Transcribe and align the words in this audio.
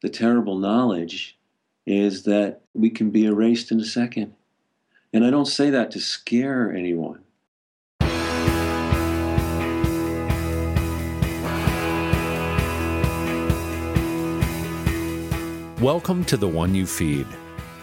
the 0.00 0.08
terrible 0.08 0.56
knowledge 0.56 1.36
is 1.84 2.22
that 2.22 2.60
we 2.72 2.88
can 2.88 3.10
be 3.10 3.24
erased 3.24 3.72
in 3.72 3.80
a 3.80 3.84
second. 3.84 4.32
And 5.12 5.24
I 5.24 5.30
don't 5.30 5.46
say 5.46 5.70
that 5.70 5.90
to 5.92 6.00
scare 6.00 6.72
anyone. 6.72 7.24
Welcome 15.80 16.24
to 16.26 16.36
The 16.36 16.46
One 16.46 16.76
You 16.76 16.86
Feed. 16.86 17.26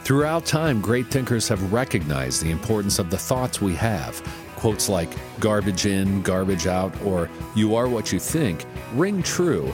Throughout 0.03 0.45
time, 0.45 0.79
great 0.79 1.07
thinkers 1.07 1.49
have 1.49 1.73
recognized 1.73 2.41
the 2.41 2.51
importance 2.51 2.97
of 2.97 3.09
the 3.09 3.17
thoughts 3.17 3.59
we 3.59 3.73
have. 3.75 4.21
Quotes 4.55 4.87
like 4.87 5.09
garbage 5.41 5.85
in, 5.85 6.21
garbage 6.21 6.67
out, 6.67 6.93
or 7.01 7.29
you 7.55 7.75
are 7.75 7.89
what 7.89 8.13
you 8.13 8.19
think 8.19 8.65
ring 8.93 9.21
true. 9.21 9.73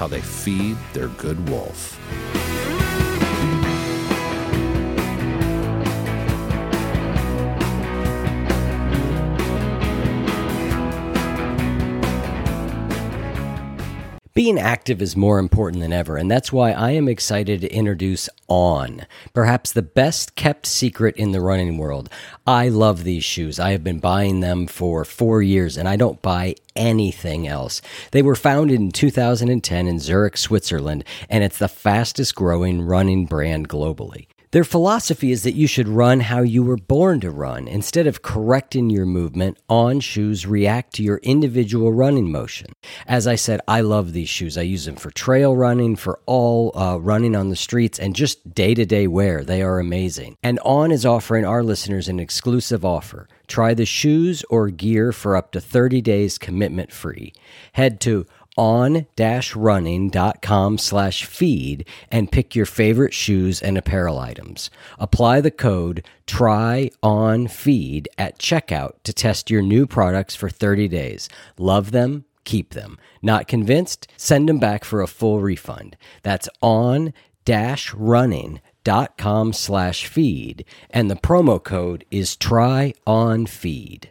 how 0.00 0.06
they 0.06 0.22
feed 0.22 0.78
their 0.94 1.08
good 1.08 1.38
wolf. 1.50 2.49
Being 14.40 14.58
active 14.58 15.02
is 15.02 15.18
more 15.18 15.38
important 15.38 15.82
than 15.82 15.92
ever, 15.92 16.16
and 16.16 16.30
that's 16.30 16.50
why 16.50 16.72
I 16.72 16.92
am 16.92 17.08
excited 17.08 17.60
to 17.60 17.70
introduce 17.70 18.26
On, 18.48 19.04
perhaps 19.34 19.70
the 19.70 19.82
best 19.82 20.34
kept 20.34 20.64
secret 20.64 21.14
in 21.16 21.32
the 21.32 21.42
running 21.42 21.76
world. 21.76 22.08
I 22.46 22.70
love 22.70 23.04
these 23.04 23.22
shoes. 23.22 23.60
I 23.60 23.72
have 23.72 23.84
been 23.84 24.00
buying 24.00 24.40
them 24.40 24.66
for 24.66 25.04
four 25.04 25.42
years, 25.42 25.76
and 25.76 25.86
I 25.86 25.96
don't 25.96 26.22
buy 26.22 26.54
anything 26.74 27.46
else. 27.46 27.82
They 28.12 28.22
were 28.22 28.34
founded 28.34 28.80
in 28.80 28.92
2010 28.92 29.86
in 29.86 29.98
Zurich, 29.98 30.38
Switzerland, 30.38 31.04
and 31.28 31.44
it's 31.44 31.58
the 31.58 31.68
fastest 31.68 32.34
growing 32.34 32.80
running 32.80 33.26
brand 33.26 33.68
globally. 33.68 34.26
Their 34.52 34.64
philosophy 34.64 35.30
is 35.30 35.44
that 35.44 35.54
you 35.54 35.68
should 35.68 35.86
run 35.86 36.18
how 36.18 36.40
you 36.40 36.64
were 36.64 36.76
born 36.76 37.20
to 37.20 37.30
run. 37.30 37.68
Instead 37.68 38.08
of 38.08 38.22
correcting 38.22 38.90
your 38.90 39.06
movement, 39.06 39.58
on 39.68 40.00
shoes 40.00 40.44
react 40.44 40.92
to 40.94 41.04
your 41.04 41.18
individual 41.18 41.92
running 41.92 42.32
motion. 42.32 42.72
As 43.06 43.28
I 43.28 43.36
said, 43.36 43.60
I 43.68 43.80
love 43.82 44.12
these 44.12 44.28
shoes. 44.28 44.58
I 44.58 44.62
use 44.62 44.86
them 44.86 44.96
for 44.96 45.12
trail 45.12 45.54
running, 45.54 45.94
for 45.94 46.18
all 46.26 46.76
uh, 46.76 46.96
running 46.96 47.36
on 47.36 47.48
the 47.48 47.54
streets, 47.54 48.00
and 48.00 48.16
just 48.16 48.52
day 48.52 48.74
to 48.74 48.84
day 48.84 49.06
wear. 49.06 49.44
They 49.44 49.62
are 49.62 49.78
amazing. 49.78 50.36
And 50.42 50.58
On 50.64 50.90
is 50.90 51.06
offering 51.06 51.44
our 51.44 51.62
listeners 51.62 52.08
an 52.08 52.18
exclusive 52.18 52.84
offer. 52.84 53.28
Try 53.46 53.74
the 53.74 53.86
shoes 53.86 54.44
or 54.50 54.70
gear 54.70 55.12
for 55.12 55.36
up 55.36 55.52
to 55.52 55.60
30 55.60 56.00
days 56.00 56.38
commitment 56.38 56.90
free. 56.90 57.32
Head 57.74 58.00
to 58.00 58.26
on-running.com 58.60 60.78
slash 60.78 61.24
feed 61.24 61.88
and 62.10 62.30
pick 62.30 62.54
your 62.54 62.66
favorite 62.66 63.14
shoes 63.14 63.62
and 63.62 63.78
apparel 63.78 64.18
items. 64.18 64.70
Apply 64.98 65.40
the 65.40 65.50
code 65.50 66.04
try 66.26 66.90
on 67.02 67.48
feed 67.48 68.08
at 68.16 68.38
checkout 68.38 68.92
to 69.02 69.12
test 69.12 69.50
your 69.50 69.62
new 69.62 69.86
products 69.86 70.36
for 70.36 70.48
30 70.48 70.86
days. 70.88 71.28
Love 71.58 71.90
them, 71.90 72.24
keep 72.44 72.74
them. 72.74 72.98
Not 73.20 73.48
convinced? 73.48 74.06
Send 74.16 74.48
them 74.48 74.58
back 74.58 74.84
for 74.84 75.00
a 75.00 75.08
full 75.08 75.40
refund. 75.40 75.96
That's 76.22 76.48
on 76.62 77.12
dash 77.44 77.92
running 77.94 78.60
dot 78.84 79.18
com 79.18 79.52
slash 79.52 80.06
feed 80.06 80.64
and 80.90 81.10
the 81.10 81.16
promo 81.16 81.62
code 81.62 82.04
is 82.10 82.36
try 82.36 82.94
on 83.06 83.46
feed. 83.46 84.10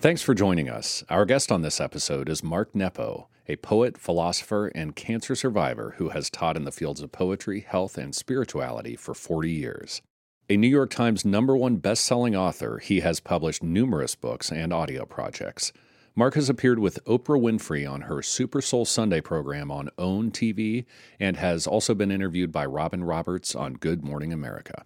Thanks 0.00 0.22
for 0.22 0.34
joining 0.34 0.68
us. 0.68 1.02
Our 1.08 1.24
guest 1.24 1.50
on 1.50 1.62
this 1.62 1.80
episode 1.80 2.28
is 2.28 2.44
Mark 2.44 2.74
Nepo, 2.74 3.27
a 3.48 3.56
poet, 3.56 3.96
philosopher, 3.96 4.68
and 4.68 4.94
cancer 4.94 5.34
survivor 5.34 5.94
who 5.98 6.10
has 6.10 6.30
taught 6.30 6.56
in 6.56 6.64
the 6.64 6.72
fields 6.72 7.00
of 7.00 7.12
poetry, 7.12 7.60
health, 7.60 7.96
and 7.96 8.14
spirituality 8.14 8.94
for 8.94 9.14
40 9.14 9.50
years. 9.50 10.02
A 10.50 10.56
New 10.56 10.68
York 10.68 10.90
Times 10.90 11.24
number 11.24 11.56
one 11.56 11.76
best 11.76 12.04
selling 12.04 12.34
author, 12.34 12.78
he 12.78 13.00
has 13.00 13.20
published 13.20 13.62
numerous 13.62 14.14
books 14.14 14.50
and 14.50 14.72
audio 14.72 15.04
projects. 15.04 15.72
Mark 16.16 16.34
has 16.34 16.48
appeared 16.48 16.78
with 16.78 17.04
Oprah 17.04 17.40
Winfrey 17.40 17.88
on 17.88 18.02
her 18.02 18.22
Super 18.22 18.60
Soul 18.60 18.84
Sunday 18.84 19.20
program 19.20 19.70
on 19.70 19.88
OWN 19.98 20.32
TV 20.32 20.84
and 21.20 21.36
has 21.36 21.66
also 21.66 21.94
been 21.94 22.10
interviewed 22.10 22.50
by 22.50 22.66
Robin 22.66 23.04
Roberts 23.04 23.54
on 23.54 23.74
Good 23.74 24.02
Morning 24.02 24.32
America. 24.32 24.84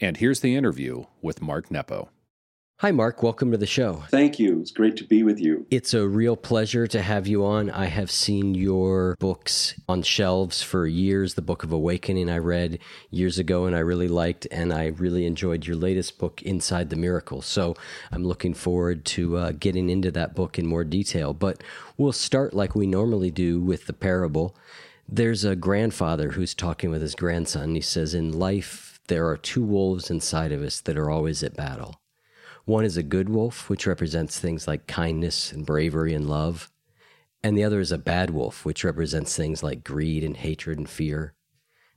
And 0.00 0.16
here's 0.16 0.40
the 0.40 0.56
interview 0.56 1.04
with 1.20 1.42
Mark 1.42 1.70
Nepo. 1.70 2.10
Hi, 2.80 2.90
Mark. 2.90 3.22
Welcome 3.22 3.52
to 3.52 3.56
the 3.56 3.64
show. 3.64 4.04
Thank 4.10 4.38
you. 4.38 4.60
It's 4.60 4.70
great 4.70 4.98
to 4.98 5.04
be 5.04 5.22
with 5.22 5.40
you. 5.40 5.66
It's 5.70 5.94
a 5.94 6.06
real 6.06 6.36
pleasure 6.36 6.86
to 6.88 7.00
have 7.00 7.26
you 7.26 7.42
on. 7.42 7.70
I 7.70 7.86
have 7.86 8.10
seen 8.10 8.54
your 8.54 9.16
books 9.18 9.80
on 9.88 10.02
shelves 10.02 10.62
for 10.62 10.86
years. 10.86 11.32
The 11.32 11.40
Book 11.40 11.64
of 11.64 11.72
Awakening 11.72 12.28
I 12.28 12.36
read 12.36 12.78
years 13.10 13.38
ago 13.38 13.64
and 13.64 13.74
I 13.74 13.78
really 13.78 14.08
liked, 14.08 14.46
and 14.50 14.74
I 14.74 14.88
really 14.88 15.24
enjoyed 15.24 15.66
your 15.66 15.76
latest 15.76 16.18
book, 16.18 16.42
Inside 16.42 16.90
the 16.90 16.96
Miracle. 16.96 17.40
So 17.40 17.76
I'm 18.12 18.26
looking 18.26 18.52
forward 18.52 19.06
to 19.06 19.38
uh, 19.38 19.52
getting 19.52 19.88
into 19.88 20.10
that 20.10 20.34
book 20.34 20.58
in 20.58 20.66
more 20.66 20.84
detail. 20.84 21.32
But 21.32 21.62
we'll 21.96 22.12
start 22.12 22.52
like 22.52 22.74
we 22.74 22.86
normally 22.86 23.30
do 23.30 23.58
with 23.58 23.86
the 23.86 23.94
parable. 23.94 24.54
There's 25.08 25.46
a 25.46 25.56
grandfather 25.56 26.32
who's 26.32 26.52
talking 26.52 26.90
with 26.90 27.00
his 27.00 27.14
grandson. 27.14 27.74
He 27.74 27.80
says, 27.80 28.12
In 28.12 28.32
life, 28.32 29.00
there 29.06 29.26
are 29.28 29.38
two 29.38 29.64
wolves 29.64 30.10
inside 30.10 30.52
of 30.52 30.62
us 30.62 30.82
that 30.82 30.98
are 30.98 31.08
always 31.08 31.42
at 31.42 31.56
battle. 31.56 31.98
One 32.66 32.84
is 32.84 32.96
a 32.96 33.04
good 33.04 33.28
wolf, 33.28 33.70
which 33.70 33.86
represents 33.86 34.40
things 34.40 34.66
like 34.66 34.88
kindness 34.88 35.52
and 35.52 35.64
bravery 35.64 36.12
and 36.14 36.28
love. 36.28 36.70
And 37.40 37.56
the 37.56 37.62
other 37.62 37.78
is 37.78 37.92
a 37.92 37.98
bad 37.98 38.30
wolf, 38.30 38.64
which 38.64 38.82
represents 38.82 39.36
things 39.36 39.62
like 39.62 39.84
greed 39.84 40.24
and 40.24 40.36
hatred 40.36 40.76
and 40.76 40.90
fear. 40.90 41.34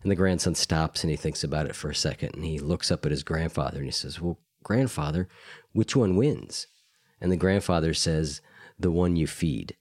And 0.04 0.12
the 0.12 0.16
grandson 0.16 0.54
stops 0.54 1.04
and 1.04 1.10
he 1.10 1.18
thinks 1.18 1.44
about 1.44 1.66
it 1.66 1.76
for 1.76 1.90
a 1.90 1.96
second 1.96 2.36
and 2.36 2.46
he 2.46 2.60
looks 2.60 2.92
up 2.92 3.04
at 3.04 3.12
his 3.12 3.24
grandfather 3.24 3.78
and 3.78 3.88
he 3.88 3.92
says, 3.92 4.22
Well, 4.22 4.40
grandfather, 4.64 5.28
which 5.74 5.96
one 5.96 6.16
wins? 6.16 6.68
And 7.20 7.32
the 7.32 7.38
grandfather 7.38 7.96
says, 7.96 8.40
The 8.78 8.92
one 8.92 9.16
you 9.16 9.26
feed. 9.26 9.76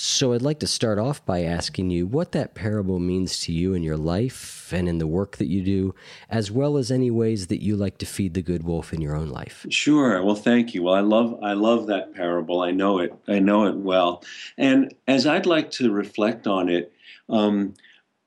So 0.00 0.32
I'd 0.32 0.42
like 0.42 0.60
to 0.60 0.68
start 0.68 1.00
off 1.00 1.26
by 1.26 1.42
asking 1.42 1.90
you 1.90 2.06
what 2.06 2.30
that 2.30 2.54
parable 2.54 3.00
means 3.00 3.40
to 3.40 3.52
you 3.52 3.74
in 3.74 3.82
your 3.82 3.96
life 3.96 4.72
and 4.72 4.88
in 4.88 4.98
the 4.98 5.08
work 5.08 5.38
that 5.38 5.48
you 5.48 5.60
do, 5.60 5.92
as 6.30 6.52
well 6.52 6.76
as 6.76 6.92
any 6.92 7.10
ways 7.10 7.48
that 7.48 7.60
you 7.60 7.74
like 7.74 7.98
to 7.98 8.06
feed 8.06 8.34
the 8.34 8.40
good 8.40 8.62
wolf 8.62 8.92
in 8.92 9.00
your 9.00 9.16
own 9.16 9.26
life. 9.26 9.66
Sure. 9.70 10.22
Well, 10.22 10.36
thank 10.36 10.72
you. 10.72 10.84
Well, 10.84 10.94
I 10.94 11.00
love 11.00 11.40
I 11.42 11.54
love 11.54 11.88
that 11.88 12.14
parable. 12.14 12.60
I 12.60 12.70
know 12.70 13.00
it. 13.00 13.12
I 13.26 13.40
know 13.40 13.66
it 13.66 13.74
well. 13.74 14.22
And 14.56 14.94
as 15.08 15.26
I'd 15.26 15.46
like 15.46 15.72
to 15.72 15.90
reflect 15.90 16.46
on 16.46 16.68
it, 16.68 16.92
um, 17.28 17.74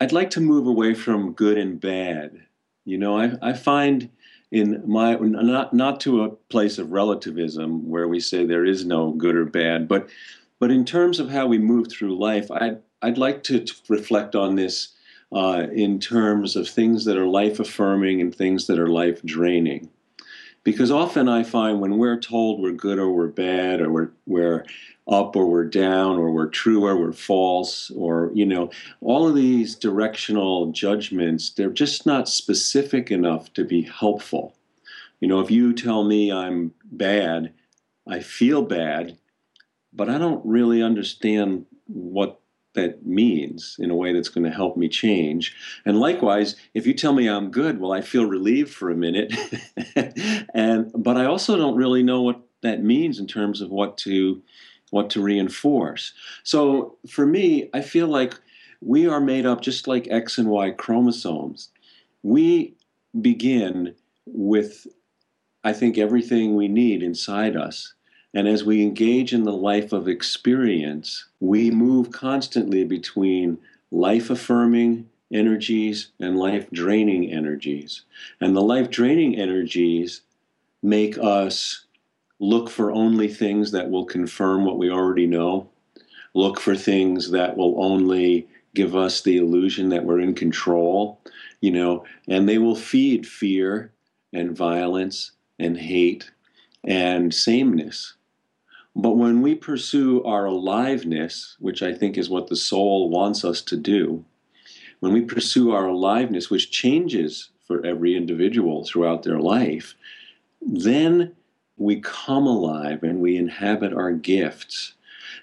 I'd 0.02 0.12
like 0.12 0.32
to 0.32 0.42
move 0.42 0.68
away 0.68 0.94
from 0.94 1.32
good 1.32 1.58
and 1.58 1.80
bad. 1.80 2.38
You 2.84 2.98
know, 2.98 3.18
I, 3.18 3.38
I 3.42 3.54
find 3.54 4.10
in 4.52 4.84
my 4.86 5.16
not 5.16 5.74
not 5.74 6.02
to 6.02 6.26
a 6.26 6.32
place 6.32 6.78
of 6.80 6.92
relativism 6.92 7.90
where 7.90 8.10
we 8.10 8.20
say 8.20 8.46
there 8.46 8.66
is 8.66 8.84
no 8.84 9.12
good 9.12 9.38
or 9.38 9.46
bad, 9.46 9.88
but 9.88 10.10
but 10.62 10.70
in 10.70 10.86
terms 10.86 11.20
of 11.20 11.32
how 11.32 11.48
we 11.48 11.58
move 11.58 11.88
through 11.90 12.16
life, 12.20 12.52
I'd, 12.52 12.84
I'd 13.02 13.18
like 13.18 13.42
to 13.46 13.66
reflect 13.90 14.36
on 14.36 14.56
this 14.56 14.90
uh, 15.32 15.66
in 15.74 16.00
terms 16.00 16.56
of 16.56 16.70
things 16.70 17.04
that 17.06 17.18
are 17.18 17.26
life 17.26 17.60
affirming 17.60 18.22
and 18.22 18.34
things 18.34 18.68
that 18.68 18.78
are 18.78 18.88
life 18.88 19.24
draining. 19.24 19.90
Because 20.64 20.92
often 20.92 21.28
I 21.28 21.42
find 21.42 21.82
when 21.82 21.98
we're 21.98 22.20
told 22.20 22.62
we're 22.62 22.74
good 22.74 23.00
or 23.00 23.12
we're 23.12 23.28
bad, 23.28 23.82
or 23.82 23.92
we're, 23.92 24.12
we're 24.28 24.66
up 25.08 25.36
or 25.36 25.48
we're 25.48 25.66
down, 25.66 26.18
or 26.18 26.32
we're 26.32 26.46
true 26.46 26.86
or 26.86 26.96
we're 26.96 27.12
false, 27.12 27.90
or, 27.96 28.30
you 28.36 28.46
know, 28.46 28.70
all 29.02 29.28
of 29.28 29.34
these 29.34 29.74
directional 29.74 30.72
judgments, 30.72 31.50
they're 31.50 31.72
just 31.72 32.06
not 32.06 32.30
specific 32.30 33.10
enough 33.10 33.52
to 33.54 33.66
be 33.66 33.82
helpful. 33.82 34.56
You 35.22 35.28
know, 35.28 35.40
if 35.40 35.50
you 35.50 35.74
tell 35.74 36.04
me 36.04 36.32
I'm 36.32 36.76
bad, 36.84 37.52
I 38.08 38.20
feel 38.20 38.62
bad, 38.62 39.18
but 39.94 40.10
I 40.10 40.18
don't 40.18 40.46
really 40.46 40.82
understand 40.82 41.66
what 41.88 42.40
that 42.74 43.06
means 43.06 43.76
in 43.80 43.92
a 43.92 43.96
way 43.96 44.14
that's 44.14 44.30
going 44.30 44.46
to 44.46 44.56
help 44.56 44.78
me 44.78 44.88
change. 44.88 45.56
And 45.86 46.00
likewise, 46.00 46.56
if 46.74 46.88
you 46.88 46.94
tell 46.94 47.14
me 47.14 47.28
I'm 47.28 47.52
good, 47.52 47.80
well, 47.80 47.92
I 47.92 48.02
feel 48.02 48.26
relieved 48.26 48.74
for 48.74 48.90
a 48.90 48.96
minute, 48.96 49.34
and 50.54 50.92
but 50.96 51.18
I 51.18 51.26
also 51.26 51.58
don't 51.58 51.76
really 51.76 52.04
know 52.04 52.22
what 52.22 52.40
that 52.62 52.84
means 52.84 53.20
in 53.20 53.28
terms 53.28 53.62
of 53.62 53.70
what 53.70 53.98
to 54.00 54.42
what 54.92 55.10
to 55.10 55.22
reinforce. 55.22 56.14
So 56.44 56.98
for 57.10 57.26
me, 57.26 57.70
I 57.74 57.82
feel 57.82 58.08
like 58.08 58.36
we 58.82 59.08
are 59.08 59.22
made 59.22 59.46
up 59.46 59.62
just 59.62 59.88
like 59.88 60.08
X 60.10 60.38
and 60.38 60.50
Y 60.50 60.72
chromosomes. 60.72 61.70
we 62.24 62.76
begin 63.20 63.94
with, 64.26 64.88
I 65.64 65.74
think, 65.74 65.98
everything 65.98 66.56
we 66.56 66.68
need 66.68 67.04
inside 67.04 67.58
us. 67.58 67.94
And 68.34 68.48
as 68.48 68.64
we 68.64 68.82
engage 68.82 69.34
in 69.34 69.44
the 69.44 69.52
life 69.52 69.92
of 69.92 70.08
experience, 70.08 71.26
we 71.40 71.70
move 71.70 72.12
constantly 72.12 72.84
between 72.86 73.58
life 73.92 74.30
affirming 74.30 75.10
energies 75.32 76.10
and 76.20 76.38
life 76.38 76.70
draining 76.72 77.32
energies. 77.32 78.04
And 78.40 78.56
the 78.56 78.62
life 78.62 78.90
draining 78.90 79.38
energies 79.38 80.22
make 80.82 81.18
us 81.18 81.86
look 82.40 82.70
for 82.70 82.92
only 82.92 83.28
things 83.28 83.72
that 83.72 83.90
will 83.90 84.06
confirm 84.06 84.66
what 84.66 84.78
we 84.78 84.90
already 84.90 85.28
know, 85.28 85.70
look 86.34 86.60
for 86.60 86.76
things 86.76 87.32
that 87.32 87.56
will 87.56 87.84
only 87.84 88.48
give 88.74 88.96
us 88.96 89.22
the 89.22 89.38
illusion 89.38 89.90
that 89.90 90.06
we're 90.06 90.20
in 90.20 90.34
control, 90.34 91.20
you 91.60 91.72
know, 91.72 92.06
and 92.28 92.48
they 92.48 92.58
will 92.58 92.76
feed 92.76 93.28
fear 93.28 93.92
and 94.34 94.56
violence 94.56 95.32
and 95.60 95.78
hate 95.78 96.32
and 96.84 97.34
sameness. 97.34 98.14
But 98.96 99.12
when 99.12 99.42
we 99.42 99.56
pursue 99.56 100.24
our 100.24 100.46
aliveness, 100.46 101.56
which 101.60 101.82
I 101.82 101.94
think 101.94 102.18
is 102.18 102.30
what 102.30 102.48
the 102.48 102.56
soul 102.56 103.10
wants 103.10 103.46
us 103.46 103.62
to 103.64 103.78
do, 103.78 104.26
when 105.00 105.14
we 105.14 105.22
pursue 105.22 105.72
our 105.72 105.88
aliveness, 105.88 106.50
which 106.50 106.72
changes 106.72 107.50
for 107.66 107.86
every 107.86 108.16
individual 108.16 108.86
throughout 108.86 109.24
their 109.24 109.40
life, 109.40 109.96
then 110.62 111.36
we 111.78 112.00
come 112.02 112.46
alive 112.46 113.02
and 113.04 113.20
we 113.20 113.38
inhabit 113.38 113.94
our 113.94 114.12
gifts. 114.12 114.94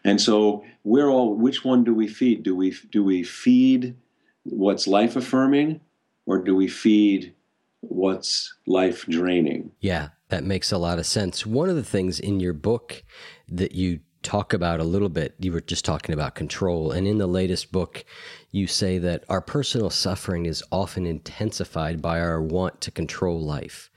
And 0.04 0.20
so 0.20 0.64
we're 0.84 1.08
all 1.08 1.34
which 1.34 1.64
one 1.64 1.84
do 1.84 1.94
we 1.94 2.06
feed? 2.06 2.42
Do 2.42 2.54
we 2.54 2.76
do 2.92 3.02
we 3.02 3.24
feed 3.24 3.96
what's 4.44 4.86
life 4.86 5.16
affirming 5.16 5.80
or 6.26 6.38
do 6.38 6.54
we 6.54 6.68
feed 6.68 7.34
what's 7.80 8.54
life 8.66 9.04
draining? 9.06 9.72
Yeah, 9.80 10.10
that 10.28 10.44
makes 10.44 10.72
a 10.72 10.78
lot 10.78 10.98
of 10.98 11.06
sense. 11.06 11.46
One 11.46 11.68
of 11.68 11.76
the 11.76 11.84
things 11.84 12.20
in 12.20 12.40
your 12.40 12.52
book 12.52 13.02
that 13.48 13.72
you 13.72 14.00
talk 14.22 14.52
about 14.52 14.80
a 14.80 14.84
little 14.84 15.08
bit, 15.08 15.34
you 15.38 15.52
were 15.52 15.60
just 15.60 15.84
talking 15.84 16.12
about 16.12 16.34
control. 16.34 16.92
And 16.92 17.06
in 17.06 17.18
the 17.18 17.26
latest 17.26 17.72
book, 17.72 18.04
you 18.50 18.66
say 18.66 18.98
that 18.98 19.24
our 19.28 19.40
personal 19.40 19.90
suffering 19.90 20.46
is 20.46 20.62
often 20.70 21.06
intensified 21.06 22.02
by 22.02 22.20
our 22.20 22.42
want 22.42 22.80
to 22.82 22.90
control 22.90 23.40
life. 23.40 23.90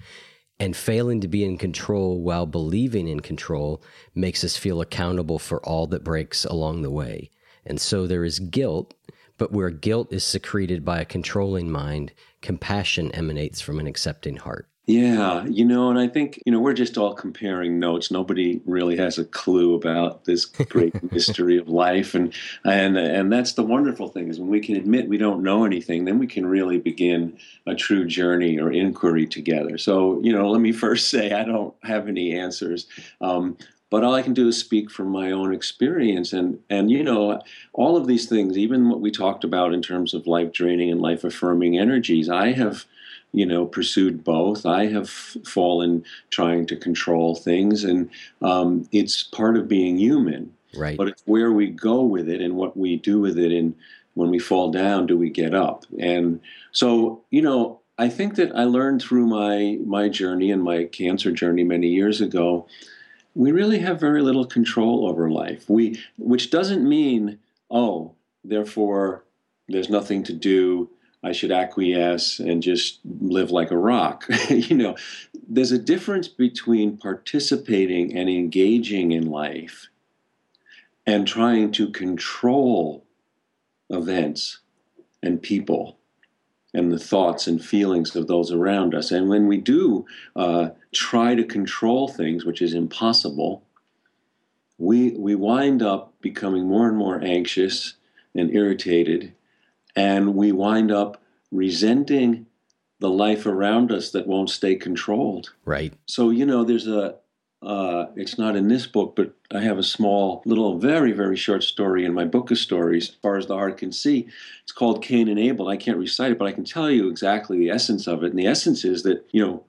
And 0.60 0.76
failing 0.76 1.22
to 1.22 1.28
be 1.28 1.44
in 1.44 1.58
control 1.58 2.22
while 2.22 2.46
believing 2.46 3.08
in 3.08 3.22
control 3.22 3.84
makes 4.14 4.44
us 4.44 4.58
feel 4.58 4.80
accountable 4.80 5.40
for 5.40 5.60
all 5.66 5.88
that 5.88 6.04
breaks 6.04 6.46
along 6.46 6.84
the 6.84 6.92
way. 6.92 7.32
And 7.66 7.82
so 7.82 8.06
there 8.06 8.24
is 8.24 8.40
guilt, 8.40 8.94
but 9.38 9.52
where 9.52 9.72
guilt 9.72 10.14
is 10.14 10.24
secreted 10.24 10.86
by 10.86 11.02
a 11.02 11.06
controlling 11.06 11.72
mind, 11.72 12.14
compassion 12.42 13.12
emanates 13.14 13.60
from 13.60 13.80
an 13.80 13.88
accepting 13.88 14.38
heart. 14.38 14.71
Yeah, 14.88 15.46
you 15.46 15.64
know, 15.64 15.92
and 15.92 16.00
I 16.00 16.08
think, 16.08 16.42
you 16.44 16.52
know, 16.52 16.60
we're 16.60 16.74
just 16.74 16.98
all 16.98 17.14
comparing 17.14 17.80
notes. 17.80 18.10
Nobody 18.10 18.62
really 18.66 18.98
has 18.98 19.20
a 19.20 19.26
clue 19.26 19.76
about 19.76 20.26
this 20.26 20.46
great 20.46 20.96
mystery 21.12 21.58
of 21.58 21.70
life 21.70 22.16
and 22.16 22.34
and 22.66 22.98
and 22.98 23.32
that's 23.32 23.54
the 23.54 23.64
wonderful 23.64 24.08
thing 24.08 24.28
is 24.28 24.40
when 24.40 24.50
we 24.50 24.60
can 24.60 24.76
admit 24.76 25.08
we 25.08 25.20
don't 25.20 25.44
know 25.44 25.66
anything, 25.66 26.06
then 26.06 26.18
we 26.18 26.26
can 26.26 26.48
really 26.48 26.80
begin 26.80 27.38
a 27.68 27.76
true 27.76 28.06
journey 28.08 28.60
or 28.60 28.72
inquiry 28.72 29.28
together. 29.28 29.78
So, 29.78 30.20
you 30.24 30.34
know, 30.34 30.50
let 30.50 30.62
me 30.62 30.72
first 30.72 31.10
say 31.10 31.32
I 31.32 31.44
don't 31.44 31.76
have 31.84 32.08
any 32.08 32.36
answers. 32.36 32.88
Um, 33.22 33.58
but 33.92 34.04
all 34.04 34.16
I 34.16 34.24
can 34.24 34.34
do 34.34 34.48
is 34.48 34.58
speak 34.58 34.90
from 34.90 35.10
my 35.10 35.32
own 35.32 35.54
experience 35.54 36.34
and 36.34 36.60
and 36.72 36.90
you 36.90 37.04
know 37.04 37.40
all 37.74 37.98
of 37.98 38.08
these 38.08 38.28
things 38.28 38.58
even 38.58 38.90
what 38.90 39.02
we 39.02 39.12
talked 39.12 39.44
about 39.44 39.74
in 39.74 39.82
terms 39.84 40.16
of 40.16 40.26
life 40.26 40.52
draining 40.52 40.90
and 40.90 41.02
life 41.02 41.24
affirming 41.24 41.78
energies 41.78 42.30
I 42.30 42.54
have 42.54 42.86
you 43.34 43.46
know, 43.46 43.66
pursued 43.66 44.24
both. 44.24 44.66
I 44.66 44.88
have 44.88 45.10
fallen 45.10 46.04
trying 46.30 46.66
to 46.68 46.76
control 46.76 47.36
things, 47.36 47.84
and 47.84 48.10
um, 48.42 48.88
it's 48.92 49.24
part 49.24 49.58
of 49.58 49.68
being 49.68 49.98
human. 49.98 50.54
Right. 50.76 50.98
But 50.98 51.10
it's 51.10 51.24
where 51.26 51.52
we 51.52 51.68
go 51.68 52.02
with 52.02 52.30
it 52.30 52.42
and 52.42 52.56
what 52.56 52.78
we 52.78 52.98
do 52.98 53.20
with 53.20 53.38
it, 53.38 53.52
and 53.52 53.76
when 54.14 54.30
we 54.30 54.40
fall 54.40 54.72
down, 54.72 55.08
do 55.08 55.18
we 55.18 55.30
get 55.30 55.54
up? 55.54 55.86
And 56.00 56.42
so, 56.72 57.24
you 57.30 57.42
know, 57.42 57.80
I 57.98 58.10
think 58.10 58.36
that 58.36 58.56
I 58.56 58.64
learned 58.64 59.02
through 59.02 59.28
my 59.28 59.78
my 59.86 60.10
journey 60.10 60.52
and 60.52 60.64
my 60.64 60.86
cancer 60.86 61.32
journey 61.32 61.64
many 61.64 61.88
years 61.88 62.22
ago. 62.22 62.68
We 63.34 63.54
really 63.54 63.80
have 63.80 64.00
very 64.00 64.22
little 64.22 64.46
control 64.46 65.08
over 65.08 65.30
life. 65.30 65.70
We, 65.70 66.02
which 66.18 66.50
doesn't 66.50 66.88
mean, 66.88 67.40
oh, 67.70 68.14
therefore, 68.44 69.24
there's 69.70 69.90
nothing 69.90 70.24
to 70.24 70.34
do 70.34 70.90
I 71.24 71.32
should 71.34 71.52
acquiesce 71.52 72.40
and 72.40 72.64
just 72.64 73.00
live 73.04 73.52
like 73.52 73.72
a 73.72 73.78
rock. 73.78 74.26
you 74.50 74.76
know, 74.76 74.96
there's 75.48 75.72
a 75.72 75.78
difference 75.78 76.28
between 76.28 76.98
participating 76.98 78.18
and 78.18 78.30
engaging 78.30 79.12
in 79.12 79.30
life 79.30 79.88
and 81.06 81.28
trying 81.28 81.72
to 81.74 81.90
control 81.92 83.06
events 83.90 84.60
and 85.22 85.42
people 85.42 85.98
and 86.74 86.92
the 86.92 87.00
thoughts 87.00 87.48
and 87.48 87.64
feelings 87.64 88.16
of 88.16 88.28
those 88.28 88.52
around 88.52 88.96
us. 88.96 89.12
And 89.12 89.30
when 89.30 89.48
we 89.48 89.58
do 89.58 90.06
uh, 90.36 90.70
try 90.94 91.36
to 91.36 91.44
control 91.44 92.08
things, 92.08 92.46
which 92.46 92.62
is 92.62 92.74
impossible, 92.74 93.64
we, 94.78 95.12
we 95.12 95.36
wind 95.36 95.84
up 95.84 96.14
becoming 96.22 96.68
more 96.68 96.88
and 96.88 96.98
more 96.98 97.22
anxious 97.22 97.96
and 98.34 98.56
irritated 98.56 99.34
and 99.96 100.36
we 100.36 100.52
wind 100.52 100.92
up 100.92 101.22
resenting 101.52 102.46
the 103.00 103.10
life 103.10 103.46
around 103.46 103.92
us 103.92 104.12
that 104.12 104.28
won't 104.28 104.50
stay 104.50 104.76
controlled. 104.76 105.54
Right. 105.66 105.94
So, 106.06 106.30
you 106.30 106.46
know, 106.46 106.64
there's 106.64 106.88
a, 106.88 107.16
uh, 107.64 108.06
it's 108.16 108.38
not 108.38 108.56
in 108.56 108.68
this 108.68 108.88
book, 108.88 109.16
but 109.16 109.34
I 109.52 109.62
have 109.62 109.78
a 109.78 109.84
small, 109.84 110.42
little, 110.46 110.78
very, 110.78 111.12
very 111.12 111.36
short 111.36 111.64
story 111.64 112.06
in 112.06 112.14
my 112.14 112.26
book 112.26 112.52
of 112.52 112.58
stories, 112.58 113.10
as 113.10 113.16
far 113.16 113.38
as 113.38 113.48
the 113.48 113.56
heart 113.56 113.78
can 113.78 113.92
see. 113.92 114.28
It's 114.64 114.72
called 114.72 115.04
Cain 115.04 115.28
and 115.28 115.40
Abel. 115.40 115.68
I 115.68 115.78
can't 115.78 115.98
recite 115.98 116.32
it, 116.32 116.40
but 116.40 116.48
I 116.48 116.54
can 116.54 116.64
tell 116.64 116.90
you 116.90 117.10
exactly 117.10 117.58
the 117.58 117.70
essence 117.70 118.08
of 118.08 118.24
it. 118.24 118.32
And 118.32 118.40
the 118.40 118.48
essence 118.48 118.86
is 118.86 119.04
that, 119.04 119.26
you 119.32 119.46
know, 119.46 119.64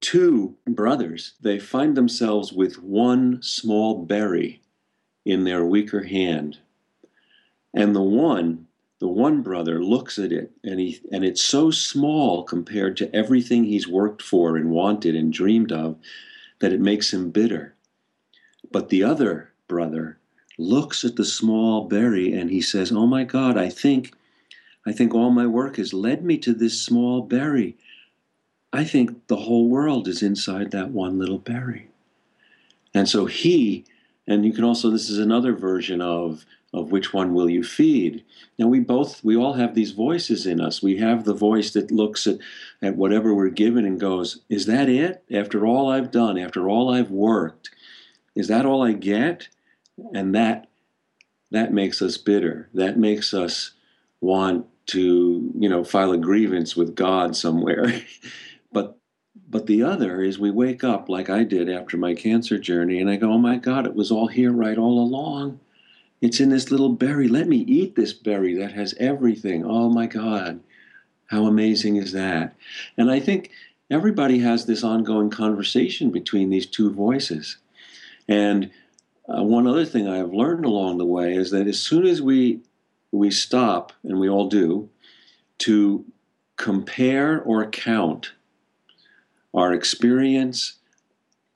two 0.00 0.56
brothers, 0.66 1.34
they 1.40 1.58
find 1.58 1.96
themselves 1.96 2.52
with 2.52 2.82
one 2.82 3.40
small 3.42 4.04
berry 4.04 4.60
in 5.24 5.44
their 5.44 5.64
weaker 5.64 6.02
hand. 6.02 6.58
And 7.74 7.94
the 7.94 8.02
one 8.02 8.66
the 9.02 9.08
one 9.08 9.42
brother 9.42 9.82
looks 9.82 10.16
at 10.16 10.30
it 10.30 10.52
and 10.62 10.78
he 10.78 11.00
and 11.10 11.24
it's 11.24 11.42
so 11.42 11.72
small 11.72 12.44
compared 12.44 12.96
to 12.96 13.12
everything 13.12 13.64
he's 13.64 13.88
worked 13.88 14.22
for 14.22 14.56
and 14.56 14.70
wanted 14.70 15.16
and 15.16 15.32
dreamed 15.32 15.72
of 15.72 15.96
that 16.60 16.72
it 16.72 16.80
makes 16.80 17.12
him 17.12 17.32
bitter. 17.32 17.74
But 18.70 18.90
the 18.90 19.02
other 19.02 19.50
brother 19.66 20.18
looks 20.56 21.04
at 21.04 21.16
the 21.16 21.24
small 21.24 21.88
berry 21.88 22.32
and 22.32 22.48
he 22.48 22.60
says 22.60 22.92
oh 22.92 23.08
my 23.08 23.24
god 23.24 23.58
i 23.58 23.68
think 23.68 24.14
i 24.86 24.92
think 24.92 25.12
all 25.12 25.30
my 25.30 25.48
work 25.48 25.78
has 25.78 25.92
led 25.92 26.24
me 26.24 26.38
to 26.38 26.54
this 26.54 26.80
small 26.80 27.22
berry. 27.22 27.76
I 28.72 28.84
think 28.84 29.26
the 29.26 29.38
whole 29.38 29.68
world 29.68 30.06
is 30.06 30.22
inside 30.22 30.70
that 30.70 30.90
one 30.90 31.18
little 31.18 31.38
berry. 31.38 31.88
And 32.94 33.08
so 33.08 33.26
he 33.26 33.84
and 34.28 34.46
you 34.46 34.52
can 34.52 34.62
also 34.62 34.90
this 34.90 35.10
is 35.10 35.18
another 35.18 35.54
version 35.54 36.00
of 36.00 36.46
of 36.72 36.90
which 36.90 37.12
one 37.12 37.34
will 37.34 37.50
you 37.50 37.62
feed? 37.62 38.24
Now 38.58 38.66
we 38.66 38.80
both 38.80 39.22
we 39.22 39.36
all 39.36 39.54
have 39.54 39.74
these 39.74 39.92
voices 39.92 40.46
in 40.46 40.60
us. 40.60 40.82
We 40.82 40.96
have 40.98 41.24
the 41.24 41.34
voice 41.34 41.72
that 41.72 41.90
looks 41.90 42.26
at 42.26 42.38
at 42.80 42.96
whatever 42.96 43.34
we're 43.34 43.50
given 43.50 43.84
and 43.84 44.00
goes 44.00 44.40
is 44.48 44.66
that 44.66 44.88
it? 44.88 45.22
After 45.30 45.66
all 45.66 45.90
i've 45.90 46.10
done 46.10 46.38
after 46.38 46.68
all 46.68 46.92
i've 46.92 47.10
worked 47.10 47.70
is 48.34 48.48
that 48.48 48.66
all 48.66 48.82
i 48.82 48.92
get? 48.92 49.48
And 50.14 50.34
that 50.34 50.68
that 51.50 51.72
makes 51.72 52.00
us 52.00 52.16
bitter. 52.16 52.68
That 52.72 52.98
makes 52.98 53.34
us 53.34 53.72
want 54.20 54.66
to 54.86 55.52
you 55.58 55.68
know 55.68 55.84
file 55.84 56.12
a 56.12 56.18
grievance 56.18 56.74
with 56.76 56.94
god 56.94 57.36
somewhere. 57.36 58.02
But 58.74 58.96
but 59.52 59.66
the 59.66 59.82
other 59.82 60.22
is 60.22 60.38
we 60.38 60.50
wake 60.50 60.82
up 60.82 61.10
like 61.10 61.28
i 61.28 61.44
did 61.44 61.68
after 61.68 61.98
my 61.98 62.14
cancer 62.14 62.58
journey 62.58 62.98
and 63.00 63.10
i 63.10 63.16
go 63.16 63.32
oh 63.32 63.38
my 63.38 63.56
god 63.56 63.86
it 63.86 63.94
was 63.94 64.10
all 64.10 64.28
here 64.28 64.50
right 64.50 64.78
all 64.78 64.98
along 64.98 65.60
it's 66.22 66.40
in 66.40 66.48
this 66.48 66.70
little 66.70 66.88
berry. 66.88 67.28
Let 67.28 67.48
me 67.48 67.58
eat 67.58 67.96
this 67.96 68.12
berry 68.12 68.54
that 68.54 68.72
has 68.72 68.94
everything. 68.98 69.64
Oh 69.66 69.90
my 69.90 70.06
God. 70.06 70.60
How 71.26 71.46
amazing 71.46 71.96
is 71.96 72.12
that? 72.12 72.54
And 72.96 73.10
I 73.10 73.18
think 73.18 73.50
everybody 73.90 74.38
has 74.38 74.64
this 74.64 74.84
ongoing 74.84 75.30
conversation 75.30 76.10
between 76.10 76.48
these 76.48 76.66
two 76.66 76.92
voices. 76.92 77.58
And 78.28 78.70
uh, 79.28 79.42
one 79.42 79.66
other 79.66 79.84
thing 79.84 80.08
I 80.08 80.18
have 80.18 80.32
learned 80.32 80.64
along 80.64 80.98
the 80.98 81.04
way 81.04 81.34
is 81.34 81.50
that 81.50 81.66
as 81.66 81.80
soon 81.80 82.06
as 82.06 82.22
we 82.22 82.60
we 83.10 83.30
stop, 83.30 83.92
and 84.02 84.18
we 84.18 84.28
all 84.28 84.48
do, 84.48 84.88
to 85.58 86.04
compare 86.56 87.42
or 87.42 87.66
count 87.66 88.32
our 89.52 89.74
experience 89.74 90.78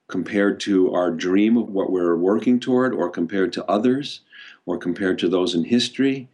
compared 0.06 0.60
to 0.60 0.92
our 0.92 1.10
dream 1.10 1.56
of 1.56 1.70
what 1.70 1.90
we're 1.90 2.14
working 2.14 2.60
toward 2.60 2.92
or 2.92 3.08
compared 3.08 3.54
to 3.54 3.64
others, 3.64 4.20
or 4.66 4.76
compared 4.76 5.18
to 5.20 5.28
those 5.28 5.54
in 5.54 5.64
history, 5.64 6.28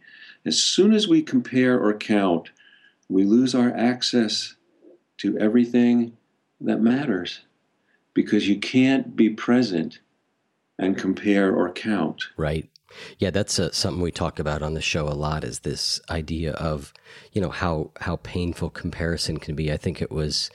as 0.45 0.61
soon 0.61 0.93
as 0.93 1.07
we 1.07 1.21
compare 1.21 1.79
or 1.79 1.93
count, 1.93 2.49
we 3.07 3.23
lose 3.23 3.55
our 3.55 3.71
access 3.73 4.55
to 5.17 5.37
everything 5.37 6.17
that 6.59 6.81
matters 6.81 7.41
because 8.13 8.47
you 8.47 8.59
can't 8.59 9.15
be 9.15 9.29
present 9.29 9.99
and 10.77 10.97
compare 10.97 11.55
or 11.55 11.71
count. 11.71 12.23
Right. 12.35 12.69
Yeah, 13.17 13.31
that's 13.31 13.57
uh, 13.57 13.71
something 13.71 14.01
we 14.01 14.11
talk 14.11 14.39
about 14.39 14.61
on 14.61 14.73
the 14.73 14.81
show 14.81 15.07
a 15.07 15.15
lot. 15.15 15.43
Is 15.43 15.59
this 15.59 15.99
idea 16.09 16.53
of, 16.53 16.93
you 17.31 17.41
know, 17.41 17.49
how 17.49 17.91
how 17.99 18.17
painful 18.17 18.69
comparison 18.69 19.37
can 19.37 19.55
be. 19.55 19.71
I 19.71 19.77
think 19.77 20.01
it 20.01 20.11
was 20.11 20.51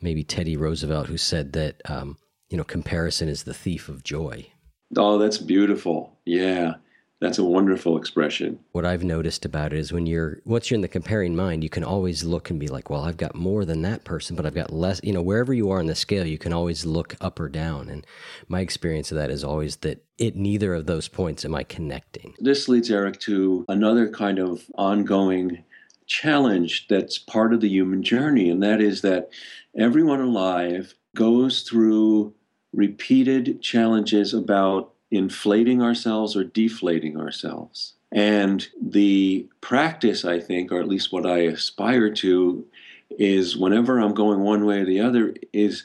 maybe 0.00 0.24
Teddy 0.24 0.56
Roosevelt 0.56 1.06
who 1.06 1.16
said 1.16 1.52
that, 1.52 1.80
um, 1.88 2.18
you 2.48 2.56
know, 2.56 2.64
comparison 2.64 3.28
is 3.28 3.44
the 3.44 3.54
thief 3.54 3.88
of 3.88 4.02
joy. 4.02 4.50
Oh, 4.96 5.18
that's 5.18 5.38
beautiful. 5.38 6.18
Yeah. 6.24 6.74
That's 7.20 7.38
a 7.38 7.44
wonderful 7.44 7.96
expression. 7.96 8.58
What 8.72 8.84
I've 8.84 9.02
noticed 9.02 9.46
about 9.46 9.72
it 9.72 9.78
is 9.78 9.92
when 9.92 10.06
you're 10.06 10.40
once 10.44 10.70
you're 10.70 10.76
in 10.76 10.82
the 10.82 10.88
comparing 10.88 11.34
mind, 11.34 11.64
you 11.64 11.70
can 11.70 11.82
always 11.82 12.24
look 12.24 12.50
and 12.50 12.60
be 12.60 12.68
like, 12.68 12.90
well, 12.90 13.04
I've 13.04 13.16
got 13.16 13.34
more 13.34 13.64
than 13.64 13.80
that 13.82 14.04
person, 14.04 14.36
but 14.36 14.44
I've 14.44 14.54
got 14.54 14.72
less, 14.72 15.00
you 15.02 15.14
know, 15.14 15.22
wherever 15.22 15.54
you 15.54 15.70
are 15.70 15.78
on 15.78 15.86
the 15.86 15.94
scale, 15.94 16.26
you 16.26 16.36
can 16.36 16.52
always 16.52 16.84
look 16.84 17.16
up 17.20 17.40
or 17.40 17.48
down. 17.48 17.88
And 17.88 18.06
my 18.48 18.60
experience 18.60 19.10
of 19.10 19.16
that 19.16 19.30
is 19.30 19.42
always 19.42 19.76
that 19.76 20.04
at 20.20 20.36
neither 20.36 20.74
of 20.74 20.86
those 20.86 21.08
points 21.08 21.44
am 21.44 21.54
I 21.54 21.62
connecting. 21.62 22.34
This 22.38 22.68
leads 22.68 22.90
Eric 22.90 23.18
to 23.20 23.64
another 23.68 24.10
kind 24.10 24.38
of 24.38 24.66
ongoing 24.74 25.64
challenge 26.06 26.86
that's 26.88 27.18
part 27.18 27.54
of 27.54 27.62
the 27.62 27.68
human 27.68 28.02
journey, 28.02 28.50
and 28.50 28.62
that 28.62 28.80
is 28.80 29.00
that 29.02 29.30
everyone 29.76 30.20
alive 30.20 30.94
goes 31.14 31.62
through 31.62 32.34
repeated 32.72 33.62
challenges 33.62 34.34
about 34.34 34.92
inflating 35.10 35.82
ourselves 35.82 36.36
or 36.36 36.44
deflating 36.44 37.18
ourselves. 37.18 37.94
And 38.12 38.66
the 38.80 39.48
practice, 39.60 40.24
I 40.24 40.40
think, 40.40 40.72
or 40.72 40.80
at 40.80 40.88
least 40.88 41.12
what 41.12 41.26
I 41.26 41.38
aspire 41.40 42.10
to, 42.14 42.64
is 43.10 43.56
whenever 43.56 43.98
I'm 43.98 44.14
going 44.14 44.40
one 44.40 44.64
way 44.64 44.80
or 44.80 44.84
the 44.84 45.00
other, 45.00 45.34
is 45.52 45.84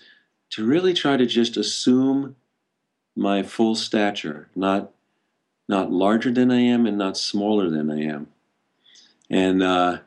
to 0.51 0.65
really 0.65 0.93
try 0.93 1.17
to 1.17 1.25
just 1.25 1.57
assume 1.57 2.35
my 3.15 3.43
full 3.43 3.75
stature, 3.75 4.49
not 4.55 4.91
not 5.67 5.91
larger 5.91 6.31
than 6.31 6.51
I 6.51 6.59
am 6.59 6.85
and 6.85 6.97
not 6.97 7.17
smaller 7.17 7.69
than 7.69 7.89
I 7.89 8.01
am. 8.01 8.27
And 9.29 9.63
uh, 9.63 9.99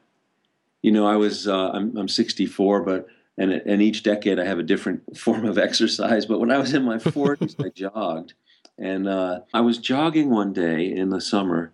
you 0.82 0.92
know, 0.92 1.06
I 1.06 1.16
was 1.16 1.48
uh, 1.48 1.70
I'm, 1.70 1.96
I'm 1.96 2.08
64, 2.08 2.82
but 2.82 3.06
and 3.38 3.52
and 3.52 3.82
each 3.82 4.02
decade 4.02 4.38
I 4.38 4.44
have 4.44 4.58
a 4.58 4.62
different 4.64 5.16
form 5.16 5.46
of 5.46 5.58
exercise. 5.58 6.26
But 6.26 6.40
when 6.40 6.50
I 6.50 6.58
was 6.58 6.74
in 6.74 6.84
my 6.84 6.96
40s, 6.96 7.64
I 7.64 7.68
jogged, 7.74 8.34
and 8.78 9.08
uh, 9.08 9.40
I 9.52 9.60
was 9.60 9.78
jogging 9.78 10.30
one 10.30 10.52
day 10.52 10.90
in 10.90 11.10
the 11.10 11.20
summer. 11.20 11.72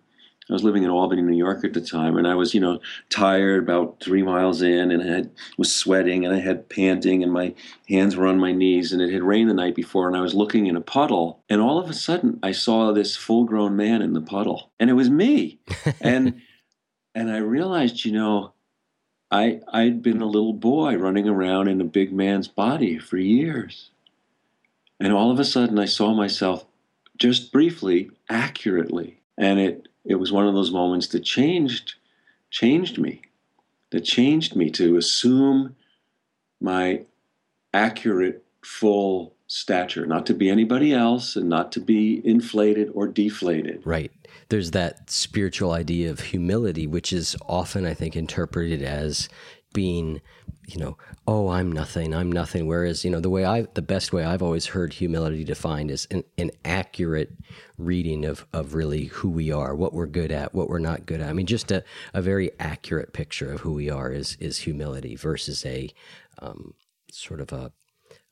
I 0.49 0.53
was 0.53 0.63
living 0.63 0.83
in 0.83 0.89
Albany, 0.89 1.21
New 1.21 1.37
York 1.37 1.63
at 1.63 1.73
the 1.73 1.81
time, 1.81 2.17
and 2.17 2.27
I 2.27 2.35
was, 2.35 2.53
you 2.53 2.59
know, 2.59 2.81
tired 3.09 3.63
about 3.63 4.01
three 4.01 4.21
miles 4.21 4.61
in, 4.61 4.91
and 4.91 5.01
I 5.01 5.05
had, 5.05 5.31
was 5.57 5.73
sweating, 5.73 6.25
and 6.25 6.35
I 6.35 6.39
had 6.39 6.67
panting, 6.67 7.23
and 7.23 7.31
my 7.31 7.53
hands 7.87 8.17
were 8.17 8.27
on 8.27 8.37
my 8.37 8.51
knees, 8.51 8.91
and 8.91 9.01
it 9.01 9.13
had 9.13 9.23
rained 9.23 9.49
the 9.49 9.53
night 9.53 9.75
before, 9.75 10.07
and 10.07 10.17
I 10.17 10.21
was 10.21 10.33
looking 10.33 10.65
in 10.65 10.75
a 10.75 10.81
puddle, 10.81 11.41
and 11.47 11.61
all 11.61 11.79
of 11.79 11.89
a 11.89 11.93
sudden 11.93 12.37
I 12.43 12.51
saw 12.51 12.91
this 12.91 13.15
full-grown 13.15 13.77
man 13.77 14.01
in 14.01 14.11
the 14.11 14.21
puddle, 14.21 14.71
and 14.79 14.89
it 14.89 14.93
was 14.93 15.09
me, 15.09 15.59
and 16.01 16.41
and 17.15 17.29
I 17.31 17.37
realized, 17.37 18.03
you 18.03 18.11
know, 18.11 18.53
I 19.29 19.61
I'd 19.71 20.01
been 20.01 20.21
a 20.21 20.25
little 20.25 20.53
boy 20.53 20.95
running 20.97 21.29
around 21.29 21.69
in 21.69 21.79
a 21.79 21.85
big 21.85 22.11
man's 22.11 22.49
body 22.49 22.97
for 22.97 23.17
years, 23.17 23.91
and 24.99 25.13
all 25.13 25.31
of 25.31 25.39
a 25.39 25.45
sudden 25.45 25.79
I 25.79 25.85
saw 25.85 26.13
myself 26.13 26.65
just 27.17 27.51
briefly, 27.51 28.11
accurately. 28.29 29.19
And 29.37 29.59
it, 29.59 29.87
it 30.05 30.15
was 30.15 30.31
one 30.31 30.47
of 30.47 30.53
those 30.53 30.71
moments 30.71 31.07
that 31.07 31.21
changed, 31.21 31.95
changed 32.49 32.97
me, 32.97 33.21
that 33.91 34.01
changed 34.01 34.55
me 34.55 34.69
to 34.71 34.97
assume 34.97 35.75
my 36.59 37.01
accurate, 37.73 38.43
full 38.63 39.33
stature, 39.47 40.05
not 40.05 40.25
to 40.25 40.33
be 40.33 40.49
anybody 40.49 40.93
else 40.93 41.35
and 41.35 41.49
not 41.49 41.71
to 41.73 41.79
be 41.79 42.21
inflated 42.25 42.89
or 42.93 43.07
deflated. 43.07 43.81
Right. 43.85 44.11
There's 44.49 44.71
that 44.71 45.09
spiritual 45.09 45.71
idea 45.71 46.09
of 46.09 46.19
humility, 46.19 46.87
which 46.87 47.11
is 47.11 47.35
often, 47.47 47.85
I 47.85 47.93
think, 47.93 48.15
interpreted 48.15 48.81
as 48.81 49.27
being 49.73 50.21
you 50.67 50.79
know, 50.79 50.97
oh, 51.27 51.49
I'm 51.49 51.71
nothing, 51.71 52.13
I'm 52.13 52.31
nothing. 52.31 52.67
Whereas, 52.67 53.03
you 53.03 53.11
know, 53.11 53.19
the 53.19 53.29
way 53.29 53.45
I, 53.45 53.63
the 53.73 53.81
best 53.81 54.13
way 54.13 54.23
I've 54.23 54.41
always 54.41 54.67
heard 54.67 54.93
humility 54.93 55.43
defined 55.43 55.91
is 55.91 56.07
an, 56.11 56.23
an 56.37 56.51
accurate 56.63 57.31
reading 57.77 58.25
of, 58.25 58.45
of 58.53 58.73
really 58.73 59.05
who 59.05 59.29
we 59.29 59.51
are, 59.51 59.75
what 59.75 59.93
we're 59.93 60.05
good 60.05 60.31
at, 60.31 60.53
what 60.53 60.69
we're 60.69 60.79
not 60.79 61.05
good 61.05 61.19
at. 61.19 61.29
I 61.29 61.33
mean, 61.33 61.45
just 61.45 61.71
a, 61.71 61.83
a 62.13 62.21
very 62.21 62.51
accurate 62.59 63.13
picture 63.13 63.51
of 63.51 63.61
who 63.61 63.73
we 63.73 63.89
are 63.89 64.11
is, 64.11 64.37
is 64.39 64.59
humility 64.59 65.15
versus 65.15 65.65
a 65.65 65.89
um, 66.39 66.73
sort 67.11 67.41
of 67.41 67.51
a, 67.51 67.71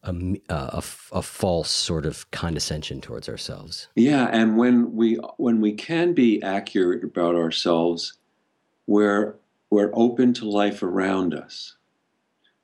a, 0.04 0.14
a, 0.50 0.84
a, 1.12 1.22
false 1.22 1.70
sort 1.70 2.06
of 2.06 2.30
condescension 2.32 3.02
towards 3.02 3.28
ourselves. 3.28 3.90
Yeah, 3.96 4.30
and 4.32 4.58
when 4.58 4.96
we 4.96 5.16
when 5.36 5.60
we 5.60 5.74
can 5.74 6.14
be 6.14 6.42
accurate 6.42 7.04
about 7.04 7.36
ourselves, 7.36 8.14
we're 8.88 9.36
we're 9.70 9.92
open 9.94 10.34
to 10.34 10.50
life 10.50 10.82
around 10.84 11.34
us 11.34 11.76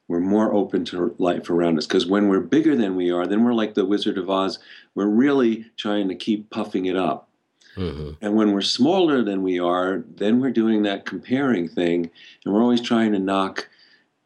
we're 0.07 0.19
more 0.19 0.53
open 0.53 0.85
to 0.85 1.15
life 1.17 1.49
around 1.49 1.77
us. 1.77 1.87
Because 1.87 2.05
when 2.05 2.27
we're 2.27 2.39
bigger 2.39 2.75
than 2.75 2.95
we 2.95 3.11
are, 3.11 3.25
then 3.25 3.43
we're 3.43 3.53
like 3.53 3.73
the 3.73 3.85
Wizard 3.85 4.17
of 4.17 4.29
Oz. 4.29 4.59
We're 4.93 5.07
really 5.07 5.65
trying 5.77 6.07
to 6.09 6.15
keep 6.15 6.49
puffing 6.49 6.85
it 6.85 6.95
up. 6.95 7.27
Mm-hmm. 7.75 8.11
And 8.21 8.35
when 8.35 8.53
we're 8.53 8.61
smaller 8.61 9.23
than 9.23 9.43
we 9.43 9.59
are, 9.59 10.03
then 10.07 10.39
we're 10.39 10.51
doing 10.51 10.83
that 10.83 11.05
comparing 11.05 11.67
thing, 11.67 12.09
and 12.43 12.53
we're 12.53 12.61
always 12.61 12.81
trying 12.81 13.11
to 13.11 13.19
knock 13.19 13.67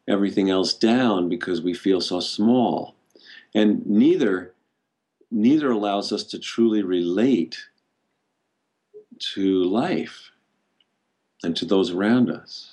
everything 0.06 0.50
else 0.50 0.72
down 0.72 1.28
because 1.28 1.60
we 1.60 1.74
feel 1.74 2.00
so 2.00 2.20
small. 2.20 2.94
And 3.54 3.84
neither 3.86 4.52
neither 5.32 5.70
allows 5.70 6.12
us 6.12 6.24
to 6.24 6.38
truly 6.38 6.82
relate 6.82 7.56
to 9.34 9.62
life 9.64 10.32
and 11.44 11.56
to 11.56 11.64
those 11.64 11.90
around 11.90 12.30
us. 12.30 12.69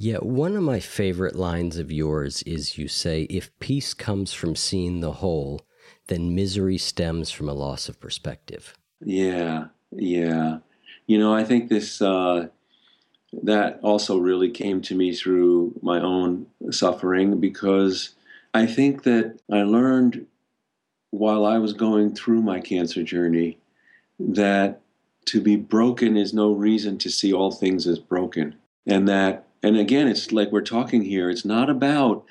Yeah, 0.00 0.18
one 0.18 0.54
of 0.54 0.62
my 0.62 0.78
favorite 0.78 1.34
lines 1.34 1.76
of 1.76 1.90
yours 1.90 2.44
is 2.44 2.78
you 2.78 2.86
say, 2.86 3.22
if 3.22 3.50
peace 3.58 3.94
comes 3.94 4.32
from 4.32 4.54
seeing 4.54 5.00
the 5.00 5.14
whole, 5.14 5.62
then 6.06 6.36
misery 6.36 6.78
stems 6.78 7.32
from 7.32 7.48
a 7.48 7.52
loss 7.52 7.88
of 7.88 7.98
perspective. 7.98 8.78
Yeah, 9.00 9.66
yeah. 9.90 10.58
You 11.08 11.18
know, 11.18 11.34
I 11.34 11.42
think 11.42 11.68
this, 11.68 12.00
uh, 12.00 12.46
that 13.42 13.80
also 13.82 14.18
really 14.18 14.50
came 14.50 14.80
to 14.82 14.94
me 14.94 15.12
through 15.12 15.74
my 15.82 16.00
own 16.00 16.46
suffering 16.70 17.40
because 17.40 18.10
I 18.54 18.66
think 18.66 19.02
that 19.02 19.40
I 19.50 19.64
learned 19.64 20.26
while 21.10 21.44
I 21.44 21.58
was 21.58 21.72
going 21.72 22.14
through 22.14 22.42
my 22.42 22.60
cancer 22.60 23.02
journey 23.02 23.58
that 24.20 24.80
to 25.24 25.40
be 25.40 25.56
broken 25.56 26.16
is 26.16 26.32
no 26.32 26.52
reason 26.52 26.98
to 26.98 27.10
see 27.10 27.32
all 27.32 27.50
things 27.50 27.88
as 27.88 27.98
broken. 27.98 28.54
And 28.86 29.08
that 29.08 29.47
and 29.62 29.76
again 29.76 30.08
it's 30.08 30.32
like 30.32 30.50
we're 30.52 30.60
talking 30.60 31.02
here 31.02 31.30
it's 31.30 31.44
not 31.44 31.68
about 31.70 32.24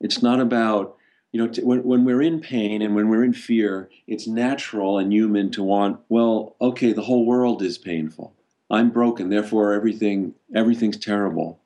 it's 0.00 0.22
not 0.22 0.40
about 0.40 0.96
you 1.32 1.44
know 1.44 1.52
when, 1.62 1.82
when 1.84 2.04
we're 2.04 2.22
in 2.22 2.40
pain 2.40 2.82
and 2.82 2.94
when 2.94 3.08
we're 3.08 3.24
in 3.24 3.32
fear 3.32 3.88
it's 4.06 4.26
natural 4.26 4.98
and 4.98 5.12
human 5.12 5.50
to 5.50 5.62
want 5.62 6.00
well 6.08 6.56
okay 6.60 6.92
the 6.92 7.02
whole 7.02 7.24
world 7.24 7.62
is 7.62 7.78
painful. 7.78 8.34
I'm 8.70 8.90
broken 8.90 9.30
therefore 9.30 9.72
everything 9.72 10.34
everything's 10.54 10.98
terrible. 10.98 11.60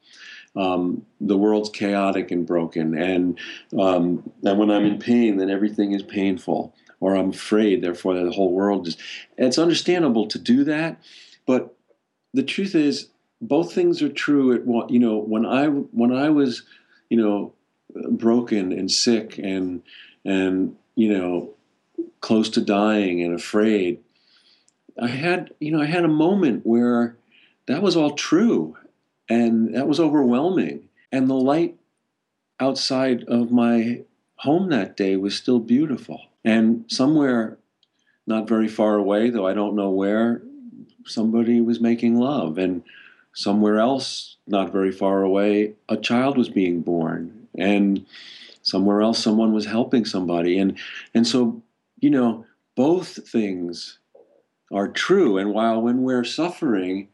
Um, 0.54 1.06
the 1.18 1.38
world's 1.38 1.70
chaotic 1.70 2.30
and 2.30 2.46
broken 2.46 2.94
and 2.94 3.38
um, 3.78 4.30
and 4.44 4.58
when 4.58 4.70
i'm 4.70 4.84
in 4.84 4.98
pain 4.98 5.38
then 5.38 5.48
everything 5.48 5.92
is 5.92 6.02
painful 6.02 6.74
or 7.00 7.16
i'm 7.16 7.30
afraid 7.30 7.80
therefore 7.80 8.12
the 8.14 8.30
whole 8.32 8.52
world 8.52 8.86
is 8.86 8.98
it's 9.38 9.56
understandable 9.56 10.26
to 10.26 10.38
do 10.38 10.62
that 10.64 11.00
but 11.46 11.74
the 12.34 12.42
truth 12.42 12.74
is 12.74 13.08
both 13.42 13.72
things 13.72 14.00
are 14.00 14.08
true 14.08 14.54
at 14.54 14.90
you 14.90 14.98
know 14.98 15.18
when 15.18 15.44
i 15.44 15.66
when 15.66 16.12
i 16.12 16.30
was 16.30 16.62
you 17.10 17.16
know 17.16 17.52
broken 18.10 18.72
and 18.72 18.90
sick 18.90 19.38
and 19.38 19.82
and 20.24 20.76
you 20.94 21.16
know 21.16 21.50
close 22.20 22.48
to 22.48 22.60
dying 22.60 23.22
and 23.22 23.34
afraid 23.34 23.98
i 25.00 25.08
had 25.08 25.52
you 25.60 25.70
know 25.70 25.82
i 25.82 25.86
had 25.86 26.04
a 26.04 26.08
moment 26.08 26.64
where 26.64 27.16
that 27.66 27.82
was 27.82 27.96
all 27.96 28.12
true 28.12 28.76
and 29.28 29.74
that 29.74 29.88
was 29.88 30.00
overwhelming. 30.00 30.88
And 31.10 31.28
the 31.28 31.34
light 31.34 31.76
outside 32.60 33.24
of 33.24 33.50
my 33.50 34.02
home 34.36 34.70
that 34.70 34.96
day 34.96 35.16
was 35.16 35.36
still 35.36 35.58
beautiful. 35.58 36.20
And 36.44 36.84
somewhere 36.88 37.58
not 38.26 38.48
very 38.48 38.68
far 38.68 38.94
away 38.94 39.30
though 39.30 39.48
i 39.48 39.52
don't 39.52 39.74
know 39.74 39.90
where 39.90 40.42
somebody 41.04 41.60
was 41.60 41.80
making 41.80 42.16
love. 42.16 42.58
And 42.58 42.82
somewhere 43.34 43.78
else, 43.78 44.36
not 44.46 44.72
very 44.72 44.92
far 44.92 45.22
away, 45.22 45.74
a 45.88 45.96
child 45.96 46.36
was 46.36 46.48
being 46.48 46.80
born, 46.80 47.48
and 47.56 48.04
somewhere 48.62 49.02
else, 49.02 49.18
someone 49.18 49.52
was 49.52 49.66
helping 49.66 50.04
somebody, 50.04 50.58
and 50.58 50.78
and 51.14 51.26
so 51.26 51.62
you 52.00 52.10
know 52.10 52.44
both 52.74 53.28
things 53.28 53.98
are 54.72 54.88
true. 54.88 55.38
And 55.38 55.52
while 55.52 55.80
when 55.82 56.02
we're 56.02 56.24
suffering, 56.24 57.08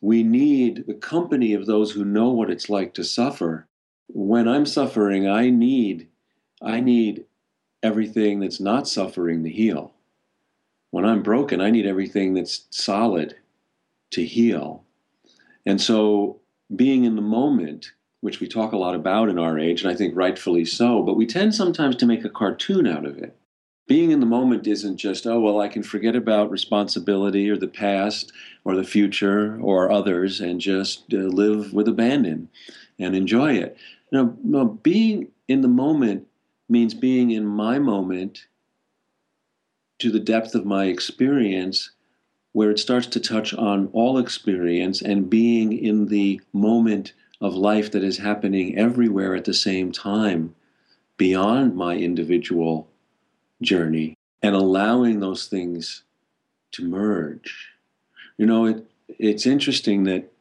we 0.00 0.22
need 0.22 0.86
the 0.86 0.94
company 0.94 1.54
of 1.54 1.66
those 1.66 1.92
who 1.92 2.04
know 2.04 2.30
what 2.30 2.50
it's 2.50 2.68
like 2.68 2.94
to 2.94 3.04
suffer. 3.04 3.66
when 4.10 4.48
I'm 4.48 4.64
suffering, 4.64 5.28
I 5.28 5.50
need 5.50 6.08
I 6.62 6.80
need 6.80 7.26
everything 7.82 8.40
that's 8.40 8.58
not 8.58 8.88
suffering 8.88 9.44
to 9.44 9.50
heal. 9.50 9.92
When 10.90 11.04
I'm 11.04 11.22
broken, 11.22 11.60
I 11.60 11.70
need 11.70 11.86
everything 11.86 12.34
that's 12.34 12.66
solid 12.70 13.36
to 14.12 14.24
heal. 14.24 14.84
And 15.66 15.80
so 15.80 16.40
being 16.74 17.04
in 17.04 17.16
the 17.16 17.22
moment, 17.22 17.92
which 18.20 18.40
we 18.40 18.48
talk 18.48 18.72
a 18.72 18.78
lot 18.78 18.94
about 18.94 19.28
in 19.28 19.38
our 19.38 19.58
age, 19.58 19.82
and 19.82 19.90
I 19.90 19.94
think 19.94 20.16
rightfully 20.16 20.64
so, 20.64 21.02
but 21.02 21.16
we 21.16 21.26
tend 21.26 21.54
sometimes 21.54 21.96
to 21.96 22.06
make 22.06 22.24
a 22.24 22.30
cartoon 22.30 22.86
out 22.86 23.06
of 23.06 23.18
it. 23.18 23.36
Being 23.86 24.10
in 24.10 24.20
the 24.20 24.26
moment 24.26 24.66
isn't 24.66 24.98
just, 24.98 25.26
oh, 25.26 25.40
well, 25.40 25.60
I 25.60 25.68
can 25.68 25.82
forget 25.82 26.14
about 26.14 26.50
responsibility 26.50 27.48
or 27.48 27.56
the 27.56 27.68
past 27.68 28.32
or 28.64 28.76
the 28.76 28.84
future 28.84 29.58
or 29.62 29.90
others 29.90 30.40
and 30.40 30.60
just 30.60 31.04
uh, 31.14 31.16
live 31.16 31.72
with 31.72 31.88
abandon 31.88 32.50
and 32.98 33.16
enjoy 33.16 33.54
it. 33.54 33.78
No, 34.12 34.36
no, 34.44 34.66
being 34.66 35.28
in 35.46 35.62
the 35.62 35.68
moment 35.68 36.26
means 36.68 36.92
being 36.92 37.30
in 37.30 37.46
my 37.46 37.78
moment 37.78 38.46
to 40.00 40.10
the 40.10 40.20
depth 40.20 40.54
of 40.54 40.66
my 40.66 40.84
experience 40.84 41.90
where 42.58 42.72
it 42.72 42.78
starts 42.80 43.06
to 43.06 43.20
touch 43.20 43.54
on 43.54 43.88
all 43.92 44.18
experience 44.18 45.00
and 45.00 45.30
being 45.30 45.72
in 45.72 46.06
the 46.06 46.40
moment 46.52 47.12
of 47.40 47.54
life 47.54 47.92
that 47.92 48.02
is 48.02 48.18
happening 48.18 48.76
everywhere 48.76 49.36
at 49.36 49.44
the 49.44 49.54
same 49.54 49.92
time 49.92 50.52
beyond 51.16 51.76
my 51.76 51.94
individual 51.94 52.88
journey 53.62 54.12
and 54.42 54.56
allowing 54.56 55.20
those 55.20 55.46
things 55.46 56.02
to 56.72 56.82
merge. 56.82 57.68
You 58.38 58.46
know, 58.46 58.66
it, 58.66 58.84
it's 59.06 59.46
interesting 59.46 60.02
that 60.04 60.32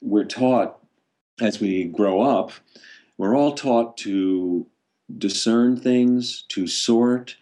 we're 0.00 0.22
taught 0.22 0.78
as 1.40 1.58
we 1.58 1.82
grow 1.86 2.20
up, 2.20 2.52
we're 3.18 3.36
all 3.36 3.54
taught 3.54 3.96
to 3.96 4.64
discern 5.18 5.76
things, 5.76 6.44
to 6.50 6.68
sort, 6.68 7.34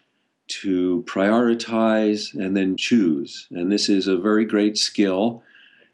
to 0.51 1.03
prioritize, 1.07 2.33
and 2.33 2.55
then 2.55 2.75
choose. 2.75 3.47
And 3.51 3.71
this 3.71 3.89
is 3.89 4.07
a 4.07 4.17
very 4.17 4.45
great 4.45 4.77
skill 4.77 5.43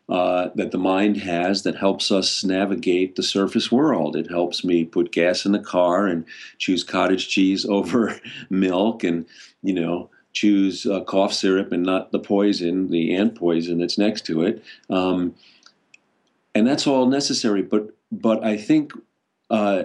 uh, 0.09 0.49
that 0.55 0.71
the 0.71 0.77
mind 0.77 1.17
has 1.17 1.63
that 1.63 1.75
helps 1.75 2.11
us 2.11 2.43
navigate 2.43 3.15
the 3.15 3.23
surface 3.23 3.71
world. 3.71 4.15
It 4.15 4.29
helps 4.29 4.63
me 4.63 4.85
put 4.85 5.11
gas 5.11 5.45
in 5.45 5.51
the 5.51 5.59
car 5.59 6.07
and 6.07 6.25
choose 6.57 6.83
cottage 6.83 7.27
cheese 7.27 7.65
over 7.69 8.19
milk 8.49 9.03
and, 9.03 9.25
you 9.61 9.73
know, 9.73 10.09
choose 10.33 10.85
uh, 10.85 11.01
cough 11.01 11.33
syrup 11.33 11.71
and 11.71 11.83
not 11.83 12.11
the 12.11 12.19
poison, 12.19 12.89
the 12.89 13.15
ant 13.15 13.35
poison 13.35 13.79
that's 13.79 13.97
next 13.97 14.25
to 14.27 14.43
it. 14.43 14.63
Um, 14.89 15.35
and 16.55 16.65
that's 16.65 16.87
all 16.87 17.05
necessary. 17.05 17.61
But, 17.61 17.89
but 18.11 18.43
I 18.43 18.57
think. 18.57 18.93
Uh, 19.49 19.83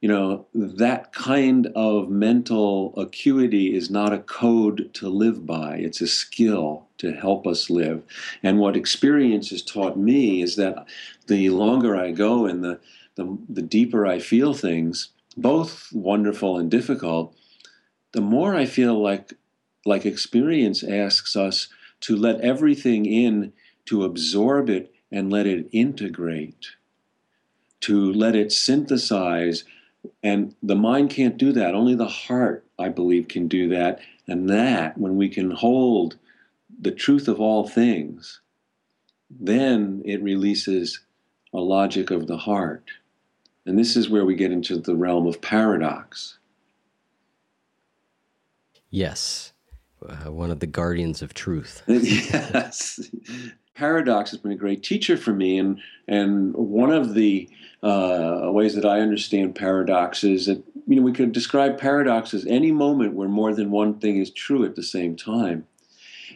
you 0.00 0.08
know, 0.08 0.46
that 0.54 1.12
kind 1.12 1.66
of 1.74 2.08
mental 2.08 2.94
acuity 2.96 3.74
is 3.74 3.90
not 3.90 4.12
a 4.12 4.18
code 4.18 4.90
to 4.94 5.08
live 5.08 5.44
by, 5.44 5.76
it's 5.76 6.00
a 6.00 6.06
skill 6.06 6.86
to 6.98 7.12
help 7.12 7.46
us 7.46 7.68
live. 7.68 8.02
And 8.42 8.58
what 8.58 8.76
experience 8.76 9.50
has 9.50 9.62
taught 9.62 9.98
me 9.98 10.42
is 10.42 10.56
that 10.56 10.86
the 11.26 11.50
longer 11.50 11.96
I 11.96 12.12
go 12.12 12.46
and 12.46 12.62
the, 12.62 12.78
the, 13.16 13.38
the 13.48 13.62
deeper 13.62 14.06
I 14.06 14.20
feel 14.20 14.54
things, 14.54 15.08
both 15.36 15.88
wonderful 15.92 16.58
and 16.58 16.70
difficult, 16.70 17.34
the 18.12 18.20
more 18.20 18.54
I 18.54 18.66
feel 18.66 19.00
like 19.00 19.34
like 19.84 20.04
experience 20.04 20.82
asks 20.82 21.34
us 21.34 21.68
to 22.00 22.14
let 22.14 22.40
everything 22.40 23.06
in, 23.06 23.52
to 23.86 24.04
absorb 24.04 24.68
it 24.68 24.92
and 25.10 25.32
let 25.32 25.46
it 25.46 25.68
integrate, 25.72 26.66
to 27.80 28.12
let 28.12 28.36
it 28.36 28.52
synthesize 28.52 29.64
and 30.22 30.54
the 30.62 30.76
mind 30.76 31.10
can't 31.10 31.36
do 31.36 31.52
that. 31.52 31.74
Only 31.74 31.94
the 31.94 32.08
heart, 32.08 32.64
I 32.78 32.88
believe, 32.88 33.28
can 33.28 33.48
do 33.48 33.68
that. 33.68 34.00
And 34.26 34.48
that, 34.50 34.98
when 34.98 35.16
we 35.16 35.28
can 35.28 35.50
hold 35.50 36.16
the 36.80 36.90
truth 36.90 37.28
of 37.28 37.40
all 37.40 37.66
things, 37.66 38.40
then 39.30 40.02
it 40.04 40.22
releases 40.22 41.00
a 41.52 41.58
logic 41.58 42.10
of 42.10 42.26
the 42.26 42.36
heart. 42.36 42.84
And 43.66 43.78
this 43.78 43.96
is 43.96 44.08
where 44.08 44.24
we 44.24 44.34
get 44.34 44.52
into 44.52 44.78
the 44.78 44.94
realm 44.94 45.26
of 45.26 45.40
paradox. 45.40 46.38
Yes, 48.90 49.52
uh, 50.06 50.32
one 50.32 50.50
of 50.50 50.60
the 50.60 50.66
guardians 50.66 51.20
of 51.20 51.34
truth. 51.34 51.82
yes. 51.88 53.00
Paradox 53.78 54.32
has 54.32 54.40
been 54.40 54.50
a 54.50 54.56
great 54.56 54.82
teacher 54.82 55.16
for 55.16 55.32
me. 55.32 55.56
And, 55.56 55.78
and 56.08 56.52
one 56.54 56.90
of 56.90 57.14
the 57.14 57.48
uh, 57.80 58.48
ways 58.50 58.74
that 58.74 58.84
I 58.84 59.00
understand 59.00 59.54
paradox 59.54 60.24
is 60.24 60.46
that 60.46 60.60
you 60.88 60.96
know 60.96 61.02
we 61.02 61.12
could 61.12 61.30
describe 61.30 61.78
paradox 61.78 62.34
as 62.34 62.44
any 62.46 62.72
moment 62.72 63.14
where 63.14 63.28
more 63.28 63.54
than 63.54 63.70
one 63.70 64.00
thing 64.00 64.16
is 64.16 64.30
true 64.30 64.64
at 64.64 64.74
the 64.74 64.82
same 64.82 65.14
time, 65.14 65.66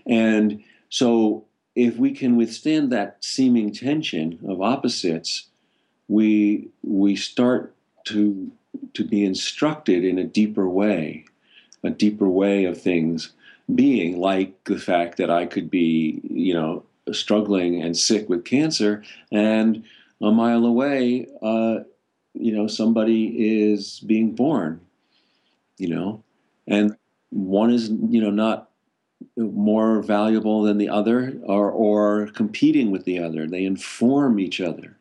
and 0.07 0.63
so 0.89 1.45
if 1.75 1.97
we 1.97 2.13
can 2.13 2.37
withstand 2.37 2.93
that 2.93 3.17
seeming 3.21 3.73
tension 3.73 4.39
of 4.47 4.63
opposites, 4.63 5.49
we 6.07 6.69
we 6.85 7.17
start 7.17 7.75
to 8.05 8.53
to 8.95 9.05
be 9.05 9.25
instructed 9.25 10.05
in 10.05 10.17
a 10.17 10.25
deeper 10.25 10.69
way, 10.69 11.25
a 11.83 11.91
deeper 11.91 12.29
way 12.29 12.67
of 12.67 12.81
things 12.81 13.33
being 13.75 14.21
like 14.21 14.63
the 14.65 14.79
fact 14.79 15.17
that 15.17 15.31
I 15.31 15.47
could 15.47 15.71
be 15.71 16.21
you 16.23 16.55
know 16.55 16.85
struggling 17.11 17.83
and 17.83 17.97
sick 17.97 18.29
with 18.29 18.45
cancer 18.45 19.03
and 19.33 19.85
a 20.21 20.31
mile 20.31 20.65
away, 20.65 21.27
uh, 21.43 21.81
you 22.35 22.53
know, 22.53 22.67
somebody 22.67 23.71
is 23.71 24.01
being 24.01 24.35
born, 24.35 24.81
you 25.79 25.89
know, 25.89 26.23
and 26.67 26.97
one 27.31 27.73
is, 27.73 27.89
you 27.89 28.21
know, 28.21 28.31
not 28.31 28.71
more 29.37 30.03
valuable 30.03 30.63
than 30.63 30.79
the 30.79 30.89
other 30.89 31.39
or, 31.45 31.71
or 31.71 32.29
competing 32.29 32.91
with 32.91 33.05
the 33.05 33.19
other. 33.19 33.47
They 33.47 33.65
inform 33.65 34.39
each 34.39 34.61
other. 34.61 34.97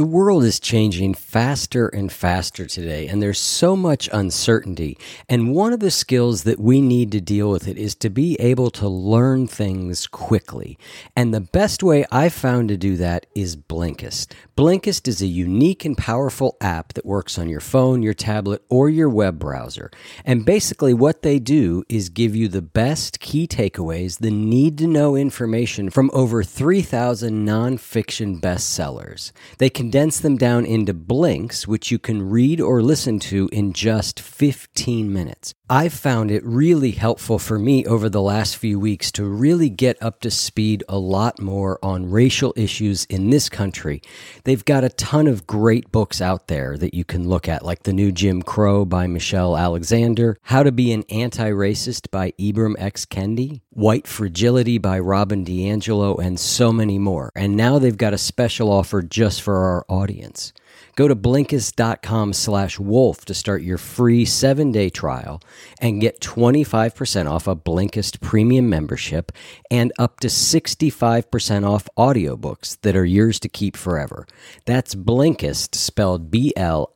The 0.00 0.06
world 0.06 0.44
is 0.44 0.58
changing 0.58 1.12
faster 1.12 1.86
and 1.86 2.10
faster 2.10 2.64
today, 2.64 3.06
and 3.06 3.22
there's 3.22 3.38
so 3.38 3.76
much 3.76 4.08
uncertainty. 4.14 4.96
And 5.28 5.54
one 5.54 5.74
of 5.74 5.80
the 5.80 5.90
skills 5.90 6.44
that 6.44 6.58
we 6.58 6.80
need 6.80 7.12
to 7.12 7.20
deal 7.20 7.50
with 7.50 7.68
it 7.68 7.76
is 7.76 7.94
to 7.96 8.08
be 8.08 8.34
able 8.40 8.70
to 8.70 8.88
learn 8.88 9.46
things 9.46 10.06
quickly. 10.06 10.78
And 11.14 11.34
the 11.34 11.42
best 11.42 11.82
way 11.82 12.06
I've 12.10 12.32
found 12.32 12.70
to 12.70 12.78
do 12.78 12.96
that 12.96 13.26
is 13.34 13.56
Blinkist. 13.56 14.32
Blinkist 14.56 15.06
is 15.06 15.20
a 15.20 15.26
unique 15.26 15.84
and 15.84 15.98
powerful 15.98 16.56
app 16.62 16.94
that 16.94 17.04
works 17.04 17.38
on 17.38 17.50
your 17.50 17.60
phone, 17.60 18.02
your 18.02 18.14
tablet, 18.14 18.62
or 18.70 18.88
your 18.88 19.10
web 19.10 19.38
browser. 19.38 19.90
And 20.24 20.46
basically, 20.46 20.94
what 20.94 21.20
they 21.20 21.38
do 21.38 21.84
is 21.90 22.08
give 22.08 22.34
you 22.34 22.48
the 22.48 22.62
best 22.62 23.20
key 23.20 23.46
takeaways, 23.46 24.18
the 24.20 24.30
need 24.30 24.78
to 24.78 24.86
know 24.86 25.14
information 25.14 25.90
from 25.90 26.10
over 26.14 26.42
3,000 26.42 27.46
nonfiction 27.46 28.40
bestsellers. 28.40 29.32
They 29.58 29.68
can 29.68 29.89
condense 29.90 30.20
them 30.20 30.36
down 30.36 30.64
into 30.64 30.94
blinks, 30.94 31.66
which 31.66 31.90
you 31.90 31.98
can 31.98 32.30
read 32.30 32.60
or 32.60 32.80
listen 32.80 33.18
to 33.18 33.48
in 33.50 33.72
just 33.72 34.20
15 34.20 35.12
minutes. 35.12 35.52
I've 35.72 35.92
found 35.92 36.32
it 36.32 36.44
really 36.44 36.90
helpful 36.90 37.38
for 37.38 37.56
me 37.56 37.86
over 37.86 38.08
the 38.08 38.20
last 38.20 38.56
few 38.56 38.80
weeks 38.80 39.12
to 39.12 39.24
really 39.24 39.70
get 39.70 40.02
up 40.02 40.20
to 40.22 40.30
speed 40.30 40.82
a 40.88 40.98
lot 40.98 41.40
more 41.40 41.78
on 41.80 42.10
racial 42.10 42.52
issues 42.56 43.04
in 43.04 43.30
this 43.30 43.48
country. 43.48 44.02
They've 44.42 44.64
got 44.64 44.82
a 44.82 44.88
ton 44.88 45.28
of 45.28 45.46
great 45.46 45.92
books 45.92 46.20
out 46.20 46.48
there 46.48 46.76
that 46.78 46.92
you 46.92 47.04
can 47.04 47.28
look 47.28 47.48
at, 47.48 47.64
like 47.64 47.84
The 47.84 47.92
New 47.92 48.10
Jim 48.10 48.42
Crow 48.42 48.84
by 48.84 49.06
Michelle 49.06 49.56
Alexander, 49.56 50.38
How 50.42 50.64
to 50.64 50.72
Be 50.72 50.92
an 50.92 51.04
Anti 51.08 51.50
Racist 51.50 52.10
by 52.10 52.32
Ibram 52.32 52.74
X. 52.76 53.06
Kendi, 53.06 53.60
White 53.70 54.08
Fragility 54.08 54.78
by 54.78 54.98
Robin 54.98 55.44
DiAngelo, 55.44 56.18
and 56.18 56.40
so 56.40 56.72
many 56.72 56.98
more. 56.98 57.30
And 57.36 57.56
now 57.56 57.78
they've 57.78 57.96
got 57.96 58.12
a 58.12 58.18
special 58.18 58.72
offer 58.72 59.02
just 59.02 59.40
for 59.40 59.56
our 59.58 59.79
audience. 59.88 60.52
Go 60.96 61.08
to 61.08 61.16
Blinkist.com 61.16 62.32
slash 62.32 62.78
wolf 62.78 63.24
to 63.26 63.34
start 63.34 63.62
your 63.62 63.78
free 63.78 64.24
seven-day 64.24 64.90
trial 64.90 65.40
and 65.80 66.00
get 66.00 66.20
25% 66.20 67.30
off 67.30 67.46
a 67.46 67.56
Blinkist 67.56 68.20
premium 68.20 68.68
membership 68.68 69.32
and 69.70 69.92
up 69.98 70.20
to 70.20 70.28
65% 70.28 71.66
off 71.68 71.88
audiobooks 71.96 72.78
that 72.82 72.96
are 72.96 73.04
yours 73.04 73.38
to 73.40 73.48
keep 73.48 73.76
forever. 73.76 74.26
That's 74.66 74.94
Blinkist, 74.94 75.74
spelled 75.74 76.30
B-L-I-N-K-I-S-T. 76.30 76.86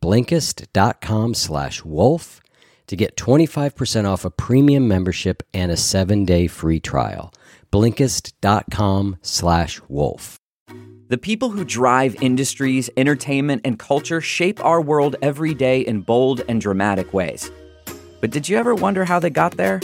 Blinkist.com 0.00 1.34
slash 1.34 1.84
wolf. 1.84 2.40
to 2.86 2.96
get 2.96 3.16
25% 3.16 4.04
off 4.08 4.24
a 4.24 4.30
premium 4.30 4.86
membership 4.86 5.42
and 5.52 5.72
a 5.72 5.76
seven-day 5.76 6.46
free 6.46 6.78
trial. 6.78 7.32
Blinkist.com 7.72 9.16
slash 9.22 9.80
wolf. 9.88 10.38
The 11.08 11.18
people 11.18 11.50
who 11.50 11.64
drive 11.64 12.20
industries, 12.20 12.90
entertainment, 12.96 13.60
and 13.64 13.78
culture 13.78 14.20
shape 14.20 14.64
our 14.64 14.80
world 14.80 15.14
every 15.22 15.54
day 15.54 15.82
in 15.82 16.00
bold 16.00 16.42
and 16.48 16.60
dramatic 16.60 17.14
ways. 17.14 17.48
But 18.20 18.32
did 18.32 18.48
you 18.48 18.56
ever 18.56 18.74
wonder 18.74 19.04
how 19.04 19.20
they 19.20 19.30
got 19.30 19.56
there? 19.56 19.80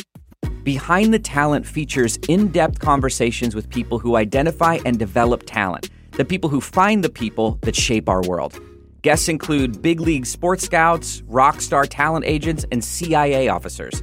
Behind 0.64 1.14
the 1.14 1.20
Talent 1.20 1.64
features 1.64 2.18
in 2.28 2.48
depth 2.48 2.80
conversations 2.80 3.54
with 3.54 3.70
people 3.70 4.00
who 4.00 4.16
identify 4.16 4.80
and 4.84 4.98
develop 4.98 5.44
talent, 5.46 5.90
the 6.10 6.24
people 6.24 6.50
who 6.50 6.60
find 6.60 7.04
the 7.04 7.10
people 7.10 7.56
that 7.62 7.76
shape 7.76 8.08
our 8.08 8.22
world. 8.22 8.58
Guests 9.02 9.28
include 9.28 9.80
big 9.80 10.00
league 10.00 10.26
sports 10.26 10.64
scouts, 10.64 11.22
rock 11.28 11.60
star 11.60 11.86
talent 11.86 12.24
agents, 12.24 12.66
and 12.72 12.82
CIA 12.82 13.46
officers. 13.46 14.02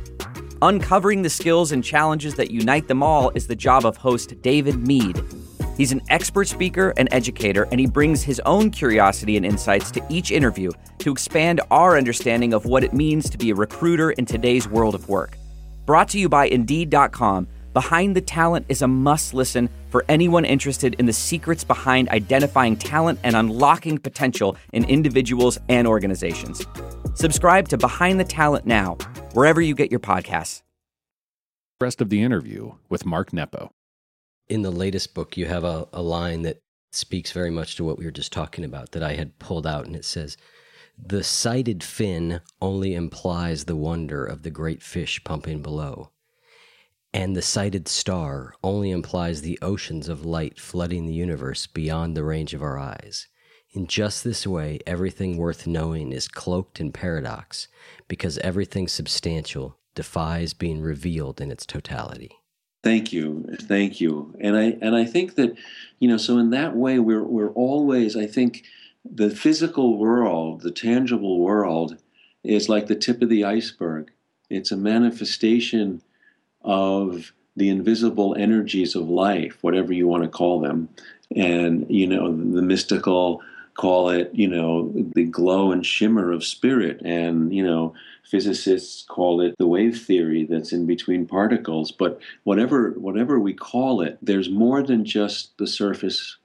Uncovering 0.61 1.23
the 1.23 1.29
skills 1.29 1.73
and 1.73 1.83
challenges 1.83 2.35
that 2.35 2.49
unite 2.49 2.87
them 2.87 3.03
all 3.03 3.29
is 3.31 3.47
the 3.47 3.57
job 3.57 3.85
of 3.85 3.97
host 3.97 4.41
David 4.41 4.87
Mead. 4.87 5.21
He's 5.79 5.93
an 5.93 6.01
expert 6.09 6.49
speaker 6.49 6.93
and 6.97 7.07
educator, 7.09 7.65
and 7.71 7.79
he 7.79 7.87
brings 7.87 8.21
his 8.21 8.41
own 8.41 8.69
curiosity 8.69 9.37
and 9.37 9.45
insights 9.45 9.91
to 9.91 10.05
each 10.09 10.29
interview 10.29 10.71
to 10.97 11.09
expand 11.09 11.61
our 11.71 11.97
understanding 11.97 12.53
of 12.53 12.65
what 12.65 12.83
it 12.83 12.91
means 12.91 13.29
to 13.29 13.37
be 13.37 13.51
a 13.51 13.55
recruiter 13.55 14.11
in 14.11 14.25
today's 14.25 14.67
world 14.67 14.93
of 14.93 15.07
work. 15.07 15.37
Brought 15.85 16.09
to 16.09 16.19
you 16.19 16.27
by 16.27 16.47
Indeed.com, 16.47 17.47
Behind 17.71 18.13
the 18.13 18.19
Talent 18.19 18.65
is 18.67 18.81
a 18.81 18.89
must 18.89 19.33
listen 19.33 19.69
for 19.89 20.03
anyone 20.09 20.43
interested 20.43 20.95
in 20.99 21.05
the 21.05 21.13
secrets 21.13 21.63
behind 21.63 22.09
identifying 22.09 22.75
talent 22.75 23.17
and 23.23 23.37
unlocking 23.37 23.97
potential 23.97 24.57
in 24.73 24.83
individuals 24.83 25.57
and 25.69 25.87
organizations. 25.87 26.61
Subscribe 27.13 27.69
to 27.69 27.77
Behind 27.77 28.19
the 28.19 28.25
Talent 28.25 28.65
now, 28.65 28.95
wherever 29.31 29.61
you 29.61 29.75
get 29.75 29.91
your 29.91 30.01
podcasts. 30.01 30.61
Rest 31.79 32.01
of 32.01 32.09
the 32.09 32.21
interview 32.21 32.73
with 32.89 33.05
Mark 33.05 33.31
Nepo. 33.31 33.71
In 34.49 34.63
the 34.63 34.71
latest 34.71 35.13
book, 35.13 35.37
you 35.37 35.45
have 35.45 35.63
a, 35.63 35.87
a 35.93 36.01
line 36.01 36.41
that 36.41 36.63
speaks 36.91 37.31
very 37.31 37.51
much 37.51 37.75
to 37.75 37.83
what 37.83 37.99
we 37.99 38.05
were 38.05 38.11
just 38.11 38.33
talking 38.33 38.65
about 38.65 38.93
that 38.93 39.03
I 39.03 39.13
had 39.13 39.37
pulled 39.37 39.67
out, 39.67 39.85
and 39.85 39.95
it 39.95 40.05
says, 40.05 40.37
The 40.97 41.23
sighted 41.23 41.83
fin 41.83 42.41
only 42.59 42.95
implies 42.95 43.65
the 43.65 43.75
wonder 43.75 44.25
of 44.25 44.41
the 44.41 44.49
great 44.49 44.81
fish 44.81 45.23
pumping 45.23 45.61
below. 45.61 46.09
And 47.13 47.35
the 47.35 47.43
sighted 47.43 47.87
star 47.87 48.55
only 48.63 48.89
implies 48.89 49.41
the 49.41 49.59
oceans 49.61 50.09
of 50.09 50.25
light 50.25 50.59
flooding 50.59 51.05
the 51.05 51.13
universe 51.13 51.67
beyond 51.67 52.17
the 52.17 52.23
range 52.23 52.55
of 52.55 52.63
our 52.63 52.79
eyes. 52.79 53.27
In 53.71 53.85
just 53.85 54.23
this 54.23 54.47
way, 54.47 54.79
everything 54.87 55.37
worth 55.37 55.67
knowing 55.67 56.11
is 56.11 56.27
cloaked 56.27 56.79
in 56.79 56.91
paradox, 56.91 57.67
because 58.07 58.39
everything 58.39 58.87
substantial 58.87 59.77
defies 59.93 60.55
being 60.55 60.81
revealed 60.81 61.39
in 61.39 61.51
its 61.51 61.67
totality. 61.67 62.38
Thank 62.81 63.11
you, 63.11 63.45
thank 63.63 63.99
you, 63.99 64.33
and 64.39 64.55
I 64.55 64.77
and 64.81 64.95
I 64.95 65.03
think 65.03 65.35
that, 65.35 65.57
you 65.99 66.07
know, 66.07 66.15
so 66.15 66.37
in 66.37 66.51
that 66.51 66.77
way, 66.77 66.97
we're 66.97 67.23
we're 67.23 67.51
always. 67.51 68.15
I 68.15 68.25
think 68.25 68.63
the 69.03 69.29
physical 69.29 69.97
world, 69.97 70.61
the 70.61 70.71
tangible 70.71 71.39
world, 71.39 71.97
is 72.43 72.69
like 72.69 72.87
the 72.87 72.95
tip 72.95 73.21
of 73.21 73.27
the 73.27 73.43
iceberg. 73.43 74.11
It's 74.49 74.71
a 74.71 74.77
manifestation 74.77 76.01
of 76.61 77.33
the 77.57 77.69
invisible 77.69 78.33
energies 78.35 78.95
of 78.95 79.09
life, 79.09 79.57
whatever 79.61 79.91
you 79.91 80.07
want 80.07 80.23
to 80.23 80.29
call 80.29 80.61
them. 80.61 80.87
And, 81.35 81.85
you 81.89 82.07
know, 82.07 82.31
the 82.31 82.61
mystical 82.61 83.41
call 83.79 84.09
it, 84.09 84.29
you 84.33 84.45
know, 84.45 84.91
the 85.15 85.23
glow 85.23 85.71
and 85.71 85.85
shimmer 85.85 86.33
of 86.33 86.43
spirit. 86.43 87.01
And, 87.05 87.55
you 87.55 87.63
know, 87.63 87.93
physicists 88.25 89.05
call 89.07 89.39
it 89.39 89.55
the 89.57 89.67
wave 89.67 90.01
theory 90.01 90.43
that's 90.43 90.73
in 90.73 90.85
between 90.85 91.25
particles. 91.25 91.89
But 91.89 92.19
whatever 92.43 92.91
whatever 92.97 93.39
we 93.39 93.53
call 93.53 94.01
it, 94.01 94.17
there's 94.21 94.49
more 94.49 94.83
than 94.83 95.05
just 95.05 95.57
the 95.57 95.65
surface 95.65 96.35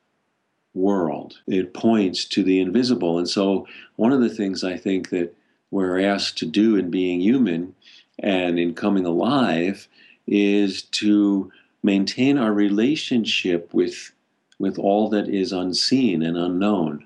world. 0.75 1.41
It 1.49 1.75
points 1.75 2.25
to 2.27 2.45
the 2.45 2.61
invisible. 2.61 3.19
And 3.19 3.29
so 3.29 3.67
one 3.97 4.13
of 4.13 4.21
the 4.21 4.29
things 4.29 4.63
I 4.63 4.77
think 4.77 5.11
that 5.11 5.35
we're 5.73 5.99
asked 5.99 6.39
to 6.39 6.47
do 6.47 6.77
in 6.77 6.89
being 6.89 7.21
human 7.21 7.75
and 8.21 8.61
in 8.61 8.75
coming 8.75 9.07
alive 9.07 9.89
is 10.29 10.83
to 10.83 11.51
maintain 11.83 12.39
our 12.39 12.53
relationship 12.53 13.75
with 13.75 14.13
with 14.61 14.79
all 14.79 15.09
that 15.09 15.29
is 15.29 15.51
unseen 15.51 16.23
and 16.23 16.37
unknown 16.37 17.05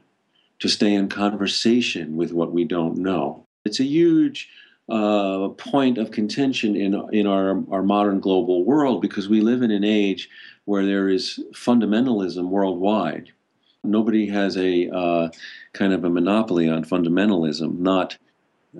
to 0.60 0.68
stay 0.68 0.92
in 0.92 1.08
conversation 1.08 2.16
with 2.16 2.32
what 2.32 2.52
we 2.52 2.64
don't 2.64 2.96
know 2.96 3.44
it's 3.64 3.80
a 3.80 3.84
huge 3.84 4.48
uh, 4.88 5.48
point 5.50 5.98
of 5.98 6.10
contention 6.10 6.74
in 6.74 6.94
in 7.12 7.26
our 7.26 7.62
our 7.70 7.82
modern 7.82 8.20
global 8.20 8.64
world 8.64 9.02
because 9.02 9.28
we 9.28 9.40
live 9.40 9.62
in 9.62 9.70
an 9.70 9.84
age 9.84 10.28
where 10.64 10.86
there 10.86 11.08
is 11.08 11.40
fundamentalism 11.52 12.48
worldwide 12.48 13.30
nobody 13.84 14.26
has 14.26 14.56
a 14.56 14.88
uh, 14.90 15.28
kind 15.72 15.92
of 15.92 16.04
a 16.04 16.10
monopoly 16.10 16.68
on 16.68 16.84
fundamentalism 16.84 17.78
not 17.78 18.16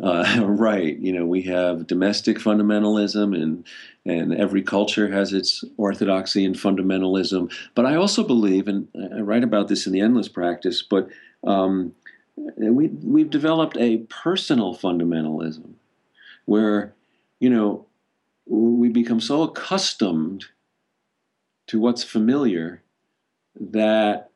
uh, 0.03 0.41
right. 0.45 0.99
You 0.99 1.13
know, 1.13 1.27
we 1.27 1.43
have 1.43 1.87
domestic 1.87 2.39
fundamentalism, 2.39 3.41
and 3.41 3.67
and 4.05 4.35
every 4.35 4.63
culture 4.63 5.09
has 5.11 5.33
its 5.33 5.65
orthodoxy 5.77 6.45
and 6.45 6.55
fundamentalism. 6.55 7.53
But 7.75 7.87
I 7.87 7.97
also 7.97 8.25
believe, 8.25 8.69
and 8.69 8.89
I 9.15 9.21
write 9.21 9.45
about 9.45 9.69
this 9.69 9.87
in 9.87 9.93
the 9.93 10.01
Endless 10.01 10.29
Practice, 10.29 10.83
but 10.83 11.09
um, 11.47 11.93
we 12.37 12.89
we've 12.89 13.31
developed 13.31 13.77
a 13.79 13.99
personal 14.09 14.77
fundamentalism, 14.77 15.73
where 16.45 16.95
you 17.41 17.51
know 17.51 17.87
we 18.47 18.89
become 18.89 19.21
so 19.21 19.43
accustomed 19.43 20.47
to 21.67 21.79
what's 21.79 22.03
familiar 22.03 22.83
that 23.61 24.31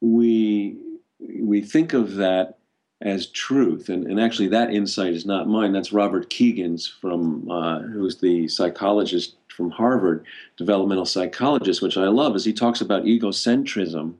we 0.00 0.76
we 1.18 1.60
think 1.60 1.92
of 1.92 2.14
that 2.16 2.56
as 3.02 3.26
truth. 3.28 3.88
And, 3.88 4.06
and 4.06 4.20
actually, 4.20 4.48
that 4.48 4.72
insight 4.72 5.14
is 5.14 5.24
not 5.24 5.48
mine. 5.48 5.72
That's 5.72 5.92
Robert 5.92 6.28
Kegan's, 6.28 6.86
from, 6.86 7.50
uh, 7.50 7.80
who's 7.80 8.18
the 8.18 8.46
psychologist 8.48 9.36
from 9.48 9.70
Harvard, 9.70 10.24
developmental 10.56 11.06
psychologist, 11.06 11.82
which 11.82 11.96
I 11.96 12.08
love, 12.08 12.36
is 12.36 12.44
he 12.44 12.52
talks 12.52 12.80
about 12.80 13.04
egocentrism 13.04 14.14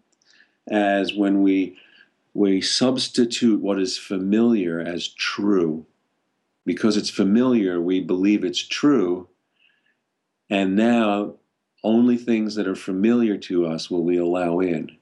as 0.70 1.14
when 1.14 1.42
we 1.42 1.76
we 2.34 2.60
substitute 2.60 3.60
what 3.60 3.80
is 3.80 3.98
familiar 3.98 4.80
as 4.80 5.08
true. 5.08 5.86
Because 6.64 6.96
it's 6.96 7.10
familiar, 7.10 7.80
we 7.80 8.00
believe 8.00 8.44
it's 8.44 8.66
true. 8.66 9.28
And 10.48 10.76
now, 10.76 11.36
only 11.82 12.16
things 12.16 12.54
that 12.56 12.68
are 12.68 12.76
familiar 12.76 13.36
to 13.38 13.66
us 13.66 13.90
will 13.90 14.04
we 14.04 14.18
allow 14.18 14.60
in. 14.60 14.96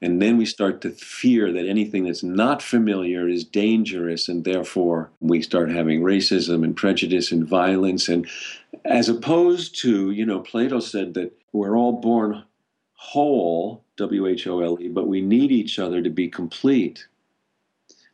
And 0.00 0.22
then 0.22 0.36
we 0.36 0.46
start 0.46 0.80
to 0.82 0.90
fear 0.90 1.52
that 1.52 1.66
anything 1.66 2.04
that's 2.04 2.22
not 2.22 2.62
familiar 2.62 3.28
is 3.28 3.42
dangerous, 3.42 4.28
and 4.28 4.44
therefore 4.44 5.10
we 5.18 5.42
start 5.42 5.72
having 5.72 6.02
racism 6.02 6.62
and 6.62 6.76
prejudice 6.76 7.32
and 7.32 7.44
violence. 7.44 8.08
And 8.08 8.28
as 8.84 9.08
opposed 9.08 9.76
to, 9.80 10.12
you 10.12 10.24
know, 10.24 10.38
Plato 10.38 10.78
said 10.78 11.14
that 11.14 11.32
we're 11.52 11.76
all 11.76 12.00
born 12.00 12.44
whole, 12.94 13.84
W 13.98 14.26
H 14.26 14.46
O 14.46 14.60
L 14.60 14.78
E, 14.80 14.88
but 14.88 15.08
we 15.08 15.20
need 15.20 15.52
each 15.52 15.78
other 15.78 16.00
to 16.00 16.10
be 16.10 16.28
complete. 16.28 17.06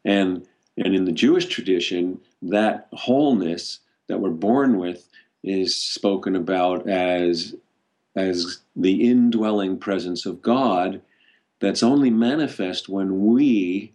And 0.05 0.47
and 0.77 0.95
in 0.95 1.05
the 1.05 1.13
Jewish 1.13 1.47
tradition, 1.47 2.21
that 2.43 2.89
wholeness 2.93 3.79
that 4.09 4.21
we're 4.21 4.31
born 4.31 4.79
with 4.79 5.09
is 5.43 5.77
spoken 5.77 6.35
about 6.35 6.89
as 6.89 7.55
as 8.17 8.59
the 8.75 9.09
indwelling 9.09 9.79
presence 9.79 10.27
of 10.27 10.43
God 10.43 11.01
that's 11.61 11.83
only 11.83 12.11
manifest 12.11 12.89
when 12.89 13.27
we 13.27 13.93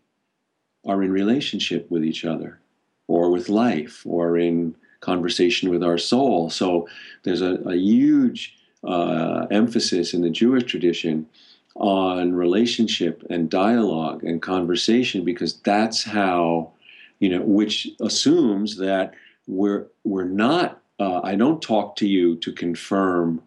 are 0.85 1.03
in 1.03 1.11
relationship 1.11 1.89
with 1.91 2.03
each 2.03 2.25
other 2.25 2.59
or 3.07 3.31
with 3.31 3.49
life 3.49 4.03
or 4.05 4.37
in 4.37 4.75
conversation 5.01 5.69
with 5.69 5.83
our 5.83 5.97
soul. 5.97 6.49
So 6.49 6.87
there's 7.23 7.41
a, 7.41 7.55
a 7.65 7.75
huge 7.75 8.55
uh, 8.83 9.47
emphasis 9.51 10.13
in 10.13 10.21
the 10.21 10.29
Jewish 10.29 10.63
tradition 10.63 11.27
on 11.75 12.33
relationship 12.33 13.23
and 13.29 13.49
dialogue 13.49 14.23
and 14.23 14.41
conversation 14.41 15.23
because 15.23 15.59
that's 15.61 16.03
how, 16.03 16.71
you 17.19 17.29
know, 17.29 17.41
which 17.41 17.87
assumes 18.01 18.77
that 18.77 19.13
we're 19.47 19.87
we're 20.03 20.25
not. 20.25 20.81
Uh, 20.99 21.21
I 21.23 21.35
don't 21.35 21.61
talk 21.61 21.95
to 21.97 22.07
you 22.07 22.35
to 22.37 22.51
confirm 22.51 23.41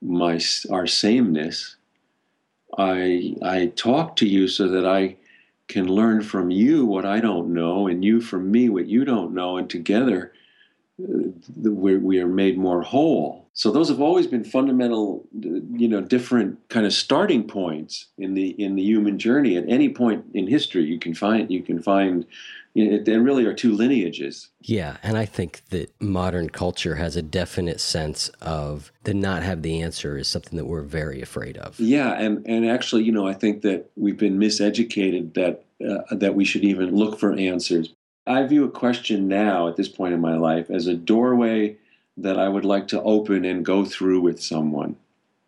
my 0.00 0.40
our 0.70 0.86
sameness. 0.86 1.76
I 2.76 3.36
I 3.42 3.72
talk 3.76 4.16
to 4.16 4.26
you 4.26 4.48
so 4.48 4.68
that 4.68 4.86
I 4.86 5.16
can 5.68 5.86
learn 5.86 6.22
from 6.22 6.50
you 6.50 6.86
what 6.86 7.04
I 7.04 7.20
don't 7.20 7.52
know, 7.52 7.86
and 7.86 8.04
you 8.04 8.20
from 8.20 8.50
me 8.50 8.68
what 8.68 8.86
you 8.86 9.04
don't 9.04 9.34
know, 9.34 9.58
and 9.58 9.68
together 9.68 10.32
we, 10.98 11.96
we 11.96 12.20
are 12.20 12.26
made 12.26 12.58
more 12.58 12.82
whole. 12.82 13.48
So 13.52 13.70
those 13.70 13.88
have 13.88 14.00
always 14.00 14.26
been 14.26 14.44
fundamental, 14.44 15.26
you 15.32 15.88
know, 15.88 16.00
different 16.00 16.68
kind 16.68 16.86
of 16.86 16.92
starting 16.92 17.44
points 17.44 18.06
in 18.16 18.34
the 18.34 18.50
in 18.50 18.76
the 18.76 18.82
human 18.82 19.18
journey. 19.18 19.56
At 19.56 19.64
any 19.68 19.88
point 19.88 20.24
in 20.34 20.46
history, 20.46 20.84
you 20.84 20.98
can 20.98 21.14
find 21.14 21.50
you 21.50 21.62
can 21.62 21.80
find, 21.80 22.24
you 22.74 22.90
know, 22.90 23.04
there 23.04 23.20
really 23.20 23.44
are 23.46 23.54
two 23.54 23.74
lineages. 23.74 24.48
Yeah, 24.60 24.98
and 25.02 25.16
I 25.16 25.24
think 25.24 25.62
that 25.70 25.92
modern 26.00 26.50
culture 26.50 26.96
has 26.96 27.16
a 27.16 27.22
definite 27.22 27.80
sense 27.80 28.28
of 28.40 28.92
the 29.04 29.14
not 29.14 29.42
have 29.42 29.62
the 29.62 29.82
answer 29.82 30.16
is 30.16 30.28
something 30.28 30.56
that 30.56 30.66
we're 30.66 30.82
very 30.82 31.20
afraid 31.20 31.56
of. 31.56 31.78
Yeah, 31.80 32.12
and 32.14 32.46
and 32.46 32.68
actually, 32.68 33.04
you 33.04 33.12
know, 33.12 33.26
I 33.26 33.34
think 33.34 33.62
that 33.62 33.90
we've 33.96 34.18
been 34.18 34.38
miseducated 34.38 35.34
that 35.34 35.64
uh, 35.84 36.14
that 36.14 36.34
we 36.34 36.44
should 36.44 36.64
even 36.64 36.94
look 36.94 37.18
for 37.18 37.34
answers. 37.34 37.94
I 38.28 38.46
view 38.46 38.64
a 38.64 38.70
question 38.70 39.26
now 39.26 39.68
at 39.68 39.76
this 39.76 39.88
point 39.88 40.14
in 40.14 40.20
my 40.20 40.36
life 40.36 40.70
as 40.70 40.86
a 40.86 40.94
doorway 40.94 41.76
that 42.18 42.38
I 42.38 42.48
would 42.48 42.64
like 42.64 42.88
to 42.88 43.02
open 43.02 43.44
and 43.44 43.64
go 43.64 43.84
through 43.84 44.20
with 44.20 44.42
someone, 44.42 44.96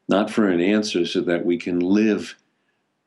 not 0.08 0.30
for 0.30 0.48
an 0.48 0.60
answer, 0.60 1.04
so 1.04 1.20
that 1.22 1.44
we 1.44 1.58
can 1.58 1.80
live 1.80 2.36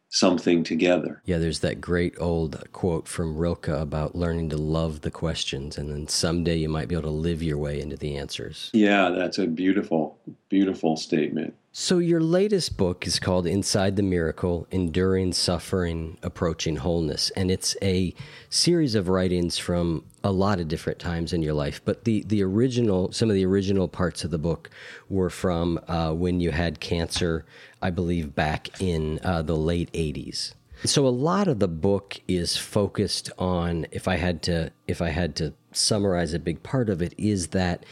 something 0.09 0.63
together. 0.63 1.23
Yeah, 1.25 1.39
there's 1.39 1.61
that 1.61 1.81
great 1.81 2.13
old 2.19 2.63
quote 2.71 3.07
from 3.07 3.35
Rilke 3.35 3.69
about 3.69 4.15
learning 4.15 4.49
to 4.49 4.57
love 4.57 5.01
the 5.01 5.09
questions, 5.09 5.77
and 5.77 5.89
then 5.89 6.07
someday 6.07 6.57
you 6.57 6.69
might 6.69 6.87
be 6.87 6.93
able 6.93 7.09
to 7.09 7.09
live 7.09 7.41
your 7.41 7.57
way 7.57 7.81
into 7.81 7.97
the 7.97 8.15
answers. 8.15 8.69
Yeah, 8.73 9.09
that's 9.09 9.39
a 9.39 9.47
beautiful, 9.47 10.19
beautiful 10.49 10.97
statement. 10.97 11.55
So, 11.75 11.97
your 11.97 12.21
latest 12.21 12.77
book 12.77 13.07
is 13.07 13.17
called 13.19 13.47
Inside 13.47 13.95
the 13.95 14.03
Miracle 14.03 14.67
Enduring 14.69 15.33
Suffering, 15.33 16.19
Approaching 16.21 16.75
Wholeness. 16.75 17.31
And 17.31 17.49
it's 17.49 17.75
a 17.81 18.13
series 18.51 18.93
of 18.93 19.09
writings 19.09 19.57
from 19.57 20.05
a 20.23 20.31
lot 20.31 20.59
of 20.59 20.67
different 20.67 20.99
times 20.99 21.33
in 21.33 21.41
your 21.41 21.55
life. 21.55 21.81
But 21.83 22.03
the, 22.03 22.25
the 22.27 22.43
original, 22.43 23.11
some 23.11 23.27
of 23.27 23.33
the 23.33 23.47
original 23.47 23.87
parts 23.87 24.23
of 24.23 24.29
the 24.29 24.37
book 24.37 24.69
were 25.09 25.31
from 25.31 25.79
uh, 25.87 26.13
when 26.13 26.39
you 26.39 26.51
had 26.51 26.79
cancer, 26.79 27.43
I 27.81 27.89
believe, 27.89 28.35
back 28.35 28.79
in 28.79 29.19
uh, 29.23 29.41
the 29.41 29.57
late 29.57 29.91
80s. 29.93 30.53
So 30.85 31.07
a 31.07 31.09
lot 31.09 31.47
of 31.47 31.57
the 31.57 31.67
book 31.67 32.19
is 32.27 32.55
focused 32.55 33.31
on 33.39 33.87
if 33.91 34.07
I 34.07 34.17
had 34.17 34.43
to 34.43 34.71
if 34.87 35.01
I 35.01 35.09
had 35.09 35.35
to 35.37 35.53
summarize 35.71 36.33
a 36.33 36.39
big 36.39 36.61
part 36.61 36.89
of 36.89 37.01
it 37.01 37.13
is 37.17 37.47
that 37.47 37.85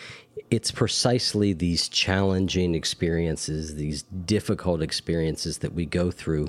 it's 0.50 0.72
precisely 0.72 1.54
these 1.54 1.88
challenging 1.88 2.76
experiences, 2.76 3.76
these 3.76 4.04
difficult 4.04 4.82
experiences 4.82 5.60
that 5.60 5.74
we 5.74 5.86
go 5.86 6.12
through 6.12 6.48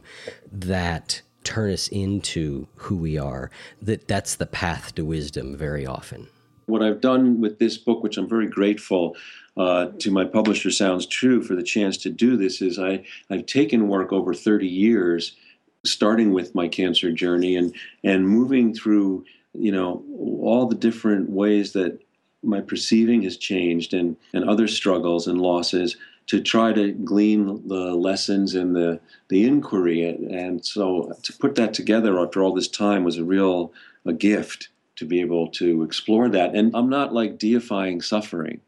that 0.50 1.22
turn 1.44 1.72
us 1.72 1.88
into 1.88 2.68
who 2.76 2.96
we 2.96 3.18
are. 3.18 3.50
That 3.80 4.08
that's 4.08 4.36
the 4.36 4.46
path 4.46 4.94
to 4.94 5.04
wisdom 5.04 5.56
very 5.56 5.86
often. 5.86 6.28
What 6.66 6.82
I've 6.82 7.00
done 7.00 7.40
with 7.40 7.58
this 7.58 7.76
book, 7.76 8.02
which 8.02 8.16
I'm 8.16 8.28
very 8.28 8.46
grateful 8.46 9.16
uh, 9.56 9.88
to 9.98 10.10
my 10.10 10.24
publisher, 10.24 10.70
Sounds 10.70 11.06
True, 11.06 11.42
for 11.42 11.54
the 11.54 11.62
chance 11.62 11.96
to 11.98 12.10
do 12.10 12.36
this, 12.36 12.62
is 12.62 12.78
I, 12.78 13.04
I've 13.28 13.46
taken 13.46 13.88
work 13.88 14.12
over 14.12 14.32
30 14.32 14.66
years, 14.66 15.36
starting 15.84 16.32
with 16.32 16.54
my 16.54 16.68
cancer 16.68 17.10
journey 17.10 17.56
and 17.56 17.74
and 18.04 18.28
moving 18.28 18.74
through, 18.74 19.24
you 19.52 19.72
know, 19.72 20.04
all 20.40 20.66
the 20.66 20.76
different 20.76 21.30
ways 21.30 21.72
that 21.72 21.98
my 22.42 22.60
perceiving 22.60 23.22
has 23.22 23.36
changed 23.36 23.94
and, 23.94 24.16
and 24.32 24.48
other 24.48 24.66
struggles 24.66 25.26
and 25.26 25.40
losses 25.40 25.96
to 26.26 26.40
try 26.40 26.72
to 26.72 26.92
glean 26.92 27.66
the 27.66 27.94
lessons 27.94 28.54
and 28.54 28.74
the, 28.76 29.00
the 29.28 29.44
inquiry. 29.44 30.04
And 30.04 30.64
so 30.64 31.12
to 31.22 31.32
put 31.34 31.56
that 31.56 31.74
together 31.74 32.18
after 32.20 32.42
all 32.42 32.54
this 32.54 32.68
time 32.68 33.04
was 33.04 33.18
a 33.18 33.24
real 33.24 33.72
a 34.04 34.12
gift 34.12 34.68
to 34.96 35.04
be 35.04 35.20
able 35.20 35.48
to 35.48 35.82
explore 35.82 36.28
that. 36.28 36.54
And 36.54 36.74
I'm 36.74 36.88
not 36.88 37.14
like 37.14 37.38
deifying 37.38 38.02
suffering. 38.02 38.60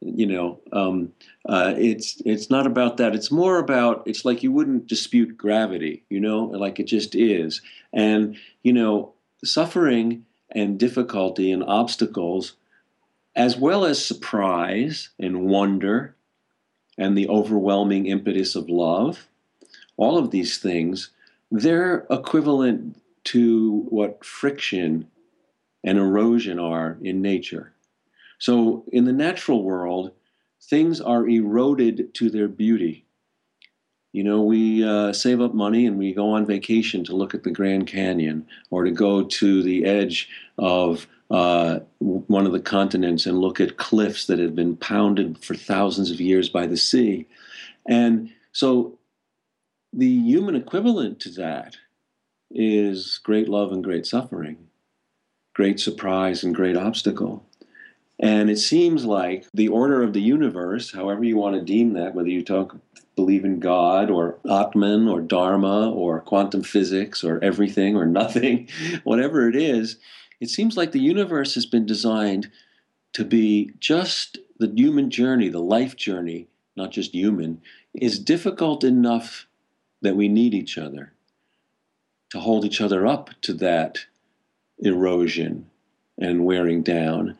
You 0.00 0.26
know, 0.26 0.60
um, 0.72 1.12
uh, 1.48 1.72
it's 1.78 2.20
it's 2.26 2.50
not 2.50 2.66
about 2.66 2.98
that. 2.98 3.14
It's 3.14 3.30
more 3.30 3.58
about 3.58 4.02
it's 4.04 4.24
like 4.24 4.42
you 4.42 4.52
wouldn't 4.52 4.86
dispute 4.86 5.38
gravity. 5.38 6.02
You 6.10 6.20
know, 6.20 6.44
like 6.44 6.78
it 6.78 6.84
just 6.84 7.14
is. 7.14 7.62
And 7.92 8.36
you 8.62 8.74
know, 8.74 9.14
suffering 9.42 10.26
and 10.50 10.78
difficulty 10.78 11.50
and 11.50 11.64
obstacles 11.64 12.52
as 13.36 13.56
well 13.56 13.84
as 13.84 14.04
surprise 14.04 15.10
and 15.18 15.46
wonder 15.46 16.16
and 16.96 17.16
the 17.16 17.28
overwhelming 17.28 18.06
impetus 18.06 18.54
of 18.54 18.68
love, 18.68 19.28
all 19.96 20.16
of 20.16 20.30
these 20.30 20.58
things, 20.58 21.10
they're 21.50 22.06
equivalent 22.10 23.00
to 23.24 23.86
what 23.88 24.24
friction 24.24 25.08
and 25.82 25.98
erosion 25.98 26.58
are 26.58 26.98
in 27.02 27.20
nature. 27.20 27.72
So, 28.38 28.84
in 28.92 29.04
the 29.04 29.12
natural 29.12 29.62
world, 29.62 30.12
things 30.60 31.00
are 31.00 31.28
eroded 31.28 32.14
to 32.14 32.30
their 32.30 32.48
beauty. 32.48 33.04
You 34.12 34.24
know, 34.24 34.42
we 34.42 34.84
uh, 34.84 35.12
save 35.12 35.40
up 35.40 35.54
money 35.54 35.86
and 35.86 35.98
we 35.98 36.12
go 36.12 36.30
on 36.30 36.46
vacation 36.46 37.04
to 37.04 37.16
look 37.16 37.34
at 37.34 37.42
the 37.42 37.50
Grand 37.50 37.86
Canyon 37.86 38.46
or 38.70 38.84
to 38.84 38.90
go 38.90 39.24
to 39.24 39.62
the 39.62 39.84
edge 39.84 40.28
of 40.56 41.06
uh, 41.30 41.80
one 41.98 42.46
of 42.46 42.52
the 42.52 42.60
continents 42.60 43.26
and 43.26 43.38
look 43.38 43.60
at 43.60 43.76
cliffs 43.76 44.26
that 44.26 44.38
have 44.38 44.54
been 44.54 44.76
pounded 44.76 45.38
for 45.38 45.54
thousands 45.54 46.10
of 46.10 46.20
years 46.20 46.48
by 46.48 46.66
the 46.66 46.76
sea. 46.76 47.26
And 47.88 48.30
so 48.52 48.98
the 49.92 50.08
human 50.08 50.54
equivalent 50.54 51.20
to 51.20 51.30
that 51.30 51.76
is 52.50 53.20
great 53.24 53.48
love 53.48 53.72
and 53.72 53.82
great 53.82 54.06
suffering, 54.06 54.68
great 55.54 55.80
surprise 55.80 56.44
and 56.44 56.54
great 56.54 56.76
obstacle. 56.76 57.44
And 58.18 58.48
it 58.48 58.58
seems 58.58 59.04
like 59.04 59.46
the 59.52 59.68
order 59.68 60.02
of 60.02 60.12
the 60.12 60.22
universe, 60.22 60.92
however 60.92 61.24
you 61.24 61.36
want 61.36 61.56
to 61.56 61.62
deem 61.62 61.94
that, 61.94 62.14
whether 62.14 62.28
you 62.28 62.44
talk 62.44 62.76
believe 63.16 63.44
in 63.44 63.60
God 63.60 64.10
or 64.10 64.38
Atman 64.48 65.08
or 65.08 65.20
Dharma 65.20 65.90
or 65.90 66.20
quantum 66.20 66.62
physics 66.62 67.22
or 67.22 67.42
everything 67.42 67.96
or 67.96 68.06
nothing, 68.06 68.68
whatever 69.04 69.48
it 69.48 69.56
is, 69.56 69.96
it 70.40 70.50
seems 70.50 70.76
like 70.76 70.92
the 70.92 71.00
universe 71.00 71.54
has 71.54 71.66
been 71.66 71.86
designed 71.86 72.50
to 73.12 73.24
be 73.24 73.72
just 73.78 74.38
the 74.58 74.72
human 74.74 75.10
journey, 75.10 75.48
the 75.48 75.60
life 75.60 75.96
journey, 75.96 76.48
not 76.76 76.90
just 76.90 77.14
human, 77.14 77.60
is 77.94 78.18
difficult 78.18 78.84
enough 78.84 79.46
that 80.02 80.16
we 80.16 80.28
need 80.28 80.54
each 80.54 80.76
other 80.76 81.12
to 82.30 82.40
hold 82.40 82.64
each 82.64 82.80
other 82.80 83.06
up 83.06 83.30
to 83.42 83.54
that 83.54 84.06
erosion 84.78 85.70
and 86.18 86.44
wearing 86.44 86.82
down. 86.82 87.38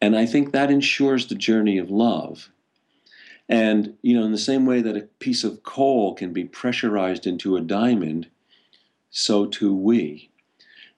And 0.00 0.16
I 0.16 0.26
think 0.26 0.52
that 0.52 0.70
ensures 0.70 1.26
the 1.26 1.34
journey 1.34 1.78
of 1.78 1.90
love. 1.90 2.50
And, 3.48 3.96
you 4.02 4.18
know, 4.18 4.24
in 4.24 4.32
the 4.32 4.38
same 4.38 4.66
way 4.66 4.80
that 4.80 4.96
a 4.96 5.08
piece 5.18 5.44
of 5.44 5.62
coal 5.62 6.14
can 6.14 6.32
be 6.32 6.44
pressurized 6.44 7.26
into 7.26 7.56
a 7.56 7.60
diamond, 7.60 8.28
so 9.10 9.46
too 9.46 9.74
we. 9.74 10.29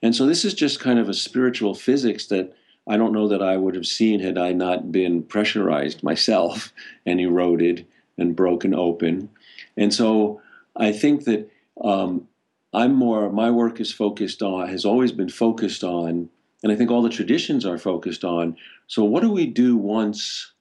And 0.03 0.15
so 0.17 0.27
this 0.27 0.45
is 0.45 0.53
just 0.53 0.81
kind 0.81 0.99
of 0.99 1.09
a 1.09 1.15
spiritual 1.15 1.75
physics 1.75 2.27
that 2.27 2.53
I 2.89 2.97
don't 2.97 3.13
know 3.13 3.29
that 3.29 3.43
I 3.43 3.57
would 3.57 3.77
have 3.77 3.87
seen 3.87 4.21
had 4.21 4.37
I 4.37 4.53
not 4.53 4.91
been 4.91 5.23
pressurized 5.23 6.03
myself 6.03 6.73
and 7.07 7.21
eroded 7.21 7.87
and 8.19 8.37
broken 8.37 8.75
open. 8.75 9.31
And 9.77 9.95
so 9.95 10.43
I 10.77 10.93
think 10.93 11.25
that 11.25 11.51
um, 11.83 12.29
I'm 12.75 12.95
more, 12.95 13.31
my 13.31 13.51
work 13.51 13.81
is 13.81 13.93
focused 13.93 14.43
on, 14.43 14.69
has 14.69 14.85
always 14.85 15.13
been 15.13 15.29
focused 15.29 15.85
on, 15.85 16.29
and 16.63 16.73
I 16.73 16.77
think 16.77 16.91
all 16.91 17.03
the 17.03 17.09
traditions 17.09 17.65
are 17.65 17.79
focused 17.79 18.25
on. 18.25 18.57
So 18.87 19.05
what 19.05 19.23
do 19.23 19.31
we 19.31 19.47
do 19.47 19.77
once, 19.77 20.53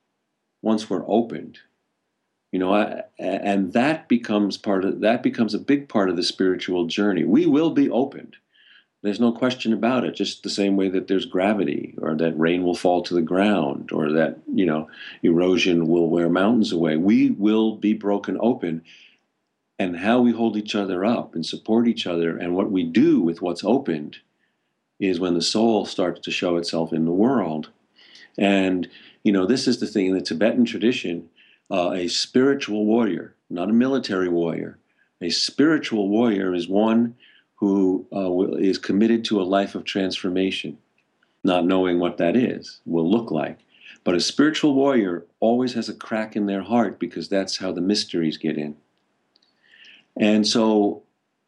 once 0.61 0.89
we're 0.89 1.05
opened? 1.07 1.59
You 2.51 2.59
know, 2.59 2.73
I, 2.73 3.03
and 3.17 3.73
that 3.73 4.07
becomes 4.09 4.57
part 4.57 4.83
of, 4.83 5.01
that 5.01 5.23
becomes 5.23 5.53
a 5.53 5.59
big 5.59 5.87
part 5.87 6.09
of 6.09 6.17
the 6.17 6.23
spiritual 6.23 6.85
journey. 6.85 7.23
We 7.23 7.45
will 7.45 7.71
be 7.71 7.89
opened 7.89 8.37
there's 9.03 9.19
no 9.19 9.31
question 9.31 9.73
about 9.73 10.03
it. 10.03 10.15
Just 10.15 10.43
the 10.43 10.49
same 10.49 10.75
way 10.75 10.87
that 10.89 11.07
there's 11.07 11.25
gravity, 11.25 11.95
or 12.01 12.15
that 12.15 12.37
rain 12.37 12.63
will 12.63 12.75
fall 12.75 13.01
to 13.03 13.13
the 13.13 13.21
ground, 13.21 13.91
or 13.91 14.11
that 14.11 14.37
you 14.53 14.65
know 14.65 14.89
erosion 15.23 15.87
will 15.87 16.09
wear 16.09 16.29
mountains 16.29 16.71
away. 16.71 16.97
We 16.97 17.31
will 17.31 17.75
be 17.75 17.93
broken 17.93 18.37
open, 18.39 18.83
and 19.79 19.97
how 19.97 20.21
we 20.21 20.31
hold 20.31 20.55
each 20.55 20.75
other 20.75 21.03
up 21.03 21.33
and 21.33 21.45
support 21.45 21.87
each 21.87 22.05
other, 22.05 22.37
and 22.37 22.55
what 22.55 22.71
we 22.71 22.83
do 22.83 23.19
with 23.19 23.41
what's 23.41 23.63
opened, 23.63 24.17
is 24.99 25.19
when 25.19 25.33
the 25.33 25.41
soul 25.41 25.85
starts 25.85 26.21
to 26.21 26.31
show 26.31 26.57
itself 26.57 26.93
in 26.93 27.05
the 27.05 27.11
world. 27.11 27.69
And 28.37 28.87
you 29.23 29.31
know, 29.31 29.47
this 29.47 29.67
is 29.67 29.79
the 29.79 29.87
thing 29.87 30.07
in 30.07 30.13
the 30.13 30.21
Tibetan 30.21 30.65
tradition: 30.65 31.29
uh, 31.71 31.91
a 31.91 32.07
spiritual 32.07 32.85
warrior, 32.85 33.33
not 33.49 33.69
a 33.69 33.73
military 33.73 34.29
warrior. 34.29 34.77
A 35.23 35.29
spiritual 35.29 36.07
warrior 36.07 36.53
is 36.53 36.67
one 36.67 37.15
who 37.61 38.07
uh, 38.11 38.57
is 38.57 38.79
committed 38.79 39.23
to 39.23 39.39
a 39.39 39.43
life 39.43 39.75
of 39.75 39.85
transformation, 39.85 40.79
not 41.43 41.63
knowing 41.63 41.99
what 41.99 42.17
that 42.17 42.35
is, 42.35 42.81
will 42.87 43.09
look 43.09 43.29
like. 43.29 43.59
But 44.03 44.15
a 44.15 44.19
spiritual 44.19 44.73
warrior 44.73 45.27
always 45.39 45.73
has 45.73 45.87
a 45.87 45.93
crack 45.93 46.35
in 46.35 46.47
their 46.47 46.63
heart 46.63 46.99
because 46.99 47.29
that's 47.29 47.57
how 47.57 47.71
the 47.71 47.79
mysteries 47.79 48.37
get 48.37 48.57
in. 48.57 48.75
And 50.19 50.47
so, 50.47 51.03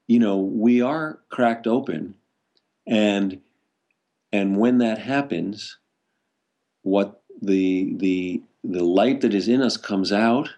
you 0.05 0.19
know, 0.19 0.37
we 0.37 0.83
are 0.83 1.17
cracked 1.29 1.65
open 1.65 2.13
and 2.85 3.41
and 4.31 4.57
when 4.57 4.77
that 4.79 4.99
happens, 4.99 5.77
what 6.83 7.23
the 7.41 7.95
the 7.97 8.43
the 8.63 8.83
light 8.83 9.21
that 9.21 9.33
is 9.33 9.47
in 9.47 9.63
us 9.63 9.77
comes 9.77 10.11
out 10.11 10.49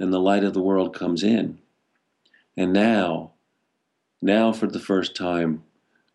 and 0.00 0.14
the 0.14 0.20
light 0.20 0.44
of 0.44 0.54
the 0.54 0.62
world 0.62 0.94
comes 0.94 1.22
in. 1.22 1.58
And 2.56 2.72
now 2.72 3.32
now, 4.20 4.52
for 4.52 4.66
the 4.66 4.80
first 4.80 5.16
time, 5.16 5.62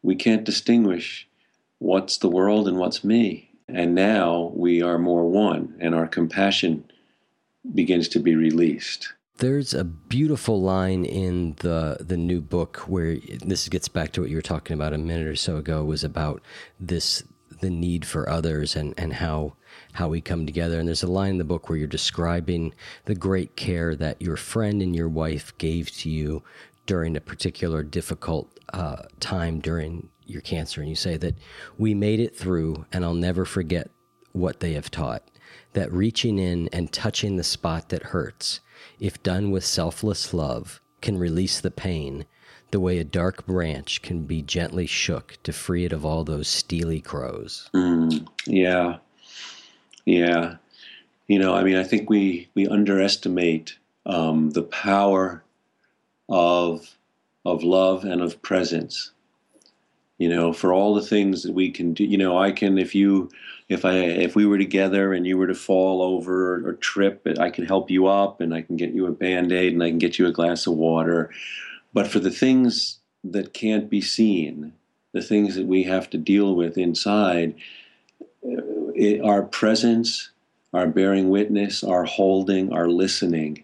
we 0.02 0.16
can't 0.16 0.44
distinguish 0.44 1.28
what's 1.80 2.18
the 2.18 2.30
world 2.30 2.68
and 2.68 2.78
what's 2.78 3.04
me. 3.04 3.52
And 3.68 3.96
now 3.96 4.52
we 4.56 4.82
are 4.82 4.98
more 4.98 5.30
one, 5.30 5.76
and 5.80 5.96
our 5.96 6.08
compassion 6.08 6.86
begins 7.74 8.10
to 8.10 8.20
be 8.20 8.36
released. 8.36 9.14
There's 9.38 9.74
a 9.74 9.84
beautiful 9.84 10.62
line 10.62 11.06
in 11.06 11.56
the 11.60 11.98
the 12.00 12.18
new 12.18 12.42
book 12.42 12.78
where 12.88 13.18
this 13.44 13.68
gets 13.68 13.88
back 13.88 14.12
to 14.12 14.22
what 14.22 14.30
you 14.30 14.36
were 14.36 14.42
talking 14.42 14.76
about 14.76 14.94
a 14.94 14.98
minute 14.98 15.28
or 15.28 15.36
so 15.36 15.58
ago 15.58 15.84
was 15.84 16.04
about 16.04 16.42
this 16.80 17.24
the 17.62 17.70
need 17.70 18.06
for 18.06 18.30
others 18.30 18.76
and 18.76 18.94
and 18.98 19.14
how 19.14 19.54
how 19.94 20.08
we 20.08 20.22
come 20.22 20.46
together 20.46 20.80
and 20.80 20.88
there's 20.88 21.04
a 21.04 21.08
line 21.08 21.32
in 21.32 21.38
the 21.38 21.44
book 21.44 21.68
where 21.68 21.78
you're 21.78 21.88
describing 21.88 22.74
the 23.06 23.16
great 23.16 23.56
care 23.56 23.96
that 23.96 24.22
your 24.22 24.38
friend 24.38 24.82
and 24.82 24.96
your 24.96 25.10
wife 25.10 25.58
gave 25.58 25.90
to 25.92 26.10
you 26.10 26.44
during 26.86 27.16
a 27.16 27.22
particular 27.22 27.84
difficult 27.84 28.60
uh, 28.74 29.04
time 29.20 29.60
during 29.60 30.10
your 30.26 30.42
cancer 30.42 30.82
and 30.82 30.90
you 30.90 30.96
say 30.96 31.18
that 31.18 31.36
we 31.78 31.94
made 31.94 32.20
it 32.20 32.36
through 32.36 32.86
and 32.92 33.04
I'll 33.04 33.14
never 33.14 33.46
forget 33.46 33.90
what 34.32 34.60
they 34.60 34.74
have 34.74 34.90
taught 34.90 35.30
that 35.74 35.92
reaching 35.92 36.40
in 36.40 36.70
and 36.72 36.92
touching 36.92 37.36
the 37.36 37.44
spot 37.44 37.90
that 37.90 38.04
hurts 38.04 38.62
if 39.00 39.22
done 39.24 39.52
with 39.52 39.66
selfless 39.66 40.34
love, 40.34 40.82
can 41.02 41.18
release 41.18 41.60
the 41.60 41.72
pain 41.72 42.26
the 42.72 42.80
way 42.80 42.98
a 42.98 43.04
dark 43.04 43.46
branch 43.46 44.02
can 44.02 44.26
be 44.26 44.42
gently 44.42 44.88
shook 44.88 45.38
to 45.44 45.54
free 45.54 45.86
it 45.86 45.94
of 45.94 46.04
all 46.06 46.24
those 46.24 46.48
steely 46.48 47.00
crows. 47.00 47.70
Mm, 47.74 48.28
yeah. 48.48 48.98
Yeah. 50.06 50.56
You 51.28 51.40
know, 51.40 51.54
I 51.54 51.64
mean, 51.64 51.76
I 51.76 51.84
think 51.84 52.10
we, 52.10 52.50
we 52.56 52.68
underestimate 52.68 53.78
um, 54.06 54.52
the 54.52 54.64
power 54.64 55.43
of, 56.30 56.96
of 57.46 57.64
love 57.64 58.04
and 58.04 58.22
of 58.22 58.42
presence. 58.42 59.12
You 60.18 60.30
know, 60.30 60.54
for 60.54 60.72
all 60.72 60.94
the 60.94 61.02
things 61.02 61.44
that 61.44 61.54
we 61.54 61.72
can 61.72 61.94
do, 61.94 62.04
you 62.04 62.18
know, 62.18 62.38
I 62.38 62.52
can, 62.52 62.78
if 62.78 62.96
you, 62.96 63.30
if 63.68 63.86
I 63.86 63.96
if 63.96 64.36
we 64.36 64.46
were 64.46 64.58
together 64.58 65.14
and 65.14 65.26
you 65.26 65.38
were 65.38 65.48
to 65.48 65.56
fall 65.56 66.02
over 66.02 66.68
or, 66.68 66.74
trip, 66.74 67.28
I 67.40 67.50
can 67.50 67.66
help 67.66 67.90
you 67.90 68.08
up 68.08 68.40
and 68.40 68.54
I 68.54 68.62
can 68.62 68.78
get 68.78 68.94
you 68.94 69.08
a 69.08 69.12
band 69.12 69.52
aid 69.52 69.74
and 69.74 69.84
I 69.84 69.90
can 69.90 70.00
get 70.00 70.20
you 70.20 70.28
a 70.28 70.32
glass 70.32 70.68
of 70.68 70.74
water. 70.74 71.32
But 71.94 72.08
for 72.08 72.20
the 72.20 72.32
things 72.32 73.00
that 73.24 73.54
can't 73.54 73.90
be 73.90 74.02
seen, 74.02 74.74
the 75.14 75.22
things 75.22 75.56
that 75.56 75.66
we 75.66 75.84
have 75.84 76.10
to 76.12 76.18
deal 76.18 76.56
with 76.56 76.78
inside, 76.78 77.56
eh, 78.44 78.60
it, 78.96 79.22
our 79.22 79.44
presence, 79.44 80.30
our 80.74 80.88
bearing 80.88 81.30
witness, 81.30 81.84
our 81.84 82.04
holding, 82.04 82.74
our 82.74 82.88
listening, 82.88 83.64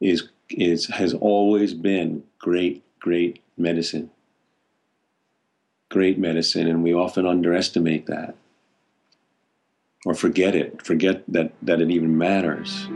is 0.00 0.28
is 0.50 0.86
has 0.86 1.14
always 1.14 1.74
been 1.74 2.24
great, 2.38 2.82
great 3.00 3.42
medicine. 3.56 4.10
Great 5.90 6.18
medicine, 6.18 6.66
and 6.66 6.82
we 6.82 6.92
often 6.92 7.26
underestimate 7.26 8.06
that 8.06 8.36
or 10.04 10.14
forget 10.14 10.54
it, 10.54 10.84
forget 10.84 11.22
that, 11.28 11.52
that 11.62 11.80
it 11.80 11.90
even 11.90 12.16
matters. 12.16 12.88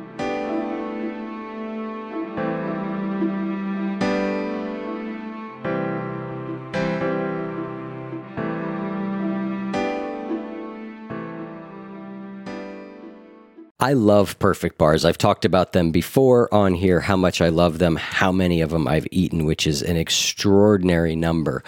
I 13.82 13.94
love 13.94 14.38
perfect 14.38 14.78
bars. 14.78 15.04
I've 15.04 15.18
talked 15.18 15.44
about 15.44 15.72
them 15.72 15.90
before 15.90 16.48
on 16.54 16.74
here, 16.74 17.00
how 17.00 17.16
much 17.16 17.40
I 17.40 17.48
love 17.48 17.80
them, 17.80 17.96
how 17.96 18.30
many 18.30 18.60
of 18.60 18.70
them 18.70 18.86
I've 18.86 19.08
eaten, 19.10 19.44
which 19.44 19.66
is 19.66 19.82
an 19.82 19.96
extraordinary 19.96 21.16
number. 21.16 21.64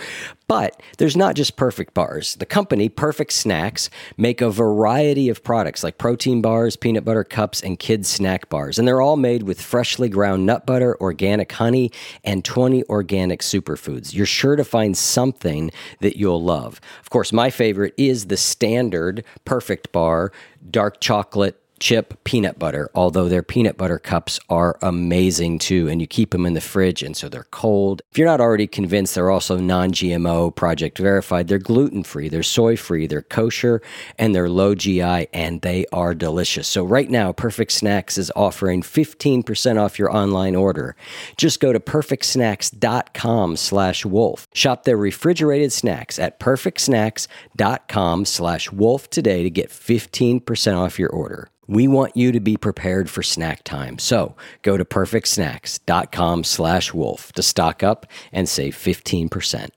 But 0.46 0.80
there's 0.98 1.16
not 1.16 1.34
just 1.34 1.56
perfect 1.56 1.92
bars. 1.92 2.36
The 2.36 2.46
company, 2.46 2.88
Perfect 2.88 3.32
Snacks, 3.32 3.90
make 4.16 4.40
a 4.40 4.48
variety 4.48 5.28
of 5.28 5.42
products 5.42 5.82
like 5.82 5.98
protein 5.98 6.40
bars, 6.40 6.76
peanut 6.76 7.04
butter 7.04 7.24
cups, 7.24 7.60
and 7.60 7.80
kids 7.80 8.08
snack 8.08 8.48
bars. 8.48 8.78
And 8.78 8.86
they're 8.86 9.02
all 9.02 9.16
made 9.16 9.42
with 9.42 9.60
freshly 9.60 10.08
ground 10.08 10.46
nut 10.46 10.66
butter, 10.66 10.96
organic 11.00 11.50
honey, 11.50 11.90
and 12.22 12.44
20 12.44 12.84
organic 12.84 13.40
superfoods. 13.40 14.14
You're 14.14 14.24
sure 14.24 14.54
to 14.54 14.64
find 14.64 14.96
something 14.96 15.72
that 15.98 16.16
you'll 16.16 16.44
love. 16.44 16.80
Of 17.00 17.10
course, 17.10 17.32
my 17.32 17.50
favorite 17.50 17.94
is 17.96 18.26
the 18.26 18.36
standard 18.36 19.24
perfect 19.44 19.90
bar, 19.90 20.30
dark 20.70 21.00
chocolate 21.00 21.60
chip 21.80 22.22
peanut 22.24 22.58
butter, 22.58 22.90
although 22.94 23.28
their 23.28 23.42
peanut 23.42 23.76
butter 23.76 23.98
cups 23.98 24.38
are 24.48 24.78
amazing 24.82 25.58
too. 25.58 25.88
And 25.88 26.00
you 26.00 26.06
keep 26.06 26.30
them 26.30 26.46
in 26.46 26.54
the 26.54 26.60
fridge, 26.60 27.02
and 27.02 27.16
so 27.16 27.28
they're 27.28 27.46
cold. 27.50 28.02
If 28.10 28.18
you're 28.18 28.28
not 28.28 28.40
already 28.40 28.66
convinced, 28.66 29.14
they're 29.14 29.30
also 29.30 29.56
non 29.58 29.92
GMO, 29.92 30.54
project 30.54 30.98
verified. 30.98 31.48
They're 31.48 31.58
gluten 31.58 32.02
free, 32.02 32.28
they're 32.28 32.42
soy 32.42 32.76
free, 32.76 33.06
they're 33.06 33.22
kosher, 33.22 33.82
and 34.18 34.34
they're 34.34 34.48
low 34.48 34.74
GI, 34.74 35.28
and 35.32 35.60
they 35.62 35.86
are 35.92 36.14
delicious. 36.14 36.68
So, 36.68 36.84
right 36.84 37.10
now, 37.10 37.32
Perfect 37.32 37.72
Snacks 37.72 38.18
is 38.18 38.32
offering 38.36 38.82
15% 38.82 39.80
off 39.80 39.98
your 39.98 40.14
online 40.14 40.54
order. 40.54 40.96
Just 41.36 41.60
go 41.60 41.72
to 41.72 41.80
perfectsnacks.com 41.80 43.56
slash 43.56 44.04
wolf. 44.04 44.48
Shop 44.54 44.84
their 44.84 44.96
refrigerated 44.96 45.72
snacks 45.72 46.18
at 46.18 46.40
perfectsnacks.com 46.40 48.24
slash 48.24 48.72
wolf 48.72 49.10
today 49.10 49.42
to 49.42 49.50
get 49.50 49.70
15% 49.70 50.76
off 50.76 50.98
your 50.98 51.10
order. 51.10 51.48
We 51.74 51.88
want 51.88 52.16
you 52.16 52.30
to 52.30 52.38
be 52.38 52.56
prepared 52.56 53.10
for 53.10 53.24
snack 53.24 53.64
time. 53.64 53.98
So 53.98 54.36
go 54.62 54.76
to 54.76 54.84
perfectsnacks.com 54.84 56.44
slash 56.44 56.94
wolf 56.94 57.32
to 57.32 57.42
stock 57.42 57.82
up 57.82 58.06
and 58.32 58.48
save 58.48 58.76
15%. 58.76 59.70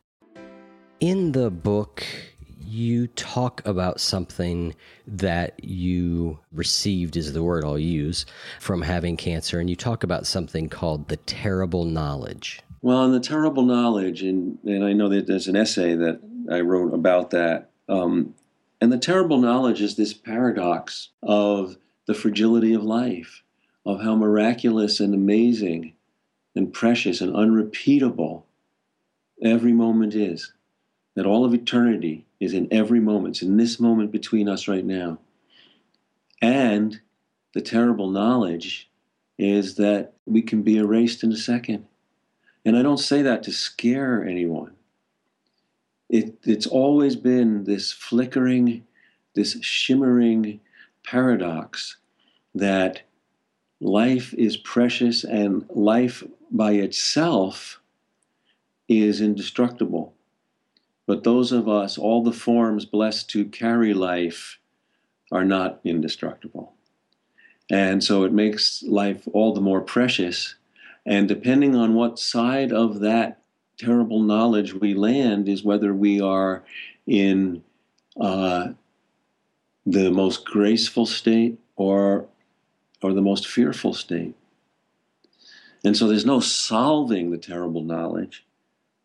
In 0.99 1.31
the 1.31 1.49
book, 1.49 2.05
you 2.63 3.07
talk 3.07 3.65
about 3.65 3.99
something 3.99 4.75
that 5.07 5.59
you 5.63 6.37
received, 6.51 7.17
is 7.17 7.33
the 7.33 7.41
word 7.41 7.65
I'll 7.65 7.79
use, 7.79 8.27
from 8.59 8.83
having 8.83 9.17
cancer. 9.17 9.59
And 9.59 9.67
you 9.67 9.75
talk 9.75 10.03
about 10.03 10.27
something 10.27 10.69
called 10.69 11.07
the 11.07 11.17
terrible 11.17 11.83
knowledge. 11.83 12.61
Well, 12.83 13.05
and 13.05 13.13
the 13.13 13.19
terrible 13.19 13.63
knowledge, 13.63 14.21
and, 14.21 14.59
and 14.63 14.85
I 14.85 14.93
know 14.93 15.09
that 15.09 15.25
there's 15.25 15.47
an 15.47 15.55
essay 15.55 15.95
that 15.95 16.21
I 16.51 16.59
wrote 16.59 16.93
about 16.93 17.31
that. 17.31 17.71
Um, 17.89 18.35
and 18.79 18.91
the 18.91 18.99
terrible 18.99 19.39
knowledge 19.39 19.81
is 19.81 19.95
this 19.95 20.13
paradox 20.13 21.09
of 21.23 21.75
the 22.07 22.13
fragility 22.13 22.73
of 22.73 22.83
life, 22.83 23.43
of 23.85 24.01
how 24.01 24.15
miraculous 24.15 24.99
and 24.99 25.13
amazing 25.13 25.93
and 26.55 26.73
precious 26.73 27.21
and 27.21 27.35
unrepeatable 27.35 28.45
every 29.43 29.73
moment 29.73 30.15
is. 30.15 30.53
That 31.15 31.25
all 31.25 31.45
of 31.45 31.53
eternity 31.53 32.25
is 32.39 32.53
in 32.53 32.67
every 32.71 32.99
moment, 32.99 33.35
it's 33.37 33.41
in 33.43 33.57
this 33.57 33.79
moment 33.79 34.11
between 34.11 34.47
us 34.47 34.67
right 34.67 34.85
now. 34.85 35.19
And 36.41 36.99
the 37.53 37.61
terrible 37.61 38.09
knowledge 38.09 38.89
is 39.37 39.75
that 39.75 40.13
we 40.25 40.41
can 40.41 40.61
be 40.61 40.77
erased 40.77 41.23
in 41.23 41.31
a 41.31 41.37
second. 41.37 41.85
And 42.65 42.77
I 42.77 42.81
don't 42.81 42.97
say 42.97 43.21
that 43.21 43.43
to 43.43 43.51
scare 43.51 44.23
anyone 44.23 44.77
it, 46.09 46.37
it's 46.43 46.67
always 46.67 47.15
been 47.15 47.65
this 47.65 47.91
flickering, 47.91 48.85
this 49.35 49.57
shimmering 49.61 50.59
paradox 51.09 51.97
that 52.53 53.01
life 53.79 54.33
is 54.33 54.57
precious 54.57 55.23
and 55.23 55.65
life 55.69 56.23
by 56.51 56.73
itself 56.73 57.79
is 58.89 59.21
indestructible. 59.21 60.13
But 61.05 61.23
those 61.23 61.51
of 61.51 61.69
us, 61.69 61.97
all 61.97 62.23
the 62.23 62.33
forms 62.33 62.85
blessed 62.85 63.29
to 63.31 63.45
carry 63.45 63.93
life, 63.93 64.59
are 65.31 65.45
not 65.45 65.79
indestructible. 65.83 66.73
And 67.69 68.03
so 68.03 68.23
it 68.23 68.31
makes 68.31 68.83
life 68.83 69.27
all 69.33 69.53
the 69.53 69.61
more 69.61 69.81
precious. 69.81 70.55
And 71.05 71.27
depending 71.27 71.75
on 71.75 71.95
what 71.95 72.19
side 72.19 72.71
of 72.71 72.99
that 73.01 73.41
terrible 73.77 74.21
knowledge 74.21 74.73
we 74.73 74.93
land 74.93 75.47
is 75.47 75.63
whether 75.63 75.93
we 75.93 76.19
are 76.19 76.63
in 77.05 77.63
uh, 78.19 78.69
the 79.87 80.11
most 80.11 80.43
graceful 80.43 81.05
state 81.05 81.57
or 81.77 82.27
or 83.01 83.13
the 83.13 83.21
most 83.21 83.47
fearful 83.47 83.93
state. 83.93 84.35
And 85.85 85.95
so 85.95 86.07
there's 86.07 86.25
no 86.25 86.41
solving 86.41 87.31
the 87.31 87.37
terrible 87.37 87.83
knowledge. 87.83 88.43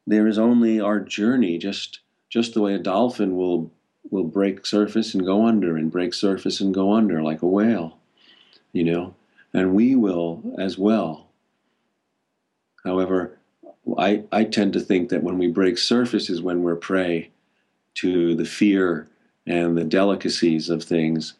There 0.07 0.27
is 0.27 0.39
only 0.39 0.81
our 0.81 0.99
journey, 0.99 1.57
just 1.57 2.01
just 2.29 2.53
the 2.53 2.61
way 2.61 2.75
a 2.75 2.79
dolphin 2.79 3.37
will 3.37 3.71
will 4.11 4.25
break 4.25 4.67
surface 4.67 5.15
and 5.15 5.25
go 5.25 5.47
under 5.47 5.77
and 5.77 5.93
break 5.93 6.13
surface 6.13 6.61
and 6.61 6.75
go 6.75 6.93
under 6.93 7.23
like 7.23 7.43
a 7.43 7.47
whale, 7.47 7.99
you 8.73 8.83
know, 8.83 9.15
and 9.55 9.75
we 9.75 9.95
will 9.95 10.43
as 10.59 10.77
well. 10.77 11.29
However, 12.83 13.39
I, 13.97 14.25
I 14.33 14.43
tend 14.45 14.73
to 14.73 14.81
think 14.81 15.11
that 15.11 15.23
when 15.23 15.39
we 15.39 15.47
break 15.47 15.79
surface 15.79 16.29
is 16.29 16.43
when 16.43 16.65
we're 16.65 16.75
prey 16.75 17.31
to 17.95 18.35
the 18.35 18.45
fear 18.45 19.09
and 19.47 19.77
the 19.77 19.85
delicacies 19.85 20.71
of 20.71 20.83
things 20.83 21.35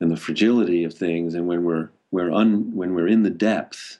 and 0.00 0.10
the 0.10 0.16
fragility 0.16 0.84
of 0.84 0.94
things 0.94 1.34
and 1.34 1.46
when 1.46 1.64
we're 1.64 1.90
we're 2.10 2.32
un, 2.32 2.74
when 2.74 2.94
we're 2.94 3.08
in 3.08 3.22
the 3.22 3.30
depth 3.30 3.98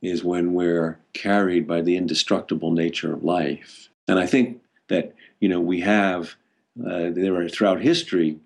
is 0.00 0.24
when 0.24 0.52
we're 0.52 0.98
carried 1.12 1.66
by 1.66 1.80
the 1.80 1.96
indestructible 1.96 2.72
nature 2.72 3.12
of 3.12 3.24
life 3.24 3.88
and 4.08 4.18
i 4.18 4.26
think 4.26 4.60
that 4.88 5.14
you 5.40 5.48
know 5.48 5.60
we 5.60 5.80
have 5.80 6.36
uh, 6.80 7.10
there 7.10 7.34
are 7.36 7.48
throughout 7.48 7.80
history. 7.80 8.38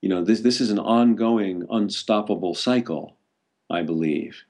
You 0.00 0.08
know, 0.08 0.24
this 0.24 0.40
this 0.40 0.60
is 0.60 0.70
an 0.70 0.78
ongoing, 0.78 1.66
unstoppable 1.70 2.54
cycle. 2.54 3.16
I 3.70 3.82
believe. 3.82 4.44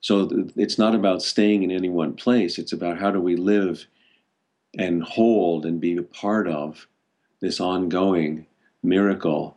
So 0.00 0.48
it's 0.56 0.78
not 0.78 0.94
about 0.94 1.22
staying 1.22 1.62
in 1.62 1.70
any 1.70 1.88
one 1.88 2.14
place. 2.14 2.58
It's 2.58 2.72
about 2.72 2.98
how 2.98 3.12
do 3.12 3.20
we 3.20 3.36
live 3.36 3.86
and 4.76 5.02
hold 5.02 5.64
and 5.64 5.80
be 5.80 5.96
a 5.96 6.02
part 6.02 6.48
of 6.48 6.88
this 7.40 7.60
ongoing 7.60 8.46
miracle 8.82 9.56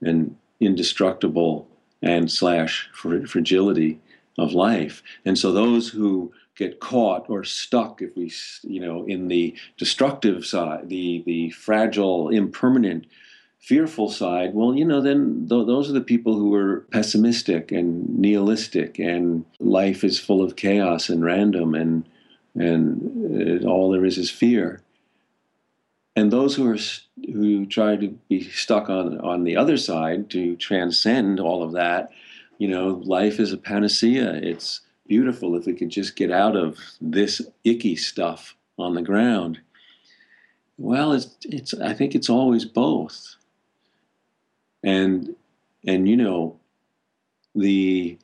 and 0.00 0.36
indestructible 0.60 1.68
and 2.02 2.30
slash 2.30 2.88
fragility 2.92 4.00
of 4.38 4.52
life. 4.52 5.02
And 5.24 5.38
so 5.38 5.52
those 5.52 5.88
who 5.88 6.32
get 6.56 6.80
caught 6.80 7.28
or 7.28 7.44
stuck, 7.44 8.02
if 8.02 8.16
we, 8.16 8.32
you 8.62 8.80
know, 8.80 9.04
in 9.06 9.28
the 9.28 9.54
destructive 9.76 10.44
side, 10.44 10.88
the 10.88 11.22
the 11.24 11.50
fragile, 11.50 12.28
impermanent, 12.28 13.06
fearful 13.58 14.10
side, 14.10 14.54
well, 14.54 14.74
you 14.74 14.84
know, 14.84 15.00
then 15.00 15.46
th- 15.48 15.66
those 15.66 15.88
are 15.88 15.94
the 15.94 16.00
people 16.00 16.34
who 16.34 16.54
are 16.54 16.80
pessimistic 16.90 17.72
and 17.72 18.18
nihilistic, 18.18 18.98
and 18.98 19.44
life 19.60 20.04
is 20.04 20.18
full 20.18 20.42
of 20.42 20.56
chaos 20.56 21.08
and 21.08 21.24
random, 21.24 21.74
and 21.74 22.04
and 22.54 23.62
uh, 23.64 23.66
all 23.66 23.90
there 23.90 24.04
is 24.04 24.18
is 24.18 24.30
fear. 24.30 24.80
And 26.14 26.30
those 26.30 26.54
who 26.54 26.68
are 26.70 26.78
who 27.32 27.64
try 27.66 27.96
to 27.96 28.08
be 28.28 28.42
stuck 28.50 28.90
on 28.90 29.18
on 29.20 29.44
the 29.44 29.56
other 29.56 29.76
side 29.76 30.30
to 30.30 30.56
transcend 30.56 31.40
all 31.40 31.62
of 31.62 31.72
that, 31.72 32.10
you 32.58 32.68
know, 32.68 33.00
life 33.04 33.40
is 33.40 33.52
a 33.52 33.56
panacea. 33.56 34.34
It's 34.34 34.80
beautiful 35.06 35.56
if 35.56 35.66
we 35.66 35.74
could 35.74 35.90
just 35.90 36.16
get 36.16 36.30
out 36.30 36.56
of 36.56 36.78
this 37.00 37.40
icky 37.64 37.96
stuff 37.96 38.54
on 38.78 38.94
the 38.94 39.02
ground. 39.02 39.60
Well, 40.76 41.12
it's 41.12 41.36
it's 41.44 41.74
I 41.74 41.94
think 41.94 42.14
it's 42.14 42.28
always 42.28 42.64
both. 42.64 43.36
And 44.82 45.34
and 45.86 46.08
you 46.08 46.16
know, 46.16 46.58
the 47.54 48.18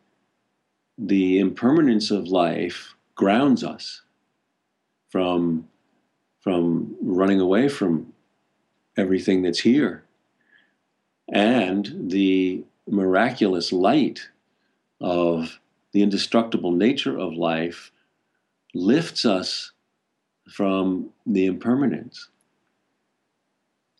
the 0.99 1.39
impermanence 1.39 2.11
of 2.11 2.29
life 2.29 2.95
grounds 3.15 3.65
us 3.65 4.03
from 5.09 5.69
from 6.49 6.97
running 7.03 7.41
away 7.41 7.69
from 7.69 8.11
everything 8.97 9.43
that's 9.43 9.59
here. 9.59 10.03
And 11.31 12.11
the 12.11 12.65
miraculous 12.89 13.71
light 13.71 14.31
of 14.99 15.61
the 15.93 16.01
indestructible 16.03 16.73
nature 16.73 17.19
of 17.19 17.35
life 17.35 17.93
lifts 18.73 19.27
us 19.27 19.73
from 20.51 21.11
the 21.27 21.45
impermanence. 21.45 22.29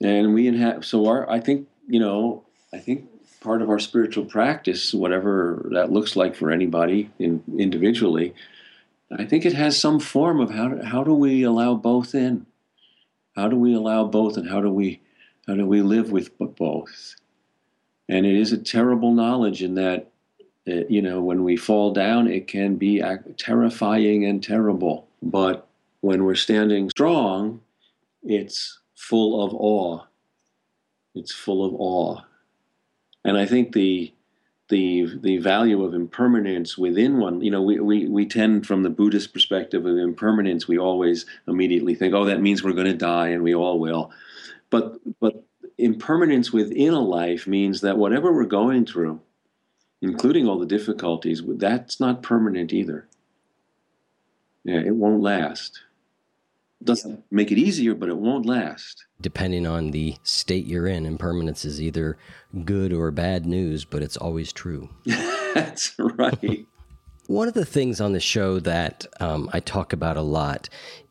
And 0.01 0.33
we 0.33 0.47
have, 0.47 0.87
so 0.87 1.07
our, 1.07 1.29
I 1.29 1.41
think, 1.41 1.69
you 1.87 2.01
know, 2.01 2.45
I 2.73 2.79
think 2.79 3.11
part 3.43 3.61
of 3.61 3.69
our 3.69 3.79
spiritual 3.79 4.25
practice, 4.25 4.95
whatever 4.95 5.69
that 5.75 5.93
looks 5.93 6.17
like 6.17 6.35
for 6.35 6.51
anybody 6.51 7.11
in, 7.19 7.43
individually, 7.59 8.33
I 9.11 9.25
think 9.25 9.47
it 9.47 9.55
has 9.55 9.81
some 9.81 10.01
form 10.01 10.41
of 10.41 10.51
how, 10.51 10.83
how 10.85 11.03
do 11.03 11.15
we 11.15 11.43
allow 11.43 11.75
both 11.75 12.15
in? 12.15 12.47
How 13.35 13.49
do 13.49 13.57
we 13.57 13.75
allow 13.75 14.05
both 14.05 14.37
and 14.37 14.49
how 14.49 14.61
do 14.61 14.71
we, 14.71 15.01
how 15.47 15.55
do 15.55 15.67
we 15.67 15.81
live 15.81 16.11
with 16.11 16.37
both? 16.39 17.15
And 18.09 18.27
it 18.27 18.35
is 18.35 18.53
a 18.53 18.59
terrible 18.59 19.13
knowledge 19.13 19.63
in 19.63 19.75
that 19.77 20.11
it, 20.67 20.91
you 20.91 21.01
know, 21.01 21.21
when 21.21 21.45
we 21.45 21.57
fall 21.57 21.93
down, 21.93 22.29
it 22.29 22.47
can 22.47 22.77
be 22.77 23.03
terrifying 23.39 24.25
and 24.25 24.43
terrible. 24.43 25.09
But 25.23 25.67
when 26.01 26.25
we're 26.25 26.35
standing 26.35 26.91
strong, 26.91 27.61
it's 28.23 28.79
full 28.95 29.43
of 29.43 29.55
awe. 29.55 30.03
It's 31.15 31.33
full 31.33 31.65
of 31.65 31.75
awe. 31.79 32.21
And 33.25 33.39
I 33.39 33.47
think 33.47 33.73
the 33.73 34.13
the 34.69 35.19
the 35.21 35.39
value 35.39 35.83
of 35.83 35.95
impermanence 35.95 36.77
within 36.77 37.19
one, 37.19 37.41
you 37.41 37.51
know, 37.51 37.63
we, 37.63 37.81
we, 37.81 38.07
we 38.07 38.27
tend 38.27 38.67
from 38.67 38.83
the 38.83 38.91
Buddhist 38.91 39.33
perspective 39.33 39.87
of 39.87 39.97
impermanence, 39.97 40.69
we 40.69 40.79
always 40.79 41.27
immediately 41.47 41.95
think, 41.95 42.15
oh, 42.15 42.27
that 42.27 42.41
means 42.41 42.63
we're 42.63 42.73
going 42.73 42.87
to 42.87 42.95
die, 42.95 43.29
and 43.29 43.43
we 43.43 43.55
all 43.55 43.79
will. 43.79 44.11
But 44.71 44.99
but 45.21 45.43
impermanence 45.79 46.53
within 46.53 46.93
a 46.93 47.01
life 47.01 47.47
means 47.47 47.81
that 47.81 47.97
whatever 47.97 48.33
we're 48.33 48.45
going 48.45 48.85
through, 48.85 49.21
including 50.03 50.47
all 50.47 50.59
the 50.59 50.67
difficulties, 50.67 51.43
that's 51.47 51.99
not 51.99 52.23
permanent 52.23 52.73
either. 52.73 53.07
Yeah, 54.65 54.81
it 54.81 54.95
won't 54.95 55.23
last. 55.23 55.81
It 56.81 56.85
doesn't 56.85 57.25
make 57.31 57.51
it 57.51 57.59
easier, 57.59 57.95
but 57.95 58.09
it 58.09 58.17
won't 58.17 58.47
last. 58.47 59.05
Depending 59.21 59.67
on 59.67 59.91
the 59.91 60.17
state 60.23 60.65
you're 60.67 60.87
in, 60.87 61.07
impermanence 61.07 61.65
is 61.65 61.83
either 61.83 62.17
good 62.65 62.93
or 62.93 63.11
bad 63.11 63.47
news, 63.47 63.85
but 63.85 64.03
it's 64.03 64.17
always 64.17 64.53
true. 64.53 64.89
that's 65.07 65.99
right. 65.99 66.67
One 67.27 67.49
of 67.49 67.55
the 67.55 67.67
things 67.67 68.01
on 68.01 68.13
the 68.13 68.21
show 68.21 68.59
that 68.61 69.07
um, 69.21 69.51
I 69.53 69.61
talk 69.61 69.93
about 69.93 70.17
a 70.17 70.23
lot 70.23 70.69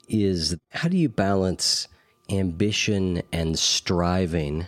is 0.07 0.55
how 0.71 0.87
do 0.87 0.97
you 0.97 1.09
balance 1.09 1.87
ambition 2.29 3.21
and 3.31 3.59
striving 3.59 4.67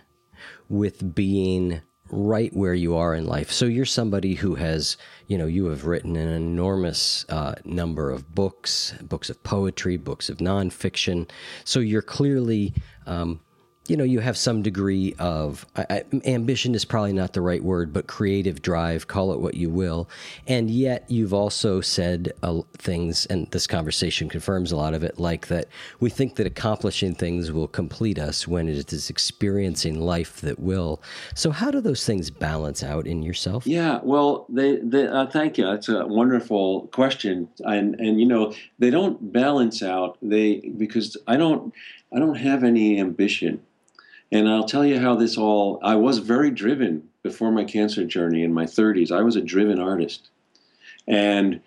with 0.67 1.15
being 1.15 1.81
right 2.11 2.53
where 2.53 2.73
you 2.73 2.95
are 2.95 3.13
in 3.15 3.25
life. 3.25 3.51
So 3.51 3.65
you're 3.65 3.85
somebody 3.85 4.35
who 4.35 4.55
has, 4.55 4.97
you 5.27 5.37
know, 5.37 5.47
you 5.47 5.65
have 5.65 5.85
written 5.85 6.15
an 6.15 6.29
enormous 6.29 7.25
uh, 7.29 7.55
number 7.65 8.11
of 8.11 8.33
books, 8.33 8.93
books 9.01 9.29
of 9.29 9.41
poetry, 9.43 9.97
books 9.97 10.29
of 10.29 10.37
nonfiction. 10.37 11.29
So 11.63 11.79
you're 11.79 12.01
clearly 12.01 12.73
um, 13.05 13.41
you 13.89 13.97
know 13.97 14.03
you 14.03 14.19
have 14.19 14.37
some 14.37 14.61
degree 14.61 15.15
of 15.19 15.65
I, 15.75 15.85
I, 15.89 16.03
ambition 16.25 16.75
is 16.75 16.85
probably 16.85 17.13
not 17.13 17.33
the 17.33 17.41
right 17.41 17.63
word 17.63 17.91
but 17.91 18.07
creative 18.07 18.61
drive 18.61 19.07
call 19.07 19.33
it 19.33 19.39
what 19.39 19.55
you 19.55 19.69
will. 19.69 20.09
And 20.47 20.69
yet 20.69 21.05
you've 21.09 21.33
also 21.33 21.81
said 21.81 22.33
uh, 22.43 22.61
things 22.77 23.25
and 23.27 23.49
this 23.51 23.67
conversation 23.67 24.29
confirms 24.29 24.71
a 24.71 24.77
lot 24.77 24.93
of 24.93 25.03
it 25.03 25.19
like 25.19 25.47
that 25.47 25.67
we 25.99 26.09
think 26.09 26.35
that 26.35 26.45
accomplishing 26.45 27.15
things 27.15 27.51
will 27.51 27.67
complete 27.67 28.19
us 28.19 28.47
when 28.47 28.67
it 28.67 28.93
is 28.93 29.09
experiencing 29.09 29.99
life 29.99 30.41
that 30.41 30.59
will. 30.59 31.01
So 31.35 31.51
how 31.51 31.71
do 31.71 31.81
those 31.81 32.05
things 32.05 32.29
balance 32.29 32.83
out 32.83 33.07
in 33.07 33.23
yourself? 33.23 33.65
Yeah 33.65 33.99
well 34.03 34.45
they, 34.49 34.77
they 34.77 35.07
uh, 35.07 35.27
thank 35.27 35.57
you. 35.57 35.65
That's 35.65 35.89
a 35.89 36.05
wonderful 36.05 36.87
question. 36.87 37.49
And 37.59 37.99
and 37.99 38.19
you 38.19 38.27
know 38.27 38.53
they 38.77 38.89
don't 38.89 39.33
balance 39.33 39.81
out. 39.81 40.17
They 40.21 40.59
because 40.77 41.17
i 41.27 41.37
don't 41.37 41.73
i 42.13 42.19
don't 42.19 42.35
have 42.35 42.63
any 42.63 42.99
ambition 42.99 43.61
and 44.31 44.47
I'll 44.47 44.65
tell 44.65 44.85
you 44.85 44.99
how 44.99 45.15
this 45.15 45.37
all, 45.37 45.79
I 45.81 45.95
was 45.95 46.19
very 46.19 46.51
driven 46.51 47.09
before 47.23 47.51
my 47.51 47.63
cancer 47.63 48.05
journey 48.05 48.43
in 48.43 48.53
my 48.53 48.65
30s. 48.65 49.11
I 49.11 49.21
was 49.21 49.35
a 49.35 49.41
driven 49.41 49.79
artist. 49.79 50.29
And 51.07 51.61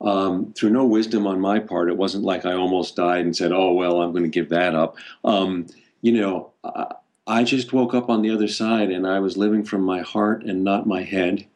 um, 0.00 0.52
through 0.52 0.70
no 0.70 0.84
wisdom 0.84 1.26
on 1.26 1.40
my 1.40 1.60
part, 1.60 1.88
it 1.88 1.96
wasn't 1.96 2.24
like 2.24 2.44
I 2.44 2.54
almost 2.54 2.96
died 2.96 3.24
and 3.24 3.36
said, 3.36 3.52
oh, 3.52 3.72
well, 3.72 4.02
I'm 4.02 4.12
going 4.12 4.24
to 4.24 4.28
give 4.28 4.48
that 4.48 4.74
up. 4.74 4.96
Um, 5.24 5.66
you 6.02 6.12
know, 6.12 6.52
I, 6.64 6.94
I 7.26 7.44
just 7.44 7.72
woke 7.72 7.94
up 7.94 8.08
on 8.08 8.22
the 8.22 8.30
other 8.30 8.48
side 8.48 8.90
and 8.90 9.06
I 9.06 9.20
was 9.20 9.36
living 9.36 9.64
from 9.64 9.82
my 9.82 10.00
heart 10.00 10.42
and 10.44 10.64
not 10.64 10.86
my 10.86 11.02
head. 11.02 11.46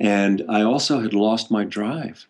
And 0.00 0.44
I 0.48 0.62
also 0.62 1.00
had 1.00 1.14
lost 1.14 1.50
my 1.50 1.64
drive. 1.64 2.26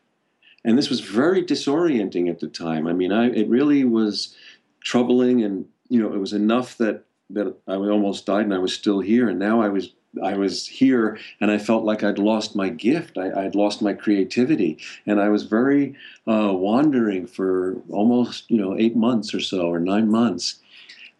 And 0.64 0.76
this 0.76 0.90
was 0.90 1.00
very 1.00 1.42
disorienting 1.42 2.28
at 2.28 2.40
the 2.40 2.48
time. 2.48 2.86
I 2.86 2.92
mean, 2.92 3.12
I, 3.12 3.30
it 3.30 3.48
really 3.48 3.84
was 3.84 4.36
troubling 4.82 5.42
and, 5.42 5.66
you 5.88 6.02
know, 6.02 6.12
it 6.12 6.18
was 6.18 6.32
enough 6.32 6.76
that 6.78 7.04
that 7.30 7.54
I 7.66 7.74
almost 7.74 8.26
died 8.26 8.44
and 8.44 8.54
I 8.54 8.58
was 8.58 8.72
still 8.72 9.00
here, 9.00 9.28
and 9.28 9.38
now 9.38 9.60
I 9.60 9.68
was 9.68 9.92
I 10.22 10.36
was 10.36 10.66
here 10.66 11.18
and 11.40 11.50
I 11.50 11.58
felt 11.58 11.84
like 11.84 12.02
I'd 12.02 12.18
lost 12.18 12.56
my 12.56 12.70
gift. 12.70 13.18
I, 13.18 13.44
would 13.44 13.54
lost 13.54 13.82
my 13.82 13.92
creativity, 13.92 14.78
and 15.06 15.20
I 15.20 15.28
was 15.28 15.44
very 15.44 15.94
uh, 16.26 16.52
wandering 16.54 17.26
for 17.26 17.76
almost 17.90 18.50
you 18.50 18.56
know 18.56 18.76
eight 18.78 18.96
months 18.96 19.34
or 19.34 19.40
so 19.40 19.68
or 19.68 19.78
nine 19.78 20.10
months. 20.10 20.60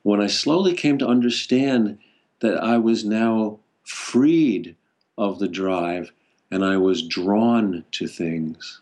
When 0.03 0.21
I 0.21 0.27
slowly 0.27 0.75
came 0.75 0.99
to 0.99 1.07
understand 1.07 1.99
that 2.41 2.63
I 2.63 2.79
was 2.79 3.05
now 3.05 3.59
freed 3.85 4.77
of 5.17 5.39
the 5.39 5.49
drive 5.49 6.13
and 6.51 6.65
I 6.65 6.77
was 6.77 7.03
drawn 7.03 7.85
to 7.93 8.07
things. 8.07 8.81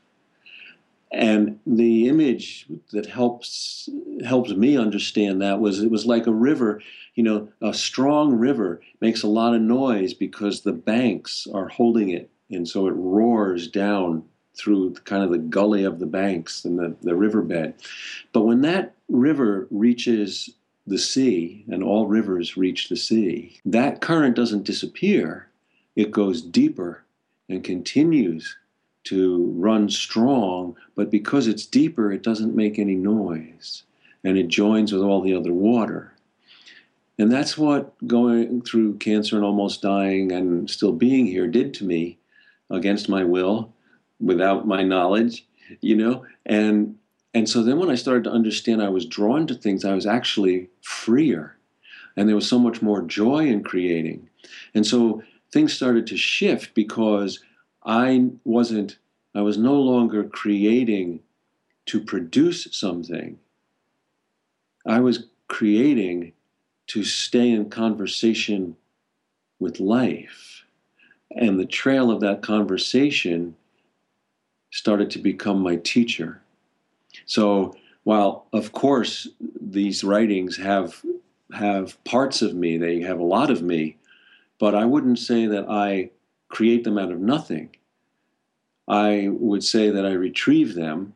And 1.12 1.60
the 1.66 2.08
image 2.08 2.66
that 2.92 3.06
helps 3.06 3.88
helps 4.24 4.50
me 4.50 4.76
understand 4.76 5.40
that 5.40 5.60
was 5.60 5.82
it 5.82 5.90
was 5.90 6.04
like 6.04 6.26
a 6.26 6.32
river 6.32 6.80
you 7.16 7.22
know, 7.22 7.48
a 7.62 7.74
strong 7.74 8.34
river 8.34 8.80
makes 9.00 9.22
a 9.22 9.28
lot 9.28 9.54
of 9.54 9.62
noise 9.62 10.14
because 10.14 10.60
the 10.60 10.72
banks 10.72 11.48
are 11.52 11.68
holding 11.68 12.10
it. 12.10 12.30
And 12.50 12.68
so 12.68 12.86
it 12.86 12.92
roars 12.92 13.66
down 13.66 14.22
through 14.54 14.94
kind 15.04 15.24
of 15.24 15.30
the 15.30 15.38
gully 15.38 15.82
of 15.82 15.98
the 15.98 16.06
banks 16.06 16.64
and 16.64 16.78
the, 16.78 16.94
the 17.02 17.16
riverbed. 17.16 17.74
But 18.32 18.42
when 18.42 18.60
that 18.62 18.94
river 19.08 19.66
reaches 19.70 20.50
the 20.86 20.98
sea, 20.98 21.64
and 21.68 21.82
all 21.82 22.06
rivers 22.06 22.56
reach 22.56 22.88
the 22.88 22.96
sea, 22.96 23.60
that 23.64 24.00
current 24.00 24.36
doesn't 24.36 24.62
disappear. 24.62 25.48
It 25.96 26.12
goes 26.12 26.40
deeper 26.40 27.02
and 27.48 27.64
continues 27.64 28.56
to 29.06 29.52
run 29.56 29.88
strong, 29.88 30.76
but 30.94 31.10
because 31.10 31.46
it's 31.46 31.66
deeper, 31.66 32.12
it 32.12 32.22
doesn't 32.22 32.54
make 32.54 32.78
any 32.78 32.94
noise. 32.94 33.82
And 34.24 34.36
it 34.36 34.48
joins 34.48 34.92
with 34.92 35.02
all 35.02 35.20
the 35.20 35.34
other 35.34 35.52
water. 35.52 36.12
And 37.18 37.32
that's 37.32 37.56
what 37.56 37.94
going 38.06 38.62
through 38.62 38.98
cancer 38.98 39.36
and 39.36 39.44
almost 39.44 39.82
dying 39.82 40.32
and 40.32 40.68
still 40.68 40.92
being 40.92 41.26
here 41.26 41.46
did 41.46 41.72
to 41.74 41.84
me 41.84 42.18
against 42.68 43.08
my 43.08 43.24
will, 43.24 43.72
without 44.20 44.66
my 44.66 44.82
knowledge, 44.82 45.46
you 45.80 45.96
know? 45.96 46.24
And 46.44 46.96
and 47.34 47.48
so 47.48 47.62
then 47.62 47.78
when 47.78 47.90
I 47.90 47.96
started 47.96 48.24
to 48.24 48.32
understand 48.32 48.82
I 48.82 48.88
was 48.88 49.04
drawn 49.04 49.46
to 49.46 49.54
things, 49.54 49.84
I 49.84 49.94
was 49.94 50.06
actually 50.06 50.70
freer. 50.80 51.56
And 52.16 52.26
there 52.26 52.34
was 52.34 52.48
so 52.48 52.58
much 52.58 52.80
more 52.80 53.02
joy 53.02 53.46
in 53.46 53.62
creating. 53.62 54.30
And 54.74 54.86
so 54.86 55.22
things 55.52 55.74
started 55.74 56.06
to 56.06 56.16
shift 56.16 56.74
because 56.74 57.40
I 57.86 58.30
wasn't 58.44 58.98
I 59.34 59.42
was 59.42 59.58
no 59.58 59.74
longer 59.74 60.24
creating 60.24 61.20
to 61.86 62.00
produce 62.00 62.68
something. 62.72 63.38
I 64.86 65.00
was 65.00 65.26
creating 65.46 66.32
to 66.88 67.04
stay 67.04 67.50
in 67.50 67.68
conversation 67.68 68.76
with 69.58 69.78
life. 69.78 70.64
And 71.30 71.60
the 71.60 71.66
trail 71.66 72.10
of 72.10 72.20
that 72.20 72.42
conversation 72.42 73.56
started 74.70 75.10
to 75.10 75.18
become 75.18 75.60
my 75.60 75.76
teacher. 75.76 76.40
So, 77.26 77.76
while 78.04 78.46
of 78.52 78.72
course 78.72 79.28
these 79.60 80.04
writings 80.04 80.56
have 80.56 81.02
have 81.52 82.02
parts 82.04 82.40
of 82.42 82.54
me, 82.54 82.78
they 82.78 83.00
have 83.00 83.18
a 83.18 83.24
lot 83.24 83.50
of 83.50 83.62
me, 83.62 83.96
but 84.58 84.74
I 84.74 84.84
wouldn't 84.84 85.18
say 85.18 85.46
that 85.46 85.68
I 85.68 86.10
create 86.56 86.84
them 86.84 86.96
out 86.96 87.12
of 87.12 87.20
nothing. 87.20 87.68
I 88.88 89.28
would 89.30 89.62
say 89.62 89.90
that 89.90 90.06
I 90.06 90.12
retrieve 90.12 90.74
them 90.74 91.12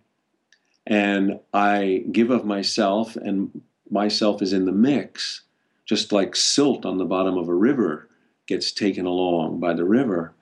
and 0.86 1.40
I 1.54 2.04
give 2.12 2.28
of 2.28 2.44
myself, 2.44 3.16
and 3.16 3.62
myself 3.90 4.42
is 4.42 4.52
in 4.52 4.66
the 4.66 4.72
mix, 4.72 5.40
just 5.86 6.12
like 6.12 6.36
silt 6.36 6.84
on 6.84 6.98
the 6.98 7.06
bottom 7.06 7.38
of 7.38 7.48
a 7.48 7.54
river 7.54 8.06
gets 8.48 8.70
taken 8.70 9.06
along 9.06 9.60
by 9.60 9.72
the 9.72 9.84
river. 9.84 10.34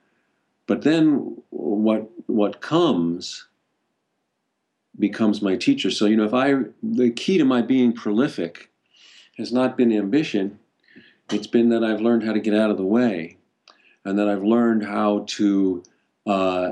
But 0.67 0.81
then 0.81 1.37
what 1.49 2.09
what 2.25 2.59
comes 2.59 3.47
becomes 4.97 5.41
my 5.41 5.55
teacher. 5.55 5.91
So 5.91 6.07
you 6.07 6.17
know, 6.17 6.25
if 6.25 6.33
I 6.33 6.55
the 6.83 7.11
key 7.11 7.37
to 7.37 7.45
my 7.45 7.61
being 7.61 7.93
prolific 7.93 8.69
has 9.37 9.53
not 9.53 9.77
been 9.77 9.93
ambition, 9.93 10.59
it's 11.31 11.47
been 11.47 11.69
that 11.69 11.85
I've 11.85 12.01
learned 12.01 12.23
how 12.23 12.33
to 12.33 12.41
get 12.41 12.53
out 12.53 12.71
of 12.71 12.77
the 12.77 12.91
way, 12.99 13.38
and 14.05 14.17
that 14.17 14.27
I've 14.27 14.43
learned 14.43 14.83
how 14.83 15.25
to 15.27 15.83
uh, 16.25 16.71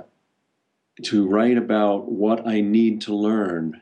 to 1.03 1.28
write 1.28 1.57
about 1.57 2.11
what 2.11 2.47
I 2.47 2.61
need 2.61 3.01
to 3.01 3.15
learn. 3.15 3.82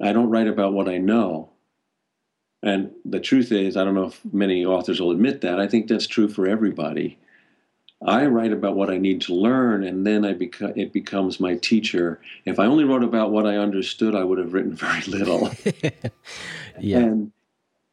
I 0.00 0.12
don't 0.12 0.30
write 0.30 0.48
about 0.48 0.72
what 0.72 0.88
I 0.88 0.98
know. 0.98 1.50
And 2.62 2.90
the 3.04 3.20
truth 3.20 3.52
is, 3.52 3.76
I 3.76 3.84
don't 3.84 3.94
know 3.94 4.06
if 4.06 4.20
many 4.32 4.64
authors 4.64 5.00
will 5.00 5.10
admit 5.10 5.40
that. 5.42 5.60
I 5.60 5.68
think 5.68 5.88
that's 5.88 6.06
true 6.06 6.28
for 6.28 6.46
everybody. 6.46 7.18
I 8.04 8.26
write 8.26 8.52
about 8.52 8.76
what 8.76 8.90
I 8.90 8.98
need 8.98 9.22
to 9.22 9.34
learn, 9.34 9.82
and 9.82 10.06
then 10.06 10.24
I 10.24 10.34
beca- 10.34 10.76
it 10.76 10.92
becomes 10.92 11.40
my 11.40 11.56
teacher. 11.56 12.20
If 12.44 12.58
I 12.58 12.66
only 12.66 12.84
wrote 12.84 13.02
about 13.02 13.30
what 13.30 13.46
I 13.46 13.56
understood, 13.56 14.14
I 14.14 14.22
would 14.22 14.38
have 14.38 14.52
written 14.52 14.74
very 14.76 15.00
little. 15.02 15.50
yeah. 16.80 16.98
And 16.98 17.32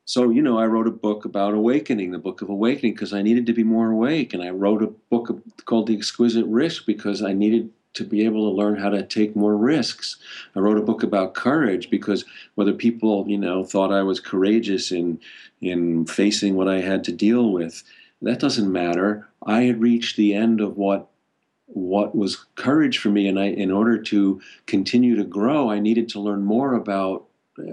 so, 0.06 0.30
you 0.30 0.41
know, 0.41 0.58
I 0.58 0.66
wrote 0.66 0.88
a 0.88 0.91
book 0.91 1.24
about 1.24 1.54
awakening, 1.54 2.12
the 2.12 2.18
book 2.18 2.41
of 2.41 2.49
awakening, 2.49 2.93
because 2.93 3.14
I 3.14 3.22
needed 3.22 3.45
to 3.45 3.54
be 3.54 3.64
more 3.64 3.91
awake. 3.91 4.34
And 4.34 4.43
I 4.43 4.49
wrote 4.49 4.84
a 4.84 4.88
book 4.88 5.41
called 5.66 5.88
The 5.88 5.95
Exquisite 5.95 6.45
Risk 6.45 6.86
because 6.86 7.22
I 7.22 7.32
needed 7.32 7.70
to 7.93 8.04
be 8.04 8.26
able 8.26 8.49
to 8.49 8.56
learn 8.56 8.76
how 8.76 8.89
to 8.89 9.04
take 9.04 9.36
more 9.36 9.56
risks. 9.56 10.18
I 10.56 10.60
wrote 10.60 10.78
a 10.78 10.84
book 10.84 11.04
about 11.04 11.36
courage 11.36 11.89
because 11.89 12.26
whether 12.56 12.74
people, 12.74 13.26
you 13.28 13.38
know, 13.38 13.64
thought 13.64 13.93
I 13.93 14.04
was 14.04 14.20
courageous 14.20 14.91
in 14.91 15.20
in 15.62 16.06
facing 16.06 16.56
what 16.56 16.68
I 16.68 16.82
had 16.82 17.06
to 17.06 17.12
deal 17.14 17.51
with, 17.51 17.84
that 18.22 18.39
doesn't 18.39 18.72
matter. 18.72 19.30
I 19.45 19.62
had 19.64 19.80
reached 19.80 20.18
the 20.18 20.34
end 20.34 20.60
of 20.60 20.76
what 20.76 21.08
what 21.68 22.16
was 22.16 22.45
courage 22.56 22.97
for 22.97 23.10
me 23.10 23.28
and 23.28 23.39
I 23.39 23.45
in 23.45 23.72
order 23.72 23.97
to 23.97 24.41
continue 24.66 25.16
to 25.16 25.24
grow, 25.24 25.70
I 25.70 25.80
needed 25.80 26.10
to 26.10 26.20
learn 26.20 26.43
more 26.43 26.74
about 26.74 27.26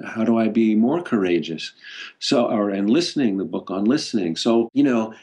how 0.04 0.24
do 0.24 0.38
I 0.38 0.48
be 0.48 0.74
more 0.74 1.02
courageous? 1.02 1.72
So, 2.18 2.46
or 2.46 2.70
and 2.70 2.88
listening, 2.90 3.38
the 3.38 3.44
book 3.44 3.70
on 3.70 3.84
listening. 3.84 4.36
So, 4.36 4.70
you 4.72 4.82
know, 4.82 5.14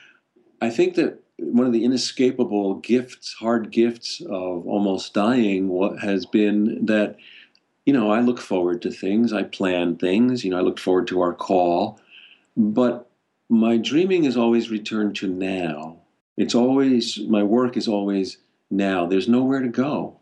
I 0.62 0.70
think 0.70 0.96
that 0.96 1.20
one 1.38 1.68
of 1.68 1.74
the 1.74 1.86
inescapable 1.86 2.76
gifts, 2.76 3.34
hard 3.34 3.72
gifts 3.72 4.22
of 4.22 4.68
almost 4.68 5.14
dying, 5.14 5.68
what 5.70 6.00
has 6.00 6.26
been 6.26 6.86
that, 6.88 7.18
you 7.86 7.94
know, 7.94 8.12
I 8.12 8.22
look 8.22 8.40
forward 8.40 8.82
to 8.82 8.92
things, 8.92 9.32
I 9.32 9.44
plan 9.44 9.98
things, 9.98 10.44
you 10.44 10.52
know, 10.52 10.58
I 10.58 10.62
look 10.62 10.80
forward 10.80 11.08
to 11.08 11.22
our 11.22 11.34
call, 11.34 12.00
but 12.56 13.10
my 13.50 13.78
dreaming 13.78 14.26
is 14.26 14.36
always 14.36 14.72
returned 14.72 15.16
to 15.18 15.28
now. 15.28 16.00
It's 16.38 16.56
always 16.56 17.20
my 17.20 17.44
work 17.44 17.78
is 17.78 17.88
always 17.88 18.38
now. 18.70 19.06
There's 19.06 19.28
nowhere 19.28 19.62
to 19.62 19.70
go. 19.70 20.20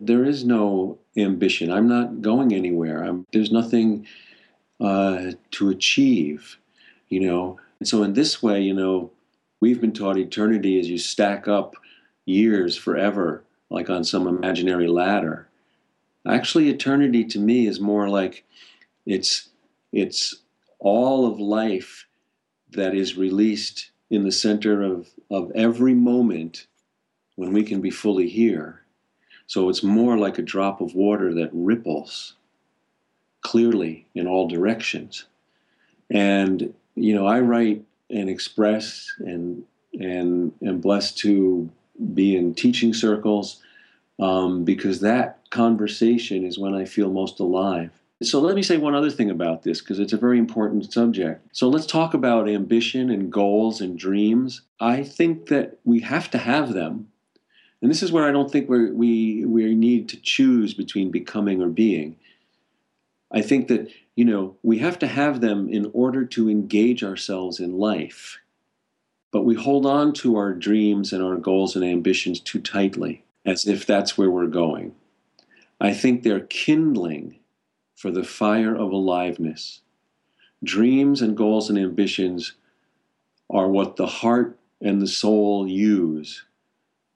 There 0.00 0.24
is 0.24 0.44
no 0.44 0.98
ambition. 1.16 1.70
I'm 1.70 1.88
not 1.88 2.22
going 2.22 2.54
anywhere. 2.54 3.04
I'm, 3.04 3.26
there's 3.32 3.52
nothing 3.52 4.06
uh, 4.80 5.32
to 5.52 5.68
achieve, 5.68 6.56
you 7.08 7.20
know. 7.20 7.60
And 7.78 7.88
so, 7.88 8.02
in 8.02 8.14
this 8.14 8.42
way, 8.42 8.62
you 8.62 8.74
know, 8.74 9.10
we've 9.60 9.80
been 9.80 9.92
taught 9.92 10.16
eternity 10.16 10.80
as 10.80 10.88
you 10.88 10.98
stack 10.98 11.46
up 11.46 11.74
years 12.24 12.76
forever, 12.76 13.44
like 13.68 13.90
on 13.90 14.04
some 14.04 14.26
imaginary 14.26 14.86
ladder. 14.86 15.48
Actually, 16.26 16.70
eternity 16.70 17.24
to 17.24 17.38
me 17.38 17.66
is 17.66 17.80
more 17.80 18.08
like 18.08 18.44
it's 19.06 19.50
it's 19.92 20.34
all 20.78 21.26
of 21.26 21.38
life 21.38 22.06
that 22.72 22.94
is 22.94 23.16
released 23.16 23.90
in 24.10 24.24
the 24.24 24.32
center 24.32 24.82
of, 24.82 25.08
of 25.30 25.50
every 25.54 25.94
moment 25.94 26.66
when 27.36 27.52
we 27.52 27.62
can 27.62 27.80
be 27.80 27.90
fully 27.90 28.28
here. 28.28 28.79
So 29.50 29.68
it's 29.68 29.82
more 29.82 30.16
like 30.16 30.38
a 30.38 30.42
drop 30.42 30.80
of 30.80 30.94
water 30.94 31.34
that 31.34 31.50
ripples 31.52 32.34
clearly 33.40 34.06
in 34.14 34.28
all 34.28 34.46
directions. 34.46 35.24
And, 36.08 36.72
you 36.94 37.12
know, 37.12 37.26
I 37.26 37.40
write 37.40 37.82
and 38.10 38.30
express 38.30 39.12
and, 39.18 39.64
and 39.98 40.52
am 40.64 40.80
blessed 40.80 41.18
to 41.18 41.68
be 42.14 42.36
in 42.36 42.54
teaching 42.54 42.94
circles 42.94 43.60
um, 44.20 44.62
because 44.62 45.00
that 45.00 45.40
conversation 45.50 46.44
is 46.44 46.56
when 46.56 46.76
I 46.76 46.84
feel 46.84 47.10
most 47.10 47.40
alive. 47.40 47.90
So 48.22 48.38
let 48.38 48.54
me 48.54 48.62
say 48.62 48.76
one 48.76 48.94
other 48.94 49.10
thing 49.10 49.30
about 49.30 49.64
this 49.64 49.80
because 49.80 49.98
it's 49.98 50.12
a 50.12 50.16
very 50.16 50.38
important 50.38 50.92
subject. 50.92 51.44
So 51.50 51.68
let's 51.68 51.86
talk 51.86 52.14
about 52.14 52.48
ambition 52.48 53.10
and 53.10 53.32
goals 53.32 53.80
and 53.80 53.98
dreams. 53.98 54.60
I 54.78 55.02
think 55.02 55.48
that 55.48 55.80
we 55.84 55.98
have 56.02 56.30
to 56.30 56.38
have 56.38 56.72
them 56.72 57.09
and 57.82 57.90
this 57.90 58.02
is 58.02 58.12
where 58.12 58.24
I 58.24 58.32
don't 58.32 58.50
think 58.50 58.68
we 58.68 58.90
we 58.90 59.44
we 59.44 59.74
need 59.74 60.08
to 60.10 60.20
choose 60.20 60.74
between 60.74 61.10
becoming 61.10 61.62
or 61.62 61.68
being. 61.68 62.16
I 63.32 63.42
think 63.42 63.68
that 63.68 63.90
you 64.16 64.24
know 64.24 64.56
we 64.62 64.78
have 64.78 64.98
to 65.00 65.06
have 65.06 65.40
them 65.40 65.68
in 65.68 65.90
order 65.94 66.24
to 66.26 66.50
engage 66.50 67.02
ourselves 67.02 67.58
in 67.58 67.78
life, 67.78 68.38
but 69.32 69.42
we 69.42 69.54
hold 69.54 69.86
on 69.86 70.12
to 70.14 70.36
our 70.36 70.52
dreams 70.52 71.12
and 71.12 71.22
our 71.22 71.36
goals 71.36 71.74
and 71.74 71.84
ambitions 71.84 72.40
too 72.40 72.60
tightly, 72.60 73.24
as 73.46 73.66
if 73.66 73.86
that's 73.86 74.18
where 74.18 74.30
we're 74.30 74.46
going. 74.46 74.94
I 75.80 75.94
think 75.94 76.22
they're 76.22 76.40
kindling 76.40 77.38
for 77.96 78.10
the 78.10 78.24
fire 78.24 78.74
of 78.74 78.92
aliveness. 78.92 79.80
Dreams 80.62 81.22
and 81.22 81.34
goals 81.34 81.70
and 81.70 81.78
ambitions 81.78 82.52
are 83.48 83.68
what 83.68 83.96
the 83.96 84.06
heart 84.06 84.58
and 84.82 85.00
the 85.00 85.06
soul 85.06 85.66
use 85.66 86.44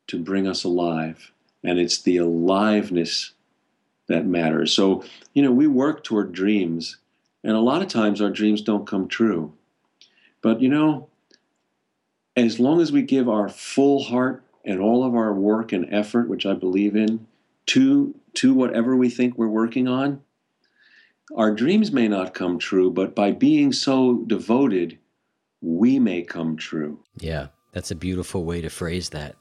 to 0.09 0.19
bring 0.19 0.47
us 0.47 0.65
alive. 0.65 1.33
And 1.63 1.79
it's 1.79 2.03
the 2.03 2.19
aliveness 2.19 3.33
that 4.07 4.27
matters. 4.27 4.73
So, 4.73 5.05
you 5.33 5.43
know, 5.43 5.53
we 5.53 5.67
work 5.67 6.05
toward 6.05 6.33
dreams, 6.33 6.99
and 7.43 7.53
a 7.53 7.61
lot 7.61 7.83
of 7.83 7.89
times 7.89 8.21
our 8.21 8.31
dreams 8.31 8.61
don't 8.61 8.87
come 8.87 9.09
true. 9.09 9.53
But, 10.43 10.61
you 10.61 10.69
know, 10.69 11.09
as 12.37 12.61
long 12.61 12.81
as 12.81 12.93
we 12.93 13.03
give 13.03 13.29
our 13.29 13.49
full 13.49 14.03
heart 14.03 14.45
and 14.65 14.81
all 14.81 15.05
of 15.05 15.15
our 15.15 15.33
work 15.33 15.73
and 15.73 15.93
effort, 15.93 16.29
which 16.29 16.45
I 16.45 16.53
believe 16.53 16.97
in, 16.97 17.27
to, 17.67 18.15
to 18.35 18.53
whatever 18.53 18.95
we 18.95 19.09
think 19.09 19.39
we're 19.39 19.49
working 19.49 19.89
on, 19.89 20.23
our 21.35 21.55
dreams 21.55 21.93
may 21.93 22.09
not 22.09 22.35
come 22.35 22.59
true, 22.59 22.91
but 22.91 23.15
by 23.15 23.33
being 23.33 23.73
so 23.73 24.23
devoted, 24.27 24.99
we 25.63 25.99
may 25.99 26.23
come 26.23 26.57
true. 26.57 27.01
Yeah, 27.19 27.47
that's 27.73 27.91
a 27.91 27.97
beautiful 27.97 28.45
way 28.45 28.61
to 28.61 28.69
phrase 28.69 29.09
that. 29.11 29.37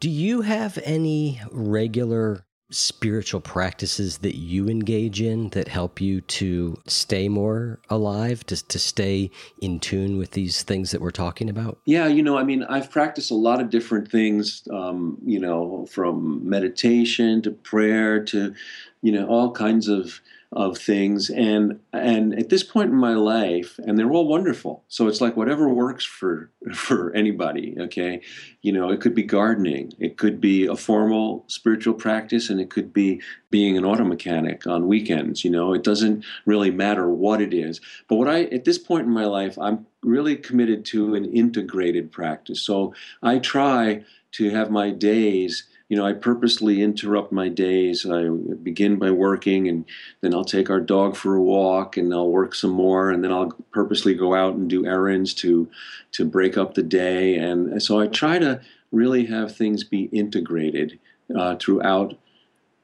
Do 0.00 0.08
you 0.08 0.40
have 0.40 0.78
any 0.82 1.42
regular 1.52 2.46
spiritual 2.70 3.40
practices 3.42 4.18
that 4.18 4.34
you 4.36 4.66
engage 4.66 5.20
in 5.20 5.50
that 5.50 5.68
help 5.68 6.00
you 6.00 6.22
to 6.22 6.80
stay 6.86 7.28
more 7.28 7.80
alive, 7.90 8.46
to, 8.46 8.66
to 8.68 8.78
stay 8.78 9.30
in 9.60 9.78
tune 9.78 10.16
with 10.16 10.30
these 10.30 10.62
things 10.62 10.92
that 10.92 11.02
we're 11.02 11.10
talking 11.10 11.50
about? 11.50 11.78
Yeah, 11.84 12.06
you 12.06 12.22
know, 12.22 12.38
I 12.38 12.44
mean, 12.44 12.62
I've 12.62 12.90
practiced 12.90 13.30
a 13.30 13.34
lot 13.34 13.60
of 13.60 13.68
different 13.68 14.10
things, 14.10 14.66
um, 14.72 15.18
you 15.22 15.38
know, 15.38 15.86
from 15.90 16.48
meditation 16.48 17.42
to 17.42 17.50
prayer 17.50 18.24
to, 18.24 18.54
you 19.02 19.12
know, 19.12 19.26
all 19.26 19.52
kinds 19.52 19.86
of 19.86 20.22
of 20.52 20.76
things. 20.76 21.30
And 21.30 21.78
and 21.92 22.36
at 22.36 22.48
this 22.48 22.64
point 22.64 22.90
in 22.90 22.96
my 22.96 23.14
life 23.14 23.78
and 23.78 23.96
they're 23.96 24.10
all 24.10 24.26
wonderful. 24.26 24.84
So 24.88 25.06
it's 25.06 25.20
like 25.20 25.36
whatever 25.36 25.68
works 25.68 26.04
for 26.04 26.50
for 26.74 27.14
anybody 27.14 27.76
okay? 27.78 28.20
You 28.62 28.72
know 28.72 28.90
it 28.90 29.00
could 29.00 29.14
be 29.14 29.22
gardening. 29.22 29.92
It 29.98 30.16
could 30.16 30.40
be 30.40 30.66
a 30.66 30.74
formal 30.74 31.44
spiritual 31.46 31.94
practice 31.94 32.50
and 32.50 32.60
it 32.60 32.68
could 32.68 32.92
be 32.92 33.20
being 33.50 33.76
an 33.76 33.84
auto 33.84 34.04
mechanic 34.04 34.66
on 34.66 34.88
weekends 34.88 35.44
you 35.44 35.50
know? 35.50 35.72
It 35.72 35.84
doesn't 35.84 36.24
really 36.46 36.70
matter 36.70 37.08
what 37.08 37.40
it 37.40 37.54
is. 37.54 37.80
But 38.08 38.16
what 38.16 38.28
i 38.28 38.44
at 38.44 38.64
this 38.64 38.78
point 38.78 39.06
in 39.06 39.12
my 39.12 39.26
life 39.26 39.56
i'm 39.58 39.86
really 40.02 40.34
committed 40.34 40.84
to 40.86 41.14
an 41.14 41.26
integrated 41.26 42.10
practice. 42.10 42.60
So 42.60 42.92
i 43.22 43.38
try 43.38 44.04
to 44.32 44.50
have 44.50 44.70
my 44.70 44.90
days 44.90 45.64
you 45.90 45.96
know, 45.96 46.06
I 46.06 46.12
purposely 46.12 46.82
interrupt 46.82 47.32
my 47.32 47.48
days. 47.48 48.06
I 48.06 48.28
begin 48.28 48.96
by 48.96 49.10
working, 49.10 49.66
and 49.66 49.84
then 50.20 50.32
I'll 50.32 50.44
take 50.44 50.70
our 50.70 50.78
dog 50.78 51.16
for 51.16 51.34
a 51.34 51.42
walk, 51.42 51.96
and 51.96 52.14
I'll 52.14 52.30
work 52.30 52.54
some 52.54 52.70
more, 52.70 53.10
and 53.10 53.24
then 53.24 53.32
I'll 53.32 53.50
purposely 53.72 54.14
go 54.14 54.32
out 54.32 54.54
and 54.54 54.70
do 54.70 54.86
errands 54.86 55.34
to 55.34 55.68
to 56.12 56.24
break 56.24 56.56
up 56.56 56.74
the 56.74 56.84
day. 56.84 57.34
And 57.34 57.82
so 57.82 57.98
I 57.98 58.06
try 58.06 58.38
to 58.38 58.60
really 58.92 59.26
have 59.26 59.56
things 59.56 59.82
be 59.82 60.04
integrated 60.04 61.00
uh, 61.36 61.56
throughout 61.56 62.16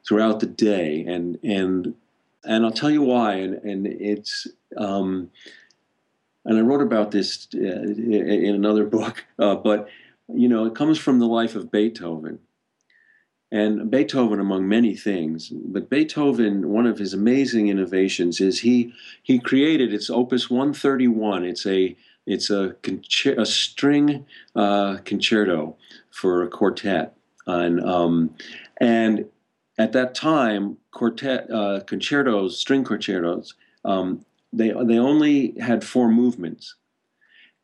throughout 0.05 0.41
the 0.41 0.45
day, 0.45 1.05
and 1.05 1.39
and 1.41 1.95
and 2.43 2.65
I'll 2.65 2.71
tell 2.71 2.91
you 2.91 3.03
why. 3.03 3.35
And 3.35 3.53
and 3.63 3.87
it's 3.87 4.47
um, 4.75 5.31
and 6.43 6.57
I 6.57 6.61
wrote 6.61 6.81
about 6.81 7.11
this 7.11 7.47
uh, 7.55 7.57
in 7.57 8.53
another 8.53 8.83
book, 8.97 9.23
uh, 9.39 9.55
but 9.55 9.87
you 10.27 10.49
know, 10.49 10.65
it 10.65 10.75
comes 10.75 10.99
from 10.99 11.19
the 11.19 11.25
life 11.25 11.55
of 11.55 11.71
Beethoven 11.71 12.39
and 13.51 13.89
Beethoven, 13.89 14.39
among 14.39 14.67
many 14.67 14.95
things, 14.95 15.49
but 15.49 15.89
Beethoven, 15.89 16.69
one 16.69 16.85
of 16.85 16.97
his 16.97 17.13
amazing 17.13 17.69
innovations 17.69 18.41
is 18.41 18.59
he 18.59 18.93
he 19.23 19.39
created 19.39 19.93
it's 19.93 20.09
Opus 20.09 20.49
131. 20.49 21.45
It's 21.45 21.65
a 21.65 21.95
it's 22.25 22.49
a, 22.49 22.75
a 23.37 23.45
string 23.45 24.25
uh, 24.53 24.97
concerto 25.05 25.77
for 26.11 26.43
a 26.43 26.49
quartet, 26.49 27.15
and 27.45 27.81
um, 27.81 28.35
and 28.81 29.25
at 29.77 29.93
that 29.93 30.13
time, 30.13 30.77
quartet 30.91 31.49
uh, 31.49 31.79
concertos, 31.87 32.59
string 32.59 32.83
concertos, 32.83 33.53
um, 33.85 34.25
they 34.51 34.73
they 34.83 34.99
only 34.99 35.57
had 35.59 35.85
four 35.85 36.09
movements, 36.11 36.75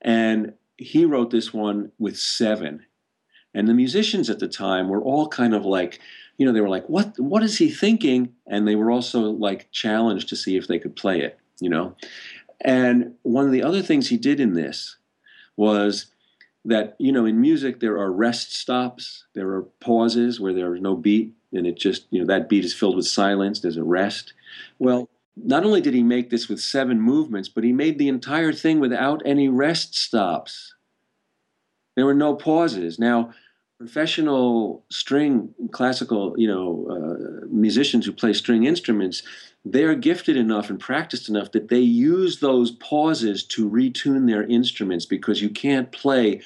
and 0.01 0.53
he 0.77 1.03
wrote 1.03 1.29
this 1.29 1.53
one 1.53 1.91
with 1.99 2.17
seven 2.17 2.85
and 3.53 3.67
the 3.67 3.73
musicians 3.73 4.29
at 4.29 4.39
the 4.39 4.47
time 4.47 4.89
were 4.89 5.01
all 5.01 5.27
kind 5.27 5.53
of 5.53 5.65
like, 5.65 5.99
you 6.37 6.45
know, 6.45 6.51
they 6.51 6.61
were 6.61 6.69
like, 6.69 6.87
what, 6.87 7.17
what 7.19 7.43
is 7.43 7.57
he 7.57 7.69
thinking? 7.69 8.33
And 8.47 8.67
they 8.67 8.75
were 8.75 8.91
also 8.91 9.21
like 9.31 9.71
challenged 9.71 10.29
to 10.29 10.35
see 10.35 10.57
if 10.57 10.67
they 10.67 10.79
could 10.79 10.95
play 10.95 11.21
it, 11.21 11.39
you 11.59 11.69
know. 11.69 11.95
And 12.61 13.15
one 13.23 13.45
of 13.45 13.51
the 13.51 13.63
other 13.63 13.81
things 13.81 14.09
he 14.09 14.17
did 14.17 14.39
in 14.39 14.53
this 14.53 14.97
was 15.55 16.07
that, 16.65 16.95
you 16.97 17.11
know, 17.11 17.25
in 17.25 17.41
music, 17.41 17.79
there 17.79 17.97
are 17.97 18.11
rest 18.11 18.55
stops, 18.55 19.25
there 19.33 19.49
are 19.49 19.63
pauses 19.81 20.39
where 20.39 20.53
there 20.53 20.73
is 20.73 20.81
no 20.81 20.95
beat, 20.95 21.33
and 21.51 21.67
it 21.67 21.77
just, 21.77 22.05
you 22.09 22.19
know, 22.19 22.25
that 22.25 22.49
beat 22.49 22.65
is 22.65 22.73
filled 22.73 22.95
with 22.95 23.05
silence, 23.05 23.59
there's 23.59 23.77
a 23.77 23.83
rest. 23.83 24.33
Well, 24.79 25.09
not 25.35 25.65
only 25.65 25.81
did 25.81 25.93
he 25.93 26.03
make 26.03 26.29
this 26.29 26.47
with 26.47 26.61
seven 26.61 27.01
movements, 27.01 27.49
but 27.49 27.63
he 27.63 27.73
made 27.73 27.97
the 27.97 28.07
entire 28.07 28.53
thing 28.53 28.79
without 28.79 29.21
any 29.25 29.49
rest 29.49 29.95
stops. 29.95 30.73
There 31.95 32.05
were 32.05 32.13
no 32.13 32.35
pauses. 32.35 32.97
Now, 32.97 33.33
professional 33.79 34.83
string 34.89 35.53
classical 35.71 36.33
you 36.37 36.47
know 36.47 36.87
uh, 36.89 37.45
musicians 37.49 38.05
who 38.05 38.11
play 38.11 38.31
string 38.31 38.63
instruments 38.63 39.23
they're 39.65 39.95
gifted 39.95 40.35
enough 40.35 40.69
and 40.69 40.79
practiced 40.79 41.29
enough 41.29 41.51
that 41.51 41.69
they 41.69 41.79
use 41.79 42.39
those 42.39 42.71
pauses 42.71 43.43
to 43.43 43.69
retune 43.69 44.27
their 44.27 44.43
instruments 44.43 45.05
because 45.05 45.41
you 45.41 45.49
can't 45.49 45.91
play 45.91 46.41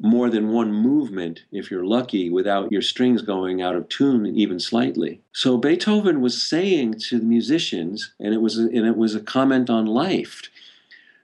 more 0.00 0.28
than 0.28 0.50
one 0.50 0.72
movement 0.72 1.44
if 1.52 1.70
you're 1.70 1.84
lucky 1.84 2.28
without 2.28 2.72
your 2.72 2.82
strings 2.82 3.22
going 3.22 3.62
out 3.62 3.76
of 3.76 3.88
tune 3.88 4.26
even 4.26 4.58
slightly. 4.58 5.20
So 5.32 5.56
beethoven 5.56 6.20
was 6.20 6.46
saying 6.46 6.98
to 7.08 7.18
the 7.18 7.24
musicians 7.24 8.12
and 8.18 8.34
it 8.34 8.40
was 8.40 8.58
a, 8.58 8.62
and 8.62 8.86
it 8.86 8.96
was 8.96 9.14
a 9.14 9.20
comment 9.20 9.70
on 9.70 9.86
life. 9.86 10.42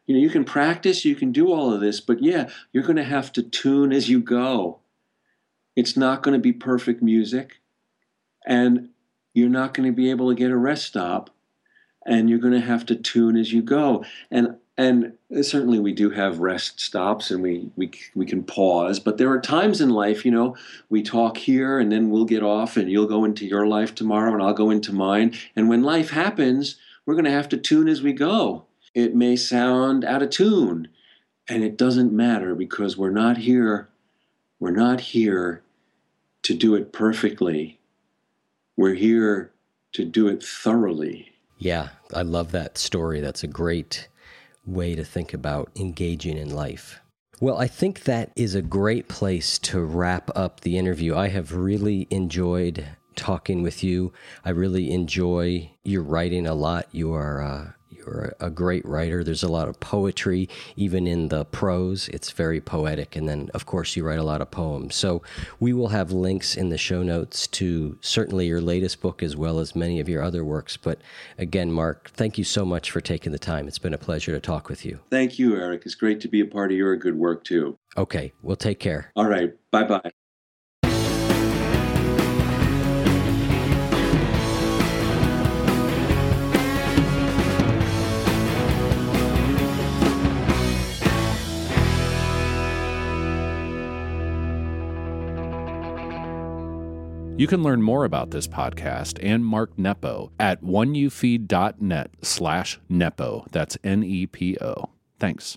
You 0.06 0.14
know 0.14 0.22
you 0.22 0.30
can 0.30 0.44
practice 0.44 1.04
you 1.04 1.14
can 1.14 1.30
do 1.30 1.52
all 1.52 1.72
of 1.72 1.80
this 1.80 2.00
but 2.00 2.20
yeah 2.20 2.48
you're 2.72 2.82
going 2.82 2.96
to 2.96 3.04
have 3.04 3.32
to 3.32 3.44
tune 3.44 3.92
as 3.92 4.08
you 4.08 4.20
go 4.20 4.79
it's 5.76 5.96
not 5.96 6.22
going 6.22 6.34
to 6.34 6.40
be 6.40 6.52
perfect 6.52 7.02
music, 7.02 7.60
and 8.46 8.90
you're 9.34 9.48
not 9.48 9.74
going 9.74 9.88
to 9.88 9.94
be 9.94 10.10
able 10.10 10.28
to 10.28 10.34
get 10.34 10.50
a 10.50 10.56
rest 10.56 10.86
stop, 10.86 11.30
and 12.04 12.28
you're 12.28 12.38
going 12.38 12.54
to 12.54 12.60
have 12.60 12.86
to 12.86 12.96
tune 12.96 13.36
as 13.36 13.52
you 13.52 13.62
go. 13.62 14.04
And 14.30 14.56
and 14.80 15.12
certainly 15.42 15.78
we 15.78 15.92
do 15.92 16.08
have 16.08 16.38
rest 16.38 16.80
stops 16.80 17.30
and 17.30 17.42
we, 17.42 17.68
we 17.76 17.90
we 18.14 18.24
can 18.24 18.42
pause 18.42 18.98
but 18.98 19.18
there 19.18 19.30
are 19.30 19.38
times 19.38 19.78
in 19.78 19.90
life 19.90 20.24
you 20.24 20.30
know 20.30 20.56
we 20.88 21.02
talk 21.02 21.36
here 21.36 21.78
and 21.78 21.92
then 21.92 22.08
we'll 22.08 22.24
get 22.24 22.42
off 22.42 22.78
and 22.78 22.90
you'll 22.90 23.06
go 23.06 23.24
into 23.26 23.44
your 23.44 23.66
life 23.66 23.94
tomorrow 23.94 24.32
and 24.32 24.42
I'll 24.42 24.54
go 24.54 24.70
into 24.70 24.94
mine 24.94 25.36
and 25.54 25.68
when 25.68 25.82
life 25.82 26.10
happens 26.10 26.76
we're 27.04 27.14
going 27.14 27.26
to 27.26 27.30
have 27.30 27.48
to 27.50 27.58
tune 27.58 27.88
as 27.88 28.00
we 28.00 28.14
go 28.14 28.64
it 28.94 29.14
may 29.14 29.36
sound 29.36 30.02
out 30.02 30.22
of 30.22 30.30
tune 30.30 30.88
and 31.46 31.62
it 31.62 31.76
doesn't 31.76 32.10
matter 32.10 32.54
because 32.54 32.96
we're 32.96 33.10
not 33.10 33.36
here 33.36 33.89
we're 34.60 34.70
not 34.70 35.00
here 35.00 35.62
to 36.42 36.54
do 36.54 36.74
it 36.74 36.92
perfectly. 36.92 37.80
We're 38.76 38.94
here 38.94 39.52
to 39.92 40.04
do 40.04 40.28
it 40.28 40.42
thoroughly. 40.42 41.32
Yeah, 41.58 41.88
I 42.14 42.22
love 42.22 42.52
that 42.52 42.78
story. 42.78 43.20
That's 43.20 43.42
a 43.42 43.48
great 43.48 44.08
way 44.64 44.94
to 44.94 45.04
think 45.04 45.34
about 45.34 45.70
engaging 45.74 46.38
in 46.38 46.54
life. 46.54 47.00
Well, 47.40 47.56
I 47.56 47.66
think 47.66 48.04
that 48.04 48.32
is 48.36 48.54
a 48.54 48.62
great 48.62 49.08
place 49.08 49.58
to 49.60 49.80
wrap 49.80 50.30
up 50.36 50.60
the 50.60 50.76
interview. 50.76 51.16
I 51.16 51.28
have 51.28 51.54
really 51.54 52.06
enjoyed 52.10 52.86
talking 53.16 53.62
with 53.62 53.82
you. 53.82 54.12
I 54.44 54.50
really 54.50 54.90
enjoy 54.90 55.70
your 55.82 56.02
writing 56.02 56.46
a 56.46 56.54
lot. 56.54 56.86
You 56.92 57.14
are 57.14 57.42
uh, 57.42 57.70
you're 58.04 58.34
a 58.40 58.50
great 58.50 58.84
writer. 58.84 59.22
There's 59.22 59.42
a 59.42 59.48
lot 59.48 59.68
of 59.68 59.78
poetry, 59.80 60.48
even 60.76 61.06
in 61.06 61.28
the 61.28 61.44
prose. 61.44 62.08
It's 62.08 62.30
very 62.30 62.60
poetic. 62.60 63.16
And 63.16 63.28
then, 63.28 63.50
of 63.54 63.66
course, 63.66 63.96
you 63.96 64.04
write 64.04 64.18
a 64.18 64.24
lot 64.24 64.40
of 64.40 64.50
poems. 64.50 64.94
So 64.94 65.22
we 65.58 65.72
will 65.72 65.88
have 65.88 66.12
links 66.12 66.56
in 66.56 66.70
the 66.70 66.78
show 66.78 67.02
notes 67.02 67.46
to 67.48 67.98
certainly 68.00 68.46
your 68.46 68.60
latest 68.60 69.00
book 69.00 69.22
as 69.22 69.36
well 69.36 69.58
as 69.58 69.76
many 69.76 70.00
of 70.00 70.08
your 70.08 70.22
other 70.22 70.44
works. 70.44 70.76
But 70.76 71.00
again, 71.38 71.70
Mark, 71.72 72.10
thank 72.10 72.38
you 72.38 72.44
so 72.44 72.64
much 72.64 72.90
for 72.90 73.00
taking 73.00 73.32
the 73.32 73.38
time. 73.38 73.68
It's 73.68 73.78
been 73.78 73.94
a 73.94 73.98
pleasure 73.98 74.32
to 74.32 74.40
talk 74.40 74.68
with 74.68 74.84
you. 74.84 75.00
Thank 75.10 75.38
you, 75.38 75.56
Eric. 75.56 75.82
It's 75.84 75.94
great 75.94 76.20
to 76.20 76.28
be 76.28 76.40
a 76.40 76.46
part 76.46 76.70
of 76.70 76.76
your 76.76 76.96
good 76.96 77.16
work, 77.16 77.44
too. 77.44 77.76
Okay. 77.96 78.32
Well, 78.42 78.56
take 78.56 78.80
care. 78.80 79.12
All 79.16 79.26
right. 79.26 79.52
Bye 79.70 79.84
bye. 79.84 80.10
You 97.40 97.46
can 97.46 97.62
learn 97.62 97.80
more 97.80 98.04
about 98.04 98.32
this 98.32 98.46
podcast 98.46 99.18
and 99.22 99.46
Mark 99.46 99.78
Nepo 99.78 100.30
at 100.38 100.62
oneyoufeed.net 100.62 102.10
slash 102.20 102.78
Nepo. 102.86 103.46
That's 103.50 103.78
N 103.82 104.04
E 104.04 104.26
P 104.26 104.58
O. 104.60 104.90
Thanks. 105.18 105.56